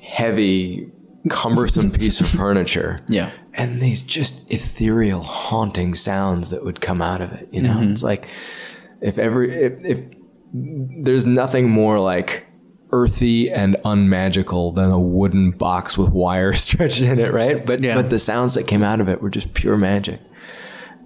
[0.01, 0.91] heavy,
[1.29, 3.31] cumbersome piece of furniture Yeah.
[3.55, 7.93] and these just ethereal haunting sounds that would come out of it you know mm-hmm.
[7.93, 8.29] it's like
[9.01, 10.05] if every if, if
[10.53, 12.47] there's nothing more like
[12.93, 17.95] earthy and unmagical than a wooden box with wire stretched in it right but Yeah.
[17.95, 20.21] but the sounds that came out of it were just pure magic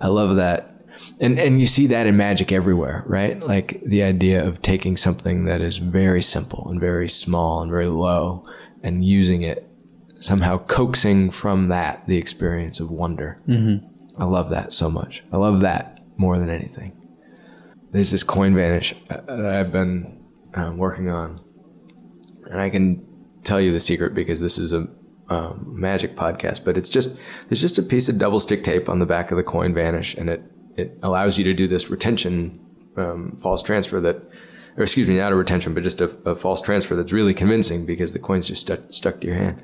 [0.00, 0.77] i love that
[1.20, 5.44] and and you see that in magic everywhere right like the idea of taking something
[5.44, 8.44] that is very simple and very small and very low
[8.82, 9.68] and using it
[10.20, 13.40] somehow coaxing from that the experience of wonder.
[13.48, 13.86] Mm-hmm.
[14.20, 15.22] I love that so much.
[15.32, 16.96] I love that more than anything.
[17.92, 20.22] There's this coin vanish uh, that I've been
[20.54, 21.40] um, working on,
[22.46, 23.06] and I can
[23.44, 24.88] tell you the secret because this is a
[25.28, 26.64] um, magic podcast.
[26.64, 27.18] But it's just
[27.48, 30.14] there's just a piece of double stick tape on the back of the coin vanish,
[30.16, 30.42] and it
[30.78, 32.60] it allows you to do this retention
[32.96, 34.22] um, false transfer that
[34.76, 37.84] or excuse me, not a retention, but just a, a false transfer that's really convincing
[37.84, 39.60] because the coin's just stuck, stuck to your hand.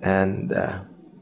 [0.00, 0.80] And uh,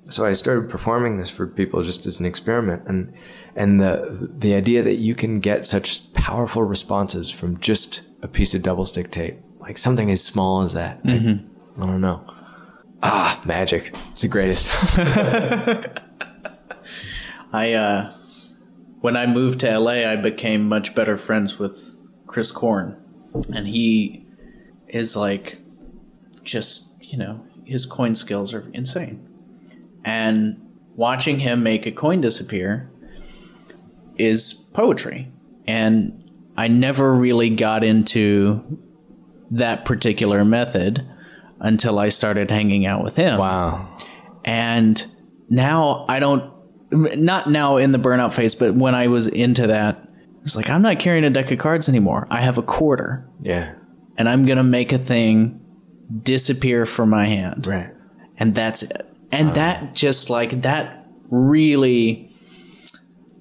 [0.09, 3.13] so I started performing this for people just as an experiment, and
[3.57, 8.55] and the the idea that you can get such powerful responses from just a piece
[8.55, 11.01] of double stick tape, like something as small as that.
[11.05, 12.25] I, I don't know.
[13.03, 13.93] Ah, magic!
[14.11, 14.69] It's the greatest.
[17.53, 18.16] I uh
[19.07, 21.97] when I moved to LA, I became much better friends with
[22.27, 23.01] Chris Korn,
[23.55, 24.27] and he
[24.89, 25.59] is like
[26.43, 29.25] just you know his coin skills are insane,
[30.05, 30.61] and
[30.97, 32.91] watching him make a coin disappear
[34.19, 35.31] is poetry,
[35.69, 38.81] and I never really got into
[39.53, 41.07] that particular method
[41.61, 43.39] until I started hanging out with him.
[43.39, 43.99] Wow.
[44.45, 45.07] and
[45.49, 46.56] now I don't
[46.97, 50.03] not now in the burnout phase, but when I was into that,
[50.43, 52.27] it's like I'm not carrying a deck of cards anymore.
[52.31, 53.75] I have a quarter, Yeah.
[54.17, 55.61] and I'm gonna make a thing
[56.23, 57.91] disappear from my hand, Right.
[58.39, 59.03] and that's it.
[59.33, 62.31] And that just like that really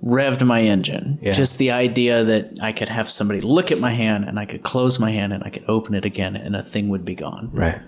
[0.04, 1.18] revved my engine.
[1.22, 1.32] Yeah.
[1.34, 4.64] Just the idea that I could have somebody look at my hand and I could
[4.64, 7.50] close my hand and I could open it again and a thing would be gone.
[7.54, 7.80] Right.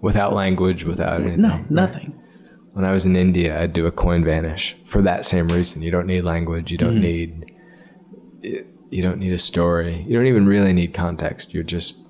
[0.00, 1.40] Without language, without anything.
[1.42, 2.12] No, Right.
[2.74, 5.80] When I was in India, I'd do a coin vanish for that same reason.
[5.80, 6.70] You don't need language.
[6.72, 7.50] You don't need.
[8.42, 10.04] You don't need a story.
[10.06, 11.54] You don't even really need context.
[11.54, 12.08] You're just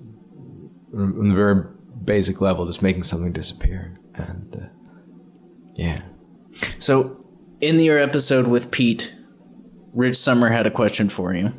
[0.94, 1.64] on the very
[2.04, 4.00] basic level, just making something disappear.
[4.14, 4.66] And uh,
[5.74, 6.02] yeah,
[6.78, 7.24] So,
[7.60, 9.12] in your episode with Pete,
[9.92, 11.52] Rich Summer had a question for you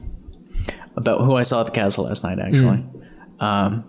[0.96, 2.40] about who I saw at the castle last night.
[2.40, 2.84] Actually,
[3.40, 3.84] um,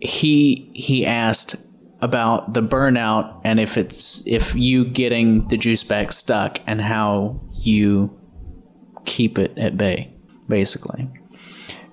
[0.00, 1.56] he he asked
[2.04, 7.40] about the burnout and if it's if you getting the juice back stuck and how
[7.54, 8.14] you
[9.06, 10.12] keep it at bay,
[10.46, 11.08] basically.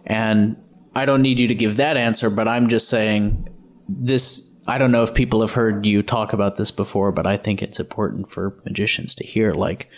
[0.06, 0.58] And
[0.94, 3.48] I don't need you to give that answer, but I'm just saying
[3.88, 4.54] this.
[4.68, 7.62] I don't know if people have heard you talk about this before, but I think
[7.62, 9.90] it's important for magicians to hear like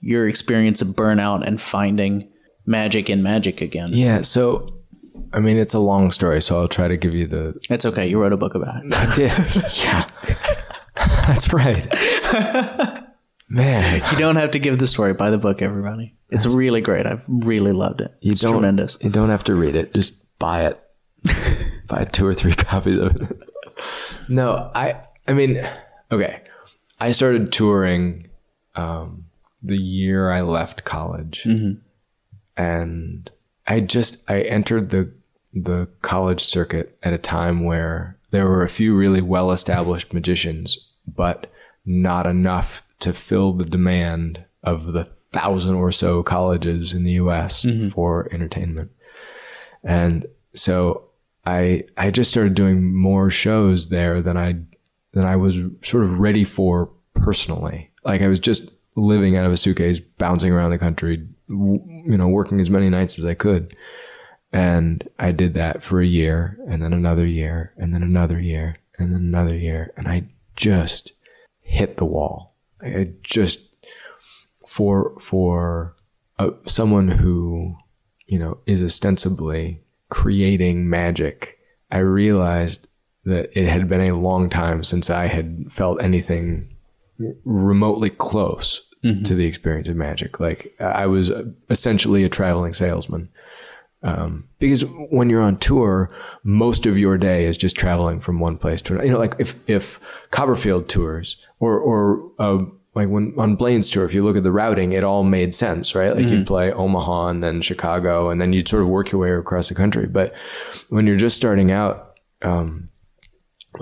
[0.00, 2.30] your experience of burnout and finding
[2.66, 3.88] magic in magic again.
[3.92, 4.20] yeah.
[4.20, 4.75] So,
[5.32, 8.06] I mean, it's a long story, so I'll try to give you the It's okay.
[8.08, 8.94] You wrote a book about it.
[8.94, 9.32] I did.
[9.84, 10.10] yeah.
[11.26, 11.86] That's right.
[13.48, 15.14] Man, You don't have to give the story.
[15.14, 16.14] Buy the book, everybody.
[16.30, 17.06] It's really great.
[17.06, 18.12] I've really loved it.
[18.20, 18.98] you it's don't, tremendous.
[19.00, 19.94] You don't have to read it.
[19.94, 20.80] Just buy it.
[21.88, 23.38] buy two or three copies of it.
[24.28, 25.00] no, I.
[25.28, 25.60] I mean,
[26.10, 26.42] okay.
[26.98, 28.28] I started touring
[28.74, 29.26] um,
[29.62, 31.46] the year I left college,
[32.56, 33.30] and
[33.66, 35.12] I just I entered the
[35.52, 40.92] the college circuit at a time where there were a few really well established magicians,
[41.06, 41.50] but
[41.84, 47.64] not enough to fill the demand of the thousand or so colleges in the U.S.
[47.64, 47.88] Mm-hmm.
[47.88, 48.90] for entertainment
[49.84, 51.10] And so
[51.44, 54.56] I I just started doing more shows there than I
[55.12, 57.90] than I was sort of ready for personally.
[58.04, 62.28] Like I was just living out of a suitcase, bouncing around the country, you know,
[62.28, 63.76] working as many nights as I could.
[64.52, 68.78] And I did that for a year and then another year and then another year
[68.98, 69.92] and then another year.
[69.96, 70.24] And I
[70.54, 71.12] just
[71.60, 72.54] hit the wall.
[72.80, 73.60] I just,
[74.66, 75.96] for, for
[76.38, 77.76] uh, someone who,
[78.26, 81.58] you know, is ostensibly creating magic,
[81.90, 82.88] I realized
[83.24, 86.76] that it had been a long time since I had felt anything
[87.44, 89.22] remotely close mm-hmm.
[89.22, 90.40] to the experience of magic.
[90.40, 91.32] Like I was
[91.70, 93.28] essentially a traveling salesman.
[94.02, 96.14] Um, because when you're on tour,
[96.44, 99.06] most of your day is just traveling from one place to another.
[99.06, 99.98] You know, like if, if
[100.30, 102.64] Copperfield tours or, or, uh,
[102.94, 105.94] like when on Blaine's tour, if you look at the routing, it all made sense,
[105.94, 106.14] right?
[106.14, 106.34] Like mm-hmm.
[106.34, 109.68] you'd play Omaha and then Chicago and then you'd sort of work your way across
[109.68, 110.06] the country.
[110.06, 110.34] But
[110.88, 112.90] when you're just starting out, um,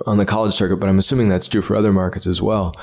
[0.06, 2.74] on the college circuit, but I'm assuming that's true for other markets as well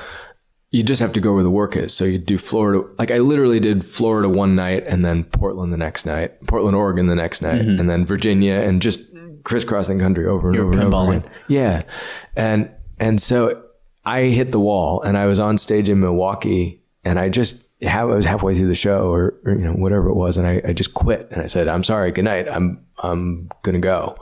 [0.72, 1.94] you just have to go where the work is.
[1.94, 2.88] So you do Florida.
[2.98, 7.08] Like I literally did Florida one night and then Portland the next night, Portland, Oregon
[7.08, 7.80] the next night, mm-hmm.
[7.80, 9.02] and then Virginia and just
[9.44, 11.32] crisscrossing country over and You're over and over again.
[11.50, 11.84] Yeah.
[12.38, 13.64] And, and so
[14.06, 18.06] I hit the wall and I was on stage in Milwaukee and I just, I
[18.06, 20.38] was halfway through the show or, or you know, whatever it was.
[20.38, 22.12] And I, I just quit and I said, I'm sorry.
[22.12, 22.48] Good night.
[22.48, 24.16] I'm, I'm going to go.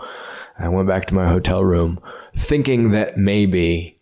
[0.58, 2.02] I went back to my hotel room
[2.36, 4.00] thinking that maybe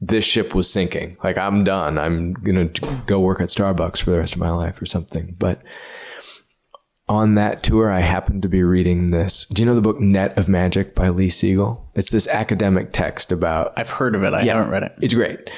[0.00, 1.16] this ship was sinking.
[1.22, 1.98] Like I'm done.
[1.98, 5.34] I'm going to go work at Starbucks for the rest of my life or something.
[5.38, 5.62] But
[7.08, 9.46] on that tour, I happened to be reading this.
[9.46, 11.88] Do you know the book Net of Magic by Lee Siegel?
[11.94, 13.72] It's this academic text about.
[13.76, 14.34] I've heard of it.
[14.34, 14.92] I yeah, haven't read it.
[15.00, 15.50] It's great.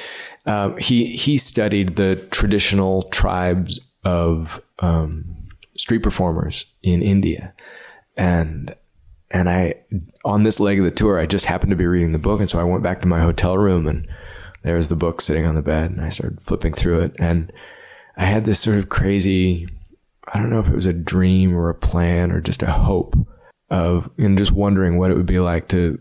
[0.45, 5.35] Um, he he studied the traditional tribes of um,
[5.75, 7.53] street performers in India,
[8.15, 8.75] and
[9.31, 9.75] and I
[10.23, 12.49] on this leg of the tour, I just happened to be reading the book, and
[12.49, 14.07] so I went back to my hotel room and
[14.63, 17.51] there was the book sitting on the bed and I started flipping through it and
[18.17, 19.67] I had this sort of crazy
[20.31, 23.15] I don't know if it was a dream or a plan or just a hope
[23.69, 25.99] of know just wondering what it would be like to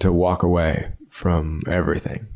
[0.00, 2.26] to walk away from everything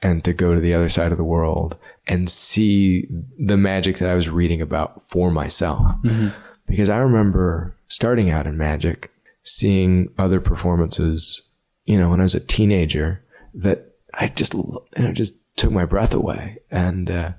[0.00, 1.76] and to go to the other side of the world
[2.08, 3.06] and see
[3.38, 5.80] the magic that I was reading about for myself.
[6.04, 6.28] Mm-hmm.
[6.66, 9.12] Because I remember starting out in magic,
[9.42, 11.48] seeing other performances,
[11.84, 13.22] you know, when I was a teenager
[13.54, 16.58] that I just, you know, just took my breath away.
[16.70, 17.32] And, uh,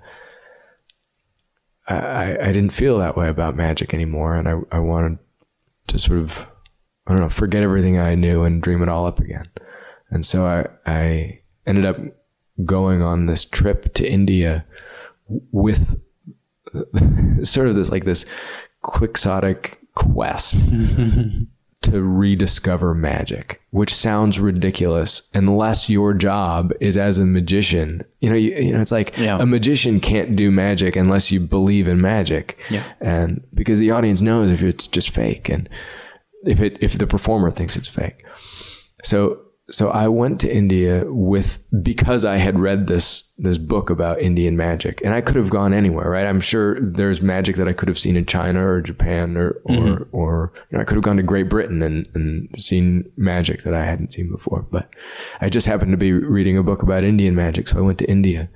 [1.88, 4.36] I, I didn't feel that way about magic anymore.
[4.36, 5.20] And I, I wanted
[5.88, 6.48] to sort of,
[7.06, 9.46] I don't know, forget everything I knew and dream it all up again.
[10.10, 11.98] And so I, I ended up
[12.64, 14.66] going on this trip to India
[15.28, 16.00] with
[17.44, 18.26] sort of this, like this
[18.82, 20.56] quixotic quest
[21.84, 28.04] to rediscover magic, which sounds ridiculous unless your job is as a magician.
[28.20, 29.38] You know, you, you know, it's like yeah.
[29.40, 32.60] a magician can't do magic unless you believe in magic.
[32.70, 32.84] Yeah.
[33.00, 35.70] And because the audience knows if it's just fake and
[36.46, 38.26] if it, if the performer thinks it's fake.
[39.04, 39.40] So
[39.74, 44.56] so I went to India with because I had read this this book about Indian
[44.56, 46.28] magic, and I could have gone anywhere, right?
[46.28, 49.76] I'm sure there's magic that I could have seen in China or Japan or or,
[49.76, 50.16] mm-hmm.
[50.16, 53.74] or you know, I could have gone to Great Britain and and seen magic that
[53.74, 54.62] I hadn't seen before.
[54.62, 54.92] But
[55.42, 58.10] I just happened to be reading a book about Indian magic, so I went to
[58.10, 58.52] India,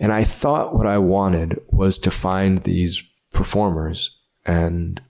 [0.00, 3.02] and I thought what I wanted was to find these
[3.34, 5.02] performers and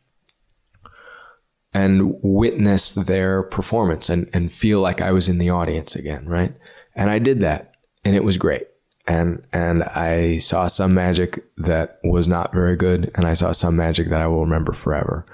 [1.75, 6.55] and witness their performance and, and feel like I was in the audience again, right?
[6.95, 7.75] And I did that
[8.05, 8.69] and it was great.
[9.07, 13.11] And, and I saw some magic that was not very good.
[13.17, 15.27] And I saw some magic that I will remember forever.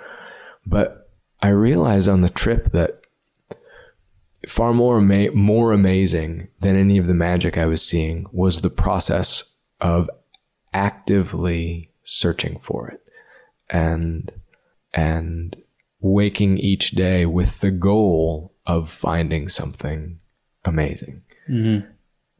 [0.66, 1.10] But
[1.42, 3.02] I realized on the trip that
[4.48, 8.70] far more, ama- more amazing than any of the magic I was seeing was the
[8.70, 9.44] process
[9.80, 10.10] of
[10.72, 13.00] actively searching for it
[13.68, 14.32] and,
[14.92, 15.54] and
[16.00, 20.18] waking each day with the goal of finding something
[20.64, 21.22] amazing.
[21.48, 21.88] Mm-hmm.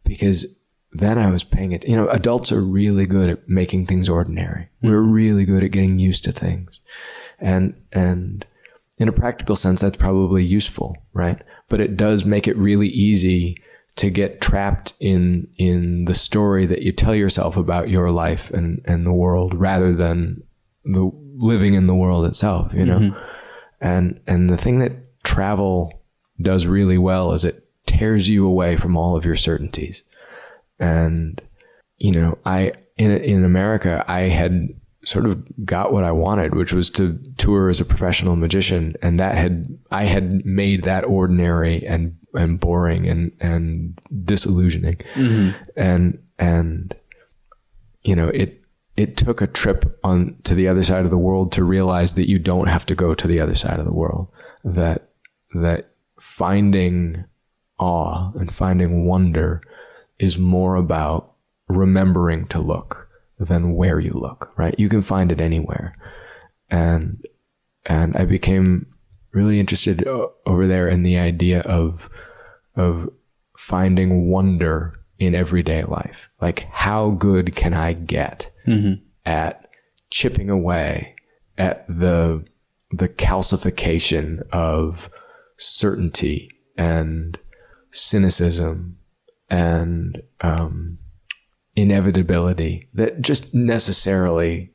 [0.05, 0.59] Because
[0.93, 1.87] then I was paying it.
[1.87, 4.71] You know, adults are really good at making things ordinary.
[4.83, 4.89] Mm-hmm.
[4.89, 6.81] We're really good at getting used to things.
[7.39, 8.45] And, and
[8.99, 11.41] in a practical sense, that's probably useful, right?
[11.69, 13.63] But it does make it really easy
[13.97, 18.83] to get trapped in, in the story that you tell yourself about your life and,
[18.85, 20.43] and the world rather than
[20.85, 22.99] the living in the world itself, you know?
[22.99, 23.40] Mm-hmm.
[23.81, 26.03] And, and the thing that travel
[26.41, 30.05] does really well is it tears you away from all of your certainties.
[30.79, 31.41] And,
[31.97, 34.69] you know, I, in, in America, I had
[35.05, 38.95] sort of got what I wanted, which was to tour as a professional magician.
[39.03, 44.97] And that had, I had made that ordinary and, and boring and, and disillusioning.
[45.15, 45.59] Mm-hmm.
[45.77, 46.95] And, and,
[48.03, 48.60] you know, it,
[49.01, 52.29] it took a trip on to the other side of the world to realize that
[52.29, 54.29] you don't have to go to the other side of the world.
[54.63, 55.09] That,
[55.55, 57.25] that finding
[57.79, 59.63] awe and finding wonder
[60.19, 61.33] is more about
[61.67, 63.09] remembering to look
[63.39, 64.79] than where you look, right?
[64.79, 65.95] You can find it anywhere.
[66.69, 67.25] And,
[67.87, 68.87] and I became
[69.33, 72.11] really interested uh, over there in the idea of,
[72.77, 73.09] of
[73.57, 76.29] finding wonder in everyday life.
[76.39, 78.51] Like, how good can I get
[79.25, 79.69] at
[80.11, 81.15] chipping away
[81.59, 82.45] at the,
[82.91, 85.11] the calcification of
[85.57, 87.39] certainty and
[87.91, 88.99] cynicism
[89.49, 90.99] and, um,
[91.77, 94.71] inevitability that just necessarily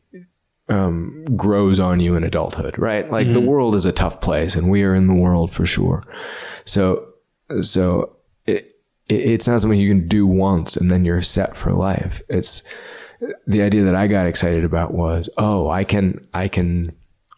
[0.70, 3.10] um, grows on you in adulthood, right?
[3.12, 6.04] Like the world is a tough place, and we are in the world for sure.
[6.66, 7.08] So,
[7.62, 8.16] so
[8.46, 8.76] it,
[9.08, 12.24] it it's not something you can do once and then you're set for life.
[12.30, 12.64] It's
[13.48, 16.94] the idea that I got excited about was, oh, I can, I can,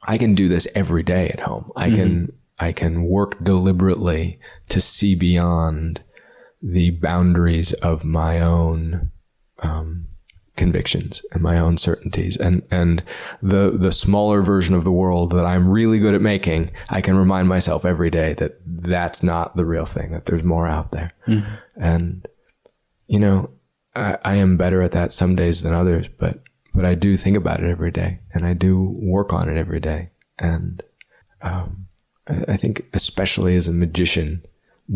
[0.08, 1.72] I can do this every day at home.
[1.76, 4.40] I can, I can work deliberately
[4.70, 6.02] to see beyond
[6.62, 9.12] the boundaries of my own
[9.60, 10.08] um,
[10.56, 12.36] convictions and my own certainties.
[12.36, 13.04] And and
[13.42, 17.16] the the smaller version of the world that I'm really good at making I can
[17.16, 21.14] remind myself every day that that's not the real thing that there's more out there.
[21.80, 22.28] And
[23.08, 23.52] you know
[23.98, 26.42] I, I am better at that some days than others but
[26.74, 29.80] but I do think about it every day and I do work on it every
[29.80, 30.84] day and
[31.42, 31.88] um,
[32.28, 34.44] I, I think especially as a magician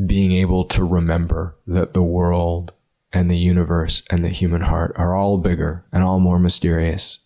[0.06, 2.74] being able to remember that the world
[3.14, 7.20] and the universe and the human heart are all bigger and all more mysterious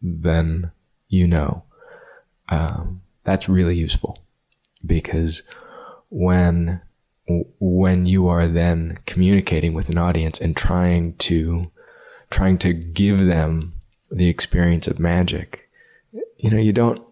[0.00, 0.70] than
[1.08, 1.64] you know.
[2.48, 4.24] Um, that's really useful
[4.84, 5.42] because
[6.08, 6.82] when
[7.26, 11.70] when you are then communicating with an audience and trying to
[12.30, 13.72] trying to give them
[14.10, 15.70] the experience of magic,
[16.38, 17.02] you know, you don't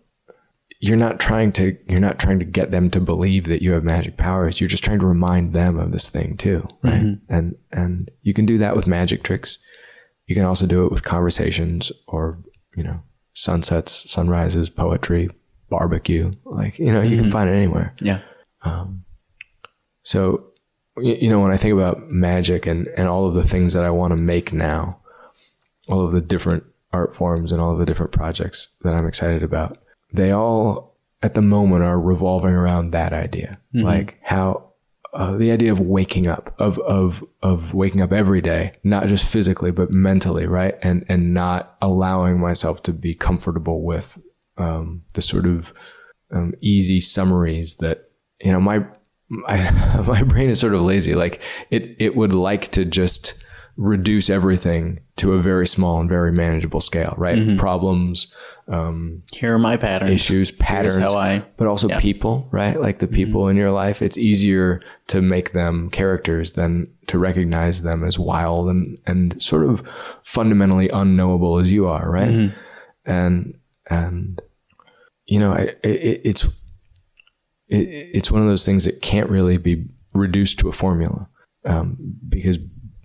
[0.80, 3.84] you're not trying to you're not trying to get them to believe that you have
[3.84, 4.60] magic powers.
[4.60, 6.94] You're just trying to remind them of this thing too right?
[6.94, 7.34] Mm-hmm.
[7.34, 9.58] And and you can do that with magic tricks.
[10.26, 12.38] You can also do it with conversations or
[12.76, 13.02] you know
[13.32, 15.30] sunsets sunrises poetry
[15.70, 17.32] barbecue like you know you can mm-hmm.
[17.32, 17.94] find it anywhere.
[18.00, 18.20] Yeah.
[18.62, 19.04] Um,
[20.02, 20.46] so,
[20.98, 23.90] you know, when I think about magic and, and all of the things that I
[23.90, 25.00] want to make now,
[25.88, 29.42] all of the different art forms and all of the different projects that I'm excited
[29.42, 29.78] about,
[30.12, 33.58] they all at the moment are revolving around that idea.
[33.84, 34.72] Like how
[35.14, 39.30] uh, the idea of waking up, of, of, of waking up every day, not just
[39.30, 40.74] physically, but mentally, right?
[40.82, 44.18] And, and not allowing myself to be comfortable with,
[44.56, 45.72] um, the sort of,
[46.30, 48.10] um, easy summaries that,
[48.40, 48.84] you know, my,
[49.32, 51.14] my, my brain is sort of lazy.
[51.14, 53.34] Like it, it would like to just
[53.78, 57.38] reduce everything to a very small and very manageable scale, right?
[57.38, 57.56] Mm-hmm.
[57.56, 58.26] Problems,
[58.68, 60.10] Um, Here are my patterns.
[60.10, 61.98] issues, patterns, how I- but also yeah.
[61.98, 62.78] people, right?
[62.78, 63.50] Like the people mm-hmm.
[63.52, 68.68] in your life, it's easier to make them characters than to recognize them as wild
[68.68, 69.80] and, and sort of
[70.22, 72.28] fundamentally unknowable as you are, right?
[72.28, 72.58] Mm-hmm.
[73.10, 73.54] And,
[73.88, 74.40] and,
[75.24, 76.46] you know, it, it, it's,
[77.72, 81.28] it, it's one of those things that can't really be reduced to a formula,
[81.64, 81.96] um,
[82.28, 82.58] because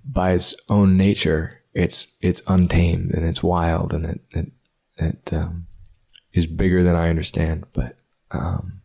[0.04, 4.52] by its own nature, it's, it's untamed and it's wild and it, it,
[4.98, 5.68] it, um,
[6.34, 7.66] is bigger than I understand.
[7.74, 7.98] But,
[8.32, 8.82] um,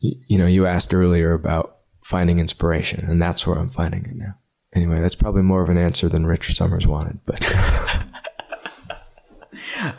[0.00, 4.16] you, you know, you asked earlier about finding inspiration, and that's where I'm finding it
[4.16, 4.34] now.
[4.74, 7.40] Anyway, that's probably more of an answer than Rich Summers wanted, but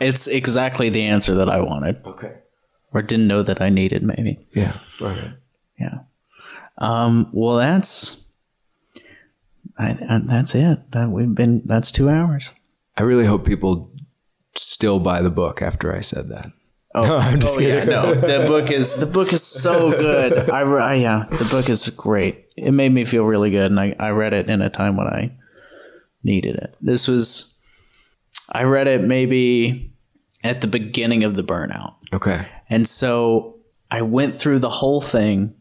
[0.00, 2.34] It's exactly the answer that I wanted, okay.
[2.96, 4.02] Or didn't know that I needed.
[4.02, 4.38] Maybe.
[4.54, 4.78] Yeah.
[5.00, 5.34] Okay.
[5.78, 5.98] Yeah.
[6.78, 7.28] Um.
[7.32, 8.32] Well, that's.
[9.78, 10.92] I, I, that's it.
[10.92, 11.60] That we've been.
[11.66, 12.54] That's two hours.
[12.96, 13.92] I really hope people
[14.54, 16.52] still buy the book after I said that.
[16.94, 17.90] Oh, I'm just oh, yeah, kidding.
[17.90, 18.14] no.
[18.14, 20.48] The book is the book is so good.
[20.48, 22.46] I, I yeah, the book is great.
[22.56, 25.06] It made me feel really good, and I I read it in a time when
[25.06, 25.36] I
[26.24, 26.74] needed it.
[26.80, 27.60] This was,
[28.50, 29.92] I read it maybe
[30.42, 32.48] at the beginning of the burnout, Okay.
[32.68, 33.56] And so
[33.90, 35.54] I went through the whole thing,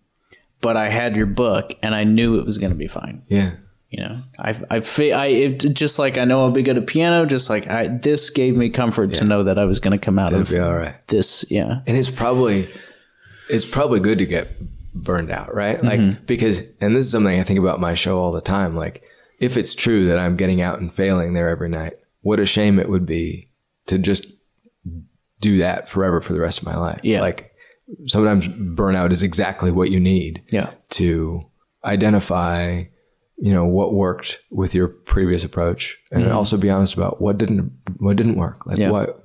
[0.61, 3.23] but I had your book, and I knew it was going to be fine.
[3.27, 3.55] Yeah.
[3.89, 4.81] You know, I I
[5.13, 7.25] I it, just like I know I'll be good at piano.
[7.25, 10.19] Just like I, this gave me comfort to know that I was going to come
[10.19, 10.95] out of Be all right.
[11.07, 11.45] this.
[11.49, 11.81] Yeah.
[11.87, 12.67] And it's probably
[13.49, 14.51] it's probably good to get
[14.93, 15.81] burned out, right?
[15.81, 16.25] Like mm-hmm.
[16.25, 18.75] because and this is something I think about my show all the time.
[18.75, 19.03] Like
[19.39, 22.79] if it's true that I'm getting out and failing there every night, what a shame
[22.79, 23.47] it would be
[23.85, 24.25] to just
[25.39, 26.99] do that forever for the rest of my life.
[27.03, 27.21] Yeah.
[27.21, 27.51] Like
[28.07, 30.71] sometimes burnout is exactly what you need Yeah.
[30.91, 31.49] to
[31.83, 32.83] identify,
[33.37, 37.71] you know, what worked with your previous approach and also be honest about what didn't,
[37.97, 38.65] what didn't work.
[38.65, 38.89] Like Yeah.
[38.91, 39.23] what,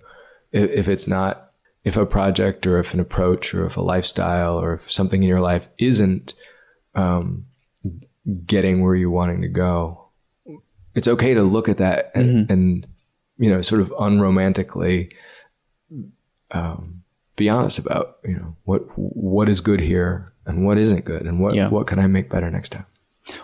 [0.52, 1.46] if, if it's not,
[1.84, 5.28] if a project or if an approach or if a lifestyle or if something in
[5.28, 6.34] your life isn't,
[6.94, 7.46] um,
[8.44, 10.10] getting where you're wanting to go,
[10.94, 12.86] it's okay to look at that and, and
[13.38, 15.10] you know, sort of unromantically,
[16.52, 17.02] um,
[17.36, 21.40] be honest about, you know, what, what is good here and what isn't good and
[21.40, 21.68] what, Yeah.
[21.68, 22.86] what can I make better next time?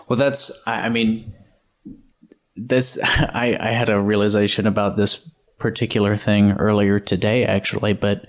[0.07, 1.33] Well, that's, I, I mean,
[2.55, 8.25] this, I, I had a realization about this particular thing earlier today, actually, but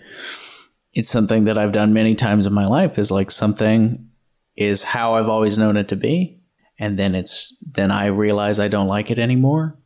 [0.95, 4.09] it's something that I've done many times in my life is like something
[4.57, 6.41] is how I've always known it to be.
[6.79, 9.77] And then it's, then I realize I don't like it anymore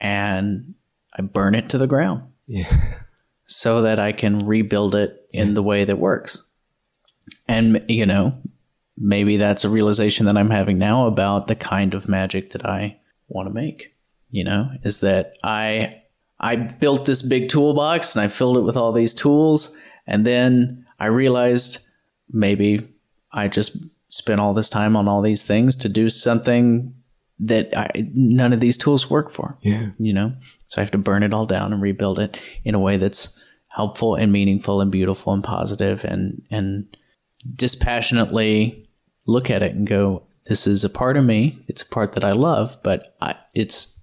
[0.00, 0.74] and
[1.16, 2.98] I burn it to the ground Yeah.
[3.52, 6.48] so that I can rebuild it in the way that works.
[7.48, 8.38] And, you know,
[8.96, 12.98] maybe that's a realization that I'm having now about the kind of magic that I
[13.28, 13.94] want to make.
[14.30, 16.02] You know, is that I
[16.40, 19.76] I built this big toolbox and I filled it with all these tools
[20.06, 21.86] and then I realized
[22.30, 22.88] maybe
[23.30, 23.76] I just
[24.08, 26.94] spent all this time on all these things to do something
[27.38, 29.90] that I, none of these tools work for Yeah.
[29.98, 30.34] you know
[30.66, 33.41] so i have to burn it all down and rebuild it in a way that's
[33.74, 36.96] helpful and meaningful and beautiful and positive and and
[37.54, 38.88] dispassionately
[39.26, 41.64] look at it and go this is a part of me.
[41.68, 44.00] It's a part that i love but I, it's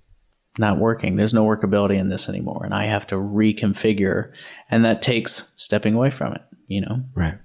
[0.57, 1.15] not working.
[1.15, 4.31] There's no workability in this anymore and i have to reconfigure.
[4.69, 7.03] And that takes stepping away from it you know?
[7.13, 7.37] Right.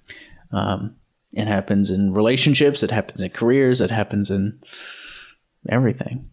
[0.53, 0.95] Um,
[1.33, 4.61] it happens in relationships it happens in careers it happens in
[5.69, 6.31] everything.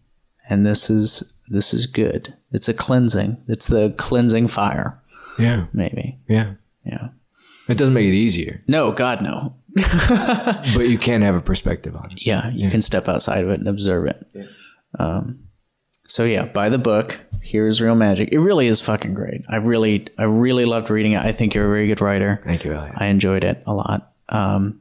[0.48, 2.34] And this is this is good.
[2.52, 3.42] It's a cleansing.
[3.48, 5.01] It's the cleansing fire
[5.38, 5.66] Yeah.
[5.72, 6.54] maybe Yeah.
[6.84, 7.08] yeah
[7.68, 9.56] It doesn't make it easier, no god no
[10.74, 12.26] but you can have a perspective on it.
[12.26, 14.48] yeah you can step outside of it and observe it
[14.98, 15.40] um,
[16.06, 20.06] so yeah buy the book here's real magic it really is fucking great i really
[20.18, 22.94] i really loved reading it i think you're a very good writer Thank you, Elliot.
[22.98, 24.80] i enjoyed it a lot um,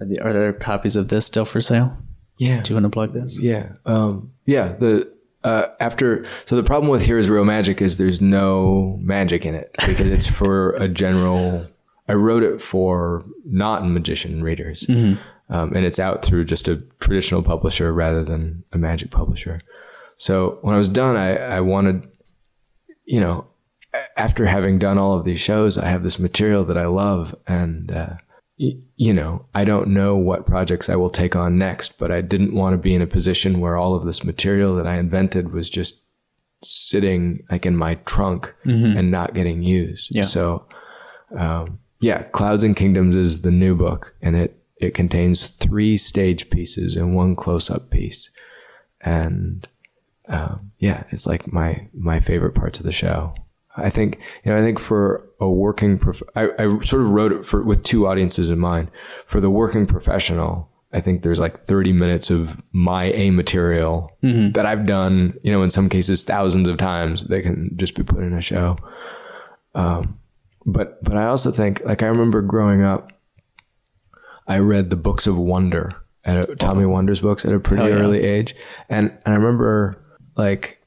[0.00, 1.96] are, the, are there copies of this still for sale
[2.38, 2.62] Yeah.
[2.62, 3.72] do you want to plug this Yeah.
[3.86, 4.68] Um, yeah.
[4.72, 5.10] The,
[5.44, 9.70] uh, after, so the problem with Here's Real Magic is there's no magic in it
[9.86, 11.66] because it's for a general,
[12.08, 14.86] I wrote it for not magician readers.
[15.50, 19.60] Um, and it's out through just a traditional publisher rather than a magic publisher.
[20.16, 22.06] So when I was done, I, I wanted,
[23.04, 23.46] you know,
[24.16, 27.92] after having done all of these shows, I have this material that I love and,
[27.92, 28.14] uh,
[28.56, 32.54] you know, I don't know what projects I will take on next, but I didn't
[32.54, 35.68] want to be in a position where all of this material that I invented was
[35.68, 36.04] just
[36.62, 38.54] sitting like in my trunk
[38.96, 40.14] and not getting used.
[40.14, 40.22] Yeah.
[40.22, 40.66] So,
[41.36, 46.48] um, yeah, Clouds and Kingdoms is the new book and it, it contains three stage
[46.50, 48.30] pieces and one close up piece.
[49.00, 49.66] And,
[50.28, 53.34] um, yeah, it's like my, my favorite parts of the show.
[53.76, 57.32] I think, you know, I think for a working, prof- I, I sort of wrote
[57.32, 58.90] it for, with two audiences in mind.
[59.26, 64.16] For the working professional, I think there's like 30 minutes of my A material
[64.52, 68.04] that I've done, you know, in some cases thousands of times that can just be
[68.04, 68.78] put in a show.
[69.74, 70.20] Um,
[70.64, 73.10] but, but I also think, like, I remember growing up,
[74.46, 75.90] I read the books of wonder
[76.24, 77.96] at a, Tommy Wonder's books at a pretty yeah.
[77.96, 78.54] early age.
[78.88, 80.00] And, and I remember
[80.36, 80.80] like,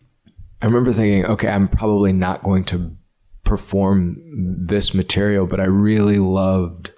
[0.62, 2.96] I remember thinking, okay, I'm probably not going to
[3.44, 4.18] perform
[4.66, 6.92] this material, but I really loved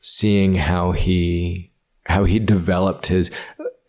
[0.00, 1.72] seeing how he,
[2.04, 3.30] how he developed his,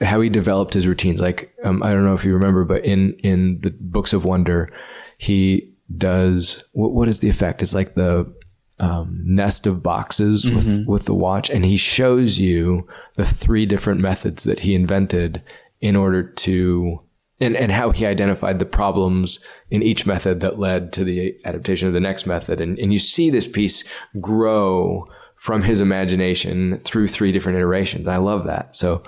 [0.02, 1.20] how he developed his routines.
[1.22, 4.72] Like, um, I don't know if you remember, but in, in the books of wonder,
[5.18, 7.62] he does, what, what is the effect?
[7.62, 8.34] It's like the,
[8.80, 11.50] um, nest of boxes with, with the watch.
[11.50, 15.42] And he shows you the three different methods that he invented
[15.82, 17.02] in order to,
[17.40, 19.40] and, and how he identified the problems
[19.70, 22.60] in each method that led to the adaptation of the next method.
[22.60, 23.84] And, and you see this piece
[24.20, 28.08] grow from his imagination through three different iterations.
[28.08, 28.76] I love that.
[28.76, 29.04] So,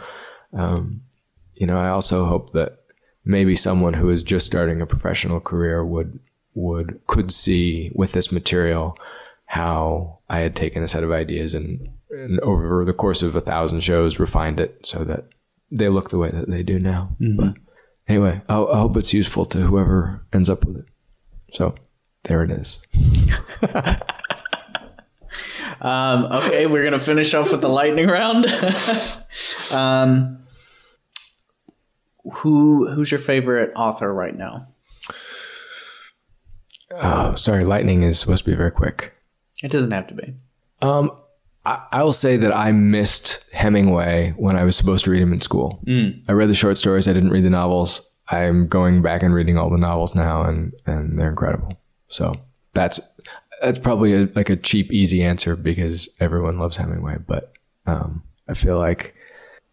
[0.54, 1.02] um,
[1.56, 2.78] you know, I also hope that
[3.26, 6.20] maybe someone who is just starting a professional career would,
[6.54, 8.96] would, could see with this material
[9.46, 13.42] how I had taken a set of ideas and, and over the course of a
[13.42, 15.26] thousand shows refined it so that
[15.72, 17.16] they look the way that they do now.
[17.38, 17.56] But
[18.10, 20.86] anyway, I, I hope it's useful to whoever ends up with it.
[21.54, 21.76] So
[22.24, 22.82] there it is.
[25.82, 28.46] Um, okay, we're gonna finish off with the lightning round.
[29.74, 30.40] um,
[32.34, 34.68] who who's your favorite author right now?
[36.92, 39.14] Oh, sorry, lightning is supposed to be very quick.
[39.64, 40.34] It doesn't have to be.
[40.82, 41.12] Um,
[41.66, 45.34] I, I will say that I missed Hemingway when I was supposed to read him
[45.34, 45.82] in school.
[46.28, 47.08] I read the short stories.
[47.08, 48.02] I didn't read the novels.
[48.30, 51.74] I'm going back and reading all the novels now, and and they're incredible.
[52.08, 52.36] So
[52.74, 53.00] that's
[53.62, 57.18] that's probably a, like a cheap, easy answer because everyone loves Hemingway.
[57.26, 57.52] But
[57.86, 59.16] um, I feel like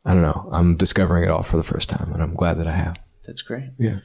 [0.04, 0.48] I don't know.
[0.52, 2.98] I'm discovering it all for the first time, and I'm glad that I have.
[3.26, 3.70] That's great.
[3.78, 3.98] Yeah.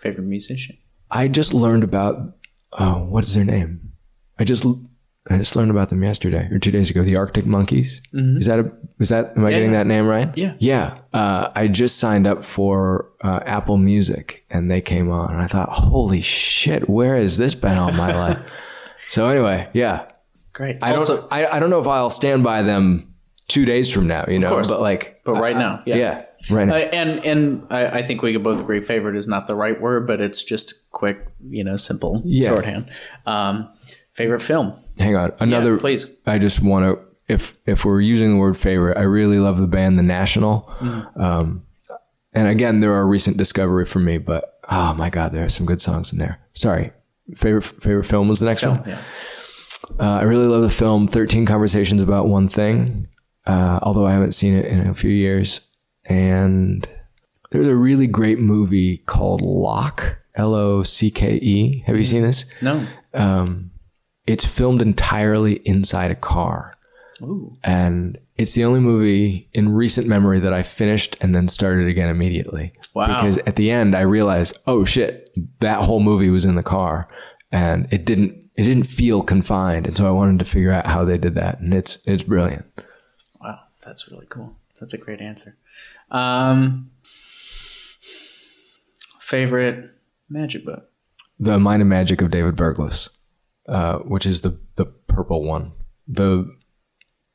[0.00, 0.78] Favorite musician?
[1.10, 2.36] I just learned about
[2.72, 3.80] oh, what is their name?
[4.38, 4.66] I just
[5.30, 7.02] I just learned about them yesterday or two days ago.
[7.02, 8.00] The Arctic Monkeys.
[8.12, 9.78] Is that a is that am I getting yeah.
[9.78, 10.30] that name right?
[10.36, 10.54] Yeah.
[10.58, 10.98] Yeah.
[11.12, 15.46] Uh, I just signed up for uh, Apple Music and they came on and I
[15.46, 18.38] thought, holy shit, where has this been all my life?
[19.10, 20.04] So anyway, yeah.
[20.52, 20.76] Great.
[20.82, 23.14] I Also- don't I, I don't know if I'll stand by them
[23.48, 24.68] two days from now, you know, course.
[24.68, 25.96] but like But right now, yeah.
[25.96, 26.74] yeah, right now.
[26.74, 29.80] Uh, and and I, I think we could both agree favorite is not the right
[29.80, 32.50] word, but it's just quick, you know, simple Yeah.
[32.50, 32.90] shorthand.
[33.24, 33.70] Um,
[34.12, 34.74] favorite film?
[34.98, 35.32] Hang on.
[35.40, 36.06] Another Yeah, please.
[36.26, 39.66] I just want to if if we're using the word favorite, I really love the
[39.66, 40.62] band The National.
[40.80, 41.20] Mm-hmm.
[41.20, 41.66] Um,
[42.32, 45.66] and again, they're a recent discovery for me, but oh my god, there are some
[45.66, 46.40] good songs in there.
[46.54, 46.92] Sorry.
[47.34, 48.82] Favorite favorite film was the next one.
[48.86, 49.00] Yeah.
[50.00, 53.08] Uh, I really love the film 13 Conversations About One Thing,
[53.46, 55.60] uh, although I haven't seen it in a few years.
[56.04, 56.88] And
[57.50, 61.82] there's a really great movie called Locke, L O C K E.
[61.86, 62.46] Have you seen this?
[62.62, 62.86] No.
[63.12, 63.72] Um,
[64.28, 66.74] it's filmed entirely inside a car.
[67.22, 67.56] Ooh.
[67.64, 72.10] And it's the only movie in recent memory that I finished and then started again
[72.10, 72.74] immediately.
[72.94, 73.06] Wow.
[73.06, 75.30] Because at the end I realized, oh shit,
[75.60, 77.08] that whole movie was in the car
[77.50, 79.86] and it didn't it didn't feel confined.
[79.86, 81.60] And so I wanted to figure out how they did that.
[81.60, 82.66] And it's it's brilliant.
[83.40, 84.56] Wow, that's really cool.
[84.78, 85.56] That's a great answer.
[86.10, 86.90] Um,
[89.20, 89.90] favorite
[90.28, 90.90] magic book?
[91.40, 93.10] The Mind and Magic of David Berglas,
[93.68, 95.72] uh, which is the the purple one.
[96.06, 96.50] The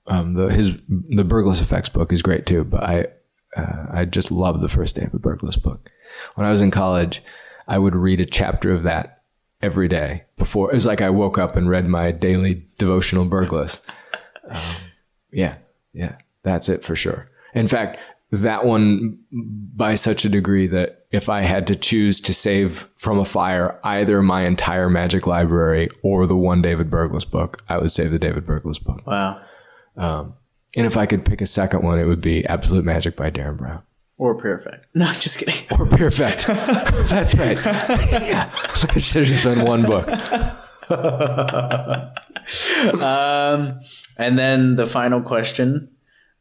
[0.07, 3.07] um, the his the Berglas Effects book is great too, but I
[3.55, 5.91] uh, I just love the first day David Berglas book.
[6.35, 7.22] When I was in college,
[7.68, 9.22] I would read a chapter of that
[9.61, 10.72] every day before.
[10.72, 13.80] It was like I woke up and read my daily devotional Berglas.
[14.49, 14.60] Um,
[15.31, 15.57] yeah,
[15.93, 17.30] yeah, that's it for sure.
[17.53, 17.99] In fact,
[18.41, 19.19] that one
[19.76, 23.80] by such a degree that if I had to choose to save from a fire
[23.84, 28.19] either my entire magic library or the one David Berglas book, I would save the
[28.19, 29.05] David Berglas book.
[29.05, 29.41] Wow.
[30.76, 33.57] And if I could pick a second one, it would be Absolute Magic by Derren
[33.57, 33.84] Brown.
[34.18, 34.88] Or Pure Effect.
[34.95, 35.55] No, I'm just kidding.
[35.72, 36.47] Or Perfect.
[37.10, 37.57] That's right.
[38.11, 38.49] yeah.
[38.93, 40.07] There should have just been one book.
[43.01, 43.80] Um,
[44.18, 45.93] and then the final question,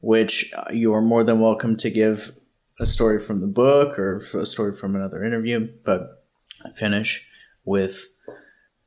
[0.02, 2.36] which uh, you are more than welcome to give
[2.78, 6.24] a story from the book or a story from another interview, but
[6.64, 7.26] I finish
[7.64, 8.06] with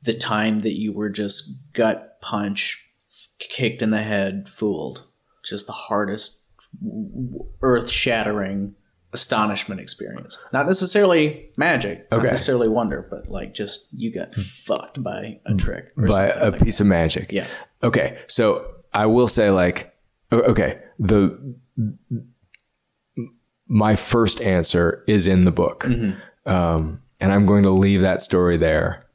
[0.02, 2.90] the time that you were just gut punch,
[3.38, 5.06] kicked in the head, fooled.
[5.44, 6.46] Just the hardest,
[7.62, 8.74] earth shattering
[9.12, 10.36] astonishment experience.
[10.52, 12.28] Not necessarily magic, not Okay.
[12.28, 15.92] necessarily wonder, but like just you got fucked by a trick.
[15.96, 17.32] Or By a piece of magic.
[17.32, 17.46] Yeah.
[17.82, 18.18] Okay.
[18.26, 19.95] So I will say, like,
[20.32, 21.54] okay, the
[23.68, 25.84] my first answer is in the book.
[26.46, 29.06] Um, and I'm going to leave that story there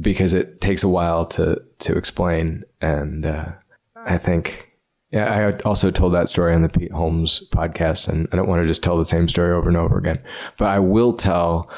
[0.00, 2.60] because it takes a while to to explain.
[2.80, 3.52] And uh,
[3.94, 4.72] I think,
[5.10, 8.62] yeah, I also told that story on the Pete Holmes podcast, and I don't want
[8.62, 10.18] to just tell the same story over and over again.
[10.58, 11.70] But I will tell.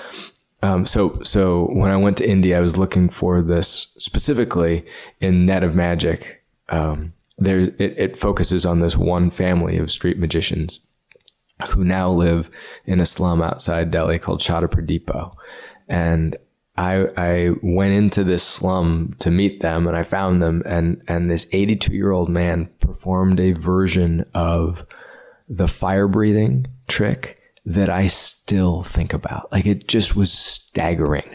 [0.62, 4.86] Um, so so when I went to India, I was looking for this specifically
[5.20, 6.42] in Net of Magic.
[6.70, 10.80] Um, there, it, it focuses on this one family of street magicians
[11.70, 12.50] who now live
[12.84, 15.36] in a slum outside Delhi called Shadipur Depot.
[15.88, 16.36] And
[16.76, 21.30] I, I went into this slum to meet them and I found them and, and
[21.30, 24.84] this 82 year old man performed a version of
[25.48, 29.50] the fire breathing trick that I still think about.
[29.52, 31.30] Like it just was staggering.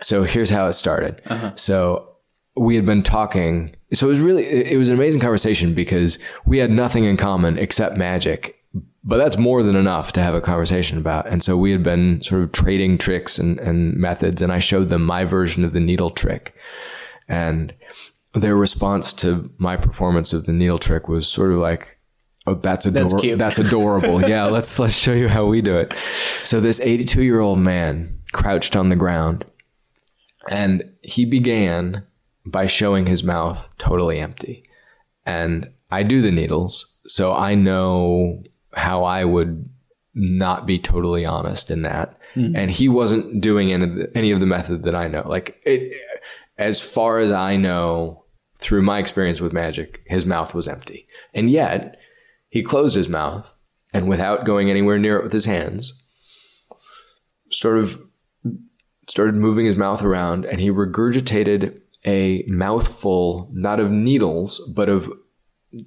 [0.00, 1.20] So here's how it started.
[1.26, 1.54] Uh-huh.
[1.54, 2.16] So
[2.56, 3.74] we had been talking.
[3.92, 7.58] So it was really, it was an amazing conversation because we had nothing in common
[7.58, 8.56] except magic.
[9.02, 11.26] But that's more than enough to have a conversation about.
[11.26, 14.90] And so we had been sort of trading tricks and, and methods, and I showed
[14.90, 16.54] them my version of the needle trick.
[17.26, 17.72] And
[18.34, 21.98] their response to my performance of the needle trick was sort of like,
[22.46, 23.20] "Oh, that's That's adorable.
[23.22, 24.28] cute." That's adorable.
[24.28, 25.94] yeah, let's let's show you how we do it."
[26.44, 29.46] So this 82 year old man crouched on the ground,
[30.50, 32.04] and he began
[32.50, 34.64] by showing his mouth totally empty.
[35.24, 38.42] And I do the needles, so I know
[38.74, 39.68] how I would
[40.14, 42.18] not be totally honest in that.
[42.34, 42.54] Hmm.
[42.56, 45.24] And he wasn't doing any of, the, any of the method that I know.
[45.26, 45.92] Like it,
[46.56, 48.24] as far as I know
[48.56, 51.06] through my experience with magic, his mouth was empty.
[51.32, 51.98] And yet,
[52.48, 53.54] he closed his mouth
[53.92, 56.02] and without going anywhere near it with his hands,
[57.50, 58.02] sort of
[59.08, 65.10] started moving his mouth around and he regurgitated a mouthful, not of needles, but of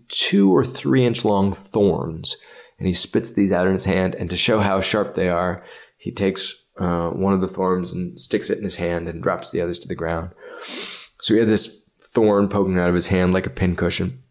[0.08, 2.38] two or three inch long thorns.
[2.78, 4.16] And he spits these out in his hand.
[4.16, 5.64] And to show how sharp they are,
[5.98, 9.52] he takes uh, one of the thorns and sticks it in his hand and drops
[9.52, 10.32] the others to the ground.
[11.20, 14.24] So he had this thorn poking out of his hand like a pincushion.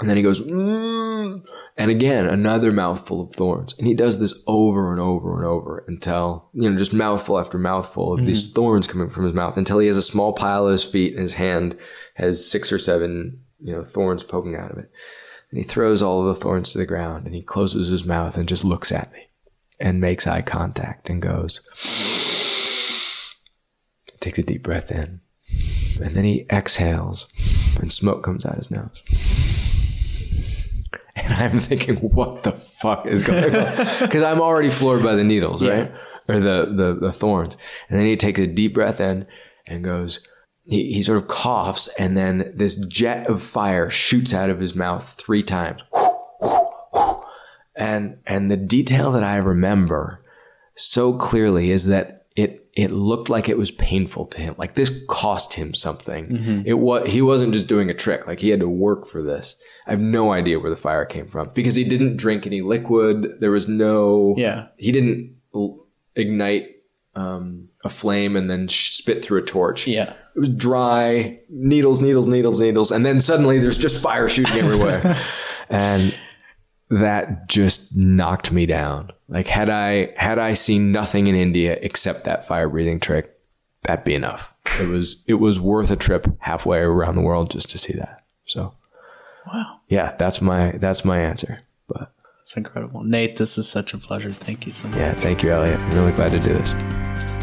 [0.00, 1.44] And then he goes, mm,
[1.76, 3.74] and again, another mouthful of thorns.
[3.78, 7.58] And he does this over and over and over until, you know, just mouthful after
[7.58, 8.28] mouthful of mm-hmm.
[8.28, 11.12] these thorns coming from his mouth until he has a small pile at his feet
[11.12, 11.76] and his hand
[12.14, 14.90] has six or seven, you know, thorns poking out of it.
[15.50, 18.36] And he throws all of the thorns to the ground and he closes his mouth
[18.36, 19.28] and just looks at me
[19.80, 21.60] and makes eye contact and goes,
[24.20, 25.20] takes a deep breath in.
[26.00, 27.28] And then he exhales
[27.80, 29.43] and smoke comes out his nose.
[31.22, 33.76] And I'm thinking, what the fuck is going on?
[34.00, 35.70] Because I'm already floored by the needles, yeah.
[35.70, 35.92] right?
[36.28, 37.56] Or the, the, the thorns.
[37.88, 39.26] And then he takes a deep breath in
[39.66, 40.18] and goes,
[40.64, 44.74] he, he sort of coughs, and then this jet of fire shoots out of his
[44.74, 45.82] mouth three times.
[47.76, 50.18] And, and the detail that I remember
[50.74, 52.23] so clearly is that
[52.76, 54.54] it looked like it was painful to him.
[54.58, 56.28] Like this cost him something.
[56.28, 56.62] Mm-hmm.
[56.66, 58.26] It was he wasn't just doing a trick.
[58.26, 59.60] Like he had to work for this.
[59.86, 63.40] I have no idea where the fire came from because he didn't drink any liquid.
[63.40, 64.66] There was no yeah.
[64.76, 65.36] He didn't
[66.16, 66.70] ignite
[67.14, 69.86] um, a flame and then spit through a torch.
[69.86, 70.12] Yeah.
[70.34, 75.16] It was dry, needles, needles, needles, needles, and then suddenly there's just fire shooting everywhere.
[75.70, 76.12] and
[77.00, 79.10] that just knocked me down.
[79.28, 83.34] Like had I had I seen nothing in India except that fire breathing trick,
[83.82, 84.52] that'd be enough.
[84.80, 88.24] It was it was worth a trip halfway around the world just to see that.
[88.44, 88.74] So
[89.46, 89.80] Wow.
[89.88, 91.60] Yeah, that's my that's my answer.
[91.88, 93.04] But that's incredible.
[93.04, 94.32] Nate, this is such a pleasure.
[94.32, 94.98] Thank you so much.
[94.98, 95.78] Yeah, thank you, Elliot.
[95.78, 97.33] I'm really glad to do this.